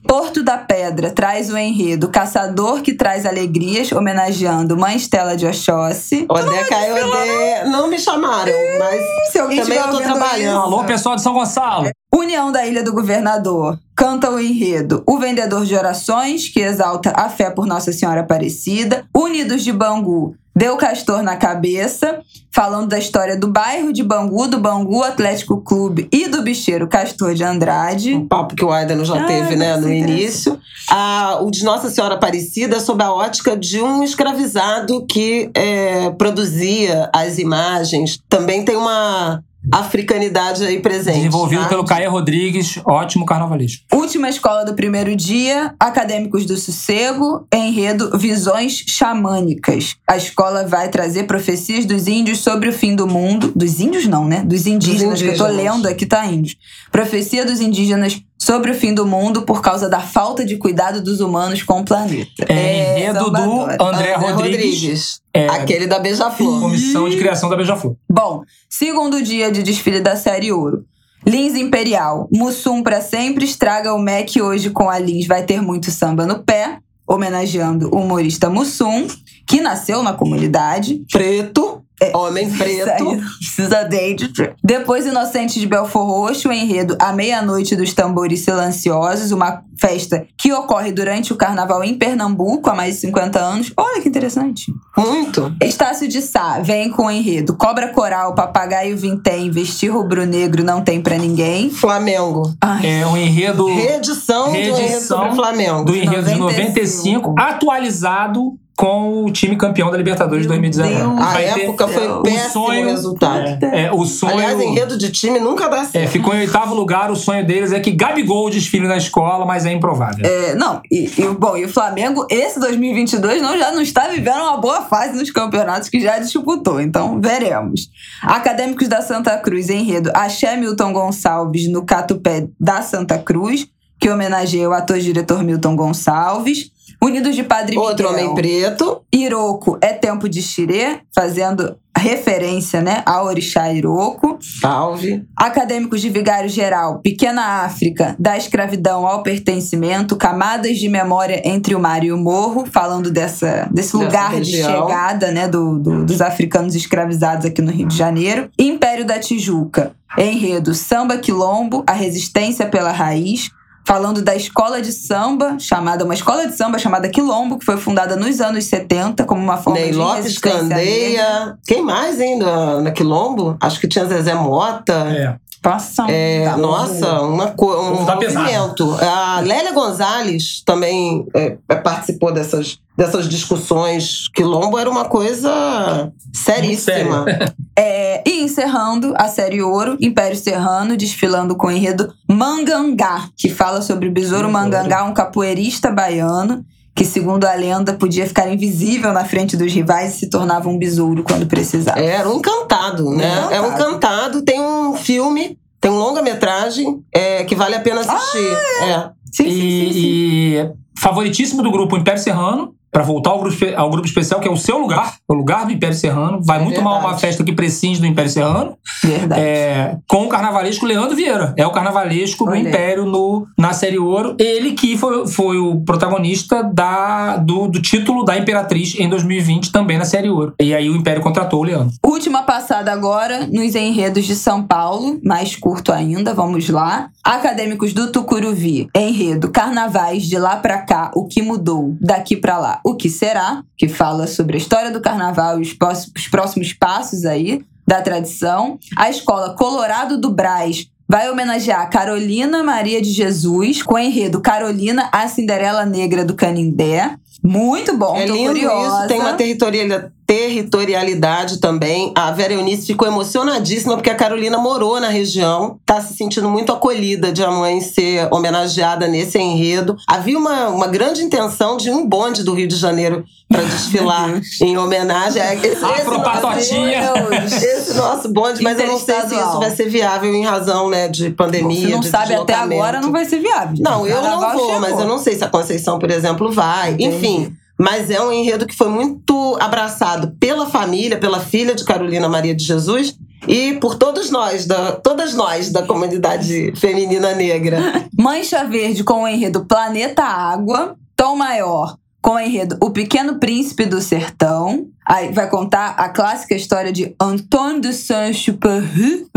[0.08, 6.26] Porto da Pedra traz o enredo Caçador que traz alegrias, homenageando Mãe Estela de Oxóssi.
[6.30, 7.70] Odeca e Ode...
[7.70, 10.58] Não me chamaram, mas Se alguém também eu tô trabalhando.
[10.58, 10.58] isso.
[10.58, 11.90] Alô, pessoal de São Gonçalo.
[12.16, 17.28] União da Ilha do Governador canta o enredo O Vendedor de Orações, que exalta a
[17.30, 19.06] fé por Nossa Senhora Aparecida.
[19.16, 22.20] Unidos de Bangu, Deu Castor na Cabeça,
[22.52, 27.34] falando da história do bairro de Bangu, do Bangu Atlético Clube e do bicheiro Castor
[27.34, 28.14] de Andrade.
[28.14, 30.60] um papo que o Aidano já Ah, teve, né, no início.
[30.88, 37.10] Ah, o de Nossa Senhora Aparecida, sob a ótica de um escravizado que é, produzia
[37.12, 38.20] as imagens.
[38.30, 39.42] Também tem uma
[39.72, 41.18] africanidade aí presente.
[41.18, 41.70] Desenvolvido tá?
[41.70, 43.84] pelo Caê Rodrigues, ótimo carnavalista.
[43.96, 49.96] Última escola do primeiro dia, Acadêmicos do Sossego, enredo Visões Xamânicas.
[50.08, 53.52] A escola vai trazer profecias dos índios sobre o fim do mundo.
[53.56, 54.44] Dos índios, não, né?
[54.44, 55.76] Dos indígenas, que eu tô indígenas.
[55.76, 56.58] lendo aqui, tá índios.
[56.92, 61.22] Profecia dos indígenas sobre o fim do mundo por causa da falta de cuidado dos
[61.22, 62.30] humanos com o planeta.
[62.50, 63.78] É, enredo do Salvador.
[63.80, 65.48] André, Rodrigues, É.
[65.48, 66.60] Aquele da Beija-Flor.
[66.60, 67.96] comissão de criação da Beija-Flor.
[68.12, 70.84] Bom, segundo dia de desfile da série Ouro.
[71.26, 75.90] Lins Imperial, Mussum pra sempre, estraga o Mac hoje com a Lins, vai ter muito
[75.90, 79.08] samba no pé, homenageando o humorista Mussum,
[79.48, 81.02] que nasceu na comunidade.
[81.10, 81.73] Preto,
[82.16, 83.06] homem Isso aí preto.
[83.40, 84.32] precisa dente.
[84.64, 90.52] Depois, Inocentes de Belfor Roxo, o enredo A Meia-Noite dos Tambores Silenciosos, uma festa que
[90.54, 93.74] ocorre durante o carnaval em Pernambuco há mais de 50 anos.
[93.78, 94.72] Olha que interessante.
[94.98, 95.54] Muito.
[95.62, 101.02] Estácio de Sá vem com o enredo Cobra Coral, Papagaio Vintém, Vestir Rubro-Negro não tem
[101.02, 101.70] pra ninguém.
[101.70, 102.54] Flamengo.
[102.62, 105.84] Ai, É um enredo Reedição, do enredo Reedição sobre Flamengo.
[105.86, 110.96] do enredo de 95, 95, atualizado com o time campeão da Libertadores de Meu 2019.
[111.16, 111.28] Deus.
[111.28, 113.66] A Vai ter época foi o péssimo sonho- resultado.
[113.66, 114.34] É, o sonho.
[114.34, 116.10] Aliás, enredo de time nunca dá É, certo.
[116.12, 117.12] ficou em oitavo lugar.
[117.12, 120.26] O sonho deles é que Gabigol desfile na escola, mas é improvável.
[120.26, 124.40] é, não, e, e, bom, e o Flamengo, esse 2022, não, já não está vivendo
[124.42, 127.90] uma boa fase nos campeonatos que já disputou, então veremos.
[128.24, 133.68] Acadêmicos da Santa Cruz, enredo Axé Milton Gonçalves no Catupé da Santa Cruz,
[134.00, 136.72] que homenageia o ator-diretor Milton Gonçalves.
[137.04, 138.32] Unidos de Padre Outro Miguel.
[138.32, 139.02] homem preto.
[139.14, 144.38] Iroco é tempo de xirê, fazendo referência né, ao orixá Iroco.
[144.42, 145.24] Salve.
[145.38, 151.80] Acadêmicos de Vigário Geral, Pequena África, da escravidão ao pertencimento, camadas de memória entre o
[151.80, 156.20] mar e o morro, falando dessa, desse Dessa lugar de chegada né, do, do- dos
[156.22, 158.50] africanos escravizados aqui no Rio de Janeiro.
[158.60, 163.50] Império da Tijuca, enredo Samba Quilombo, a resistência pela raiz,
[163.86, 168.16] falando da escola de samba, chamada uma escola de samba chamada Quilombo, que foi fundada
[168.16, 170.60] nos anos 70 como uma forma Ney de Lopes negra.
[170.60, 171.58] Candeia.
[171.66, 173.58] Quem mais ainda na Quilombo?
[173.60, 174.94] Acho que tinha Zezé Mota.
[174.94, 175.43] É.
[175.64, 176.06] Passam.
[176.10, 176.58] É, Tá.
[176.58, 178.44] nossa, uma co um tá pesado.
[178.44, 178.98] movimento.
[179.02, 184.28] A Lélia Gonzalez também é, é, participou dessas, dessas discussões.
[184.36, 187.26] Quilombo era uma coisa seríssima.
[187.76, 193.82] É, e encerrando a série Ouro, Império Serrano, desfilando com o enredo Mangangá, que fala
[193.82, 196.64] sobre o besouro Mangangá, um capoeirista baiano,
[196.96, 200.78] que, segundo a lenda, podia ficar invisível na frente dos rivais e se tornava um
[200.78, 202.00] besouro quando precisava.
[202.00, 203.48] Era um encantado, né?
[203.50, 204.44] É um encantado.
[204.44, 208.54] Tem um filme, tem um longa-metragem é, que vale a pena assistir.
[208.84, 209.10] é.
[209.32, 210.00] Sim, sim, sim, sim.
[210.00, 214.48] E, e favoritíssimo do grupo Império Serrano, para voltar ao grupo, ao grupo especial, que
[214.48, 216.40] é o seu lugar, o lugar do Império Serrano.
[216.44, 217.14] Vai É muito mal verdade.
[217.14, 218.78] uma festa que prescinde do Império Serrano.
[219.04, 219.42] Verdade.
[219.42, 221.54] É, com o carnavalesco Leandro Vieira.
[221.58, 222.68] É o carnavalesco do Olha aí.
[222.68, 224.36] Império no, na série Ouro.
[224.40, 229.98] Ele que foi, foi o protagonista da, do, do título da Imperatriz em 2020, também
[229.98, 230.54] na série Ouro.
[230.62, 231.96] E aí o Império contratou o Leandro.
[232.06, 237.10] Última passada agora nos enredos de São Paulo, mais curto ainda, vamos lá.
[237.24, 242.80] Acadêmicos do Tucuruvi, enredo Carnavais de lá pra cá, o que mudou, daqui pra lá,
[242.84, 247.62] o que será, que fala sobre a história do carnaval e os próximos passos aí
[247.88, 248.78] da tradição.
[248.96, 255.10] A escola Colorado do Brás vai homenagear Carolina Maria de Jesus com o enredo Carolina,
[255.12, 257.16] a Cinderela Negra do Canindé.
[257.44, 259.00] Muito bom, É tô lindo curiosa.
[259.00, 262.12] isso, tem uma territoriali- territorialidade também.
[262.16, 266.72] A Vera Eunice ficou emocionadíssima porque a Carolina morou na região, tá se sentindo muito
[266.72, 269.96] acolhida de a mãe ser homenageada nesse enredo.
[270.08, 274.76] Havia uma, uma grande intenção de um bonde do Rio de Janeiro para desfilar em
[274.76, 277.12] homenagem a esse, Afropatotinha.
[277.12, 280.90] nosso, esse nosso bonde, mas eu não sei se isso vai ser viável em razão
[280.90, 283.76] né, de pandemia, Se não de sabe até agora, não vai ser viável.
[283.80, 284.80] Não, eu não vou, chegou.
[284.80, 286.94] mas eu não sei se a Conceição, por exemplo, vai.
[286.94, 287.16] Entendi.
[287.16, 287.56] Enfim.
[287.80, 292.56] Mas é um enredo que foi muito abraçado pela família, pela filha de Carolina Maria
[292.56, 293.18] de Jesus
[293.48, 297.80] e por todos nós, da, todas nós da comunidade feminina negra.
[298.18, 300.96] Mancha Verde com o enredo Planeta Água.
[301.16, 304.88] Tom Maior com o enredo O Pequeno Príncipe do Sertão.
[305.06, 309.28] Aí vai contar a clássica história de Antoine de Saint-Exupéry.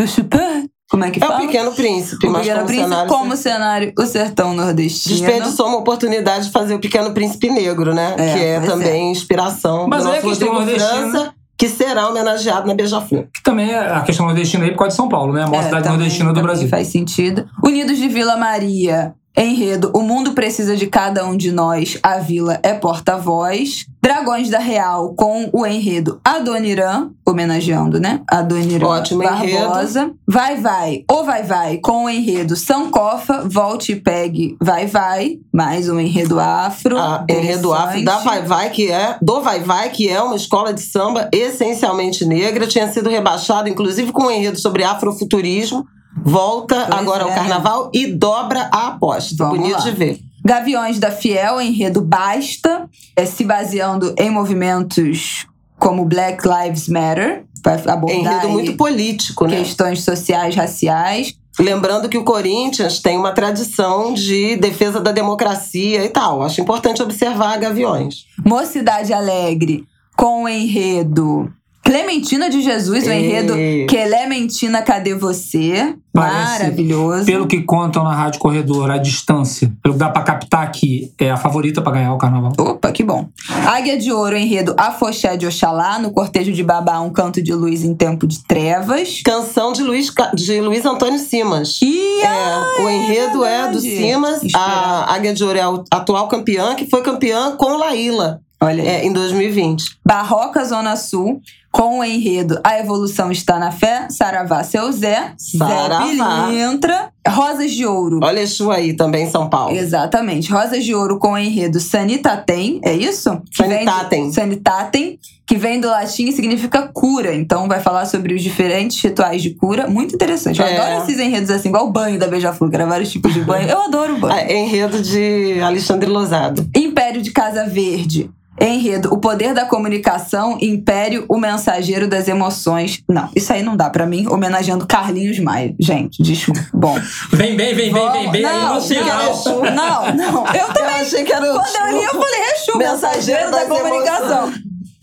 [0.91, 1.39] Como é que É fala?
[1.43, 3.09] o Pequeno Príncipe, O mas Pequeno como Príncipe cenário.
[3.13, 5.17] como cenário, o Sertão Nordestino.
[5.17, 8.15] Desperdiçou uma oportunidade de fazer o Pequeno Príncipe Negro, né?
[8.17, 12.69] É, que é pois também inspiração Mas do nosso Rodrigo nordestina- França, que será homenageado
[12.69, 13.25] na Beija-Flor.
[13.35, 15.43] Que também é a questão nordestina aí por causa de São Paulo, né?
[15.43, 16.69] A maior É, cidade também- nordestina do Brasil.
[16.69, 17.49] Faz sentido.
[17.65, 19.15] Unidos de Vila Maria.
[19.39, 23.85] Enredo O Mundo Precisa de Cada Um de Nós, a Vila é Porta-Voz.
[24.03, 28.23] Dragões da Real com o enredo Adoniran, homenageando, né?
[28.27, 30.13] Adoniran Ótimo Barbosa.
[30.27, 35.39] Vai Vai, ou Vai Vai com o enredo Sankofa, Volte e Pegue, Vai Vai.
[35.53, 36.97] Mais um enredo afro.
[36.97, 38.19] a enredo afro da.
[38.21, 42.67] Vai Vai, que é do Vai Vai, que é uma escola de samba essencialmente negra,
[42.67, 45.85] tinha sido rebaixado, inclusive com um enredo sobre afrofuturismo.
[46.27, 47.35] Volta Pois agora ao é.
[47.35, 49.37] carnaval e dobra a aposta.
[49.39, 49.85] Vamos Bonito lá.
[49.85, 50.21] de ver.
[50.45, 55.47] Gaviões da Fiel, enredo Basta, é, se baseando em movimentos
[55.79, 59.59] como Black Lives Matter, vai abordar Enredo muito político, né?
[59.59, 61.35] questões sociais, raciais.
[61.59, 66.43] Lembrando que o Corinthians tem uma tradição de defesa da democracia e tal.
[66.43, 68.27] Acho importante observar Gaviões.
[68.45, 69.85] Mocidade Alegre,
[70.17, 71.51] com o enredo
[71.87, 73.55] Clementina de Jesus, o enredo
[73.89, 75.95] Clementina, cadê você?
[76.13, 77.27] Parece, Maravilhoso.
[77.27, 81.31] Pelo que contam na Rádio Corredor, a distância, pelo que dá pra captar aqui, é
[81.31, 82.53] a favorita pra ganhar o carnaval.
[82.59, 83.29] Opa, que bom.
[83.67, 87.85] Águia de Ouro, enredo Afoxé de Oxalá, no cortejo de Babá, um canto de luz
[87.85, 89.23] em tempo de trevas.
[89.25, 91.79] Canção de Luiz, de Luiz Antônio Simas.
[91.83, 93.97] E É, o enredo é, do verdade.
[93.97, 94.43] Simas.
[94.55, 99.05] A Águia de Ouro é a atual campeã, que foi campeã com Laíla Olha é,
[99.05, 99.99] em 2020.
[100.05, 101.41] Barroca Zona Sul,
[101.77, 106.07] com o enredo A Evolução Está na Fé, Saravá Seu Zé, Saravá.
[106.07, 108.21] Zé Pilintra, Rosas de Ouro.
[108.23, 109.77] Olha Exu aí também em São Paulo.
[109.77, 110.51] Exatamente.
[110.51, 113.43] Rosas de Ouro com o enredo Sanitatem, é isso?
[113.53, 114.33] Sanitatem.
[114.33, 117.35] Sanitatem, que vem do latim e significa cura.
[117.35, 119.87] Então vai falar sobre os diferentes rituais de cura.
[119.87, 120.59] Muito interessante.
[120.61, 120.79] Eu É.
[120.79, 123.69] adoro esses enredos assim, igual o banho da Beija-Flor, que era vários tipos de banho.
[123.69, 124.35] Eu adoro o banho.
[124.35, 126.67] Ah, enredo de Alexandre Lozado.
[126.75, 128.31] Império de Casa Verde.
[128.61, 133.03] Enredo, o poder da comunicação, Império, o mensageiro das emoções.
[133.09, 135.75] Não, isso aí não dá pra mim, homenageando Carlinhos Maia.
[135.79, 136.61] Gente, desculpa.
[136.73, 136.99] Bom.
[137.33, 138.45] Vem, vem, vem, vem, vem, vem.
[138.45, 140.47] aí não, não, não, não.
[140.55, 140.95] Eu Eu também.
[141.01, 144.53] achei que era o Quando eu li, eu falei, Exu, mensageiro da das comunicação.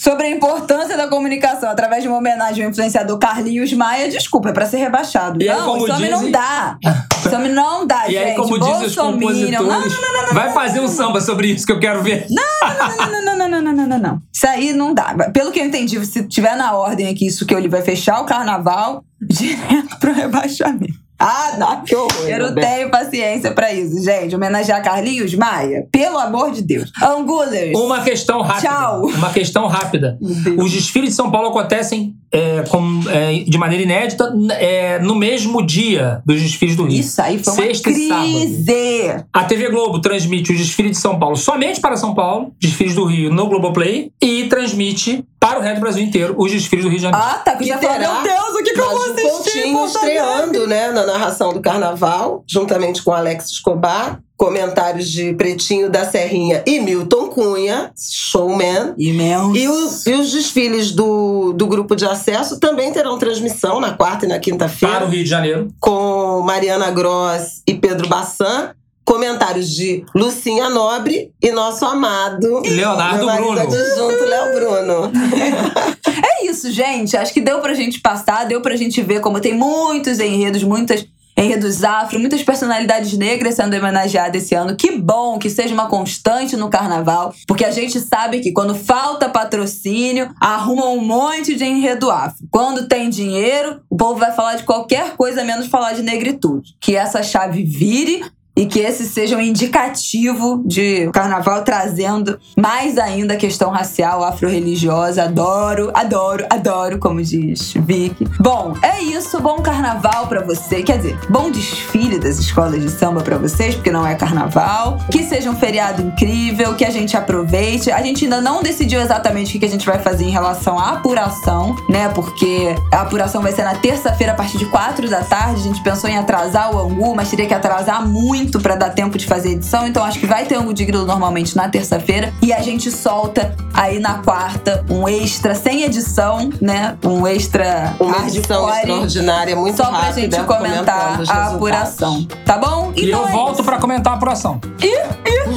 [0.03, 4.51] Sobre a importância da comunicação através de uma homenagem ao influenciador Carlinhos Maia, desculpa, é
[4.51, 5.41] pra ser rebaixado.
[5.41, 6.77] E aí, não, como esse homem não dizem- dá.
[7.25, 8.23] Esse homem não dá, E gente.
[8.23, 9.93] aí, como dizem os compositores,
[10.33, 12.27] vai fazer um samba sobre isso que eu quero ver.
[12.29, 14.21] Não, não, não, não, não, não, não, não, não.
[14.33, 15.15] Isso aí não dá.
[15.33, 18.19] Pelo que eu entendi, se tiver na ordem aqui isso que eu li, vai fechar
[18.19, 21.01] o carnaval direto pro rebaixamento.
[21.19, 22.27] Ah, não, que horror.
[22.27, 24.35] Eu não tenho paciência pra isso, gente.
[24.35, 25.87] Homenagear Carlinhos Maia?
[25.91, 26.91] Pelo amor de Deus.
[27.01, 27.77] Angulers.
[27.77, 28.69] Uma questão rápida.
[28.69, 29.05] Tchau.
[29.05, 30.17] Uma questão rápida.
[30.57, 35.63] Os desfiles de São Paulo acontecem é, com- é, de maneira inédita é, no mesmo
[35.63, 36.99] dia dos desfiles do Rio.
[36.99, 38.27] Isso aí foi uma Sexta e sábado.
[38.27, 39.25] crise.
[39.31, 43.05] A TV Globo transmite os desfiles de São Paulo somente para São Paulo, desfiles do
[43.05, 46.97] Rio no Globoplay, e transmite para o resto do Brasil inteiro os desfiles do Rio
[46.97, 47.25] de Janeiro.
[47.25, 47.55] Ah, tá.
[47.55, 49.61] Que já falou, meu Deus, o que, que eu vou assistir?
[49.63, 56.03] Coutinho estreando né, na narração do carnaval, juntamente com Alex Escobar, comentários de Pretinho da
[56.03, 58.93] Serrinha e Milton Cunha, showman.
[58.97, 59.55] Imenso.
[59.55, 64.25] E os, e os desfiles do, do grupo de acesso também terão transmissão na quarta
[64.25, 65.73] e na Para o quinta-feira Rio de Janeiro.
[65.79, 68.71] com Mariana Gross e Pedro Bassan.
[69.05, 73.59] Comentários de Lucinha Nobre e nosso amado Leonardo Bruno.
[73.61, 75.11] adjunto, Léo Bruno.
[76.43, 77.15] É isso, gente.
[77.17, 81.05] Acho que deu pra gente passar, deu pra gente ver como tem muitos enredos, muitas
[81.35, 84.75] enredos afro, muitas personalidades negras sendo homenageadas esse ano.
[84.75, 89.29] Que bom que seja uma constante no carnaval, porque a gente sabe que quando falta
[89.29, 92.47] patrocínio, arruma um monte de enredo afro.
[92.51, 96.75] Quando tem dinheiro, o povo vai falar de qualquer coisa menos falar de negritude.
[96.79, 98.23] Que essa chave vire
[98.55, 105.23] e que esse seja um indicativo de carnaval trazendo mais ainda a questão racial, afro-religiosa.
[105.23, 108.27] Adoro, adoro, adoro, como diz Vicky.
[108.39, 109.39] Bom, é isso.
[109.39, 110.83] Bom carnaval pra você.
[110.83, 114.99] Quer dizer, bom desfile das escolas de samba pra vocês, porque não é carnaval.
[115.11, 117.91] Que seja um feriado incrível, que a gente aproveite.
[117.91, 120.91] A gente ainda não decidiu exatamente o que a gente vai fazer em relação à
[120.91, 122.09] apuração, né?
[122.09, 125.61] Porque a apuração vai ser na terça-feira a partir de 4 da tarde.
[125.61, 129.17] A gente pensou em atrasar o Angu, mas teria que atrasar muito pra dar tempo
[129.17, 129.87] de fazer edição.
[129.87, 132.33] Então acho que vai ter Angu de Grilo normalmente na terça-feira.
[132.41, 136.97] E a gente solta aí na quarta um extra sem edição, né?
[137.03, 142.25] Um extra Uma edição extraordinária, muito Só pra rápida, gente comentar a apuração.
[142.45, 142.91] Tá bom?
[142.95, 143.63] E eu é volto isso.
[143.63, 144.59] pra comentar a apuração.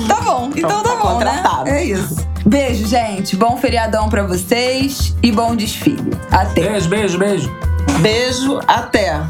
[0.08, 1.26] Tá bom, então tá, tá bom, né?
[1.26, 1.68] contratado.
[1.68, 2.16] É isso.
[2.44, 3.36] Beijo, gente.
[3.36, 6.16] Bom feriadão pra vocês e bom desfile.
[6.30, 6.68] Até.
[6.68, 7.52] Beijo, beijo, beijo.
[8.00, 9.20] Beijo, até!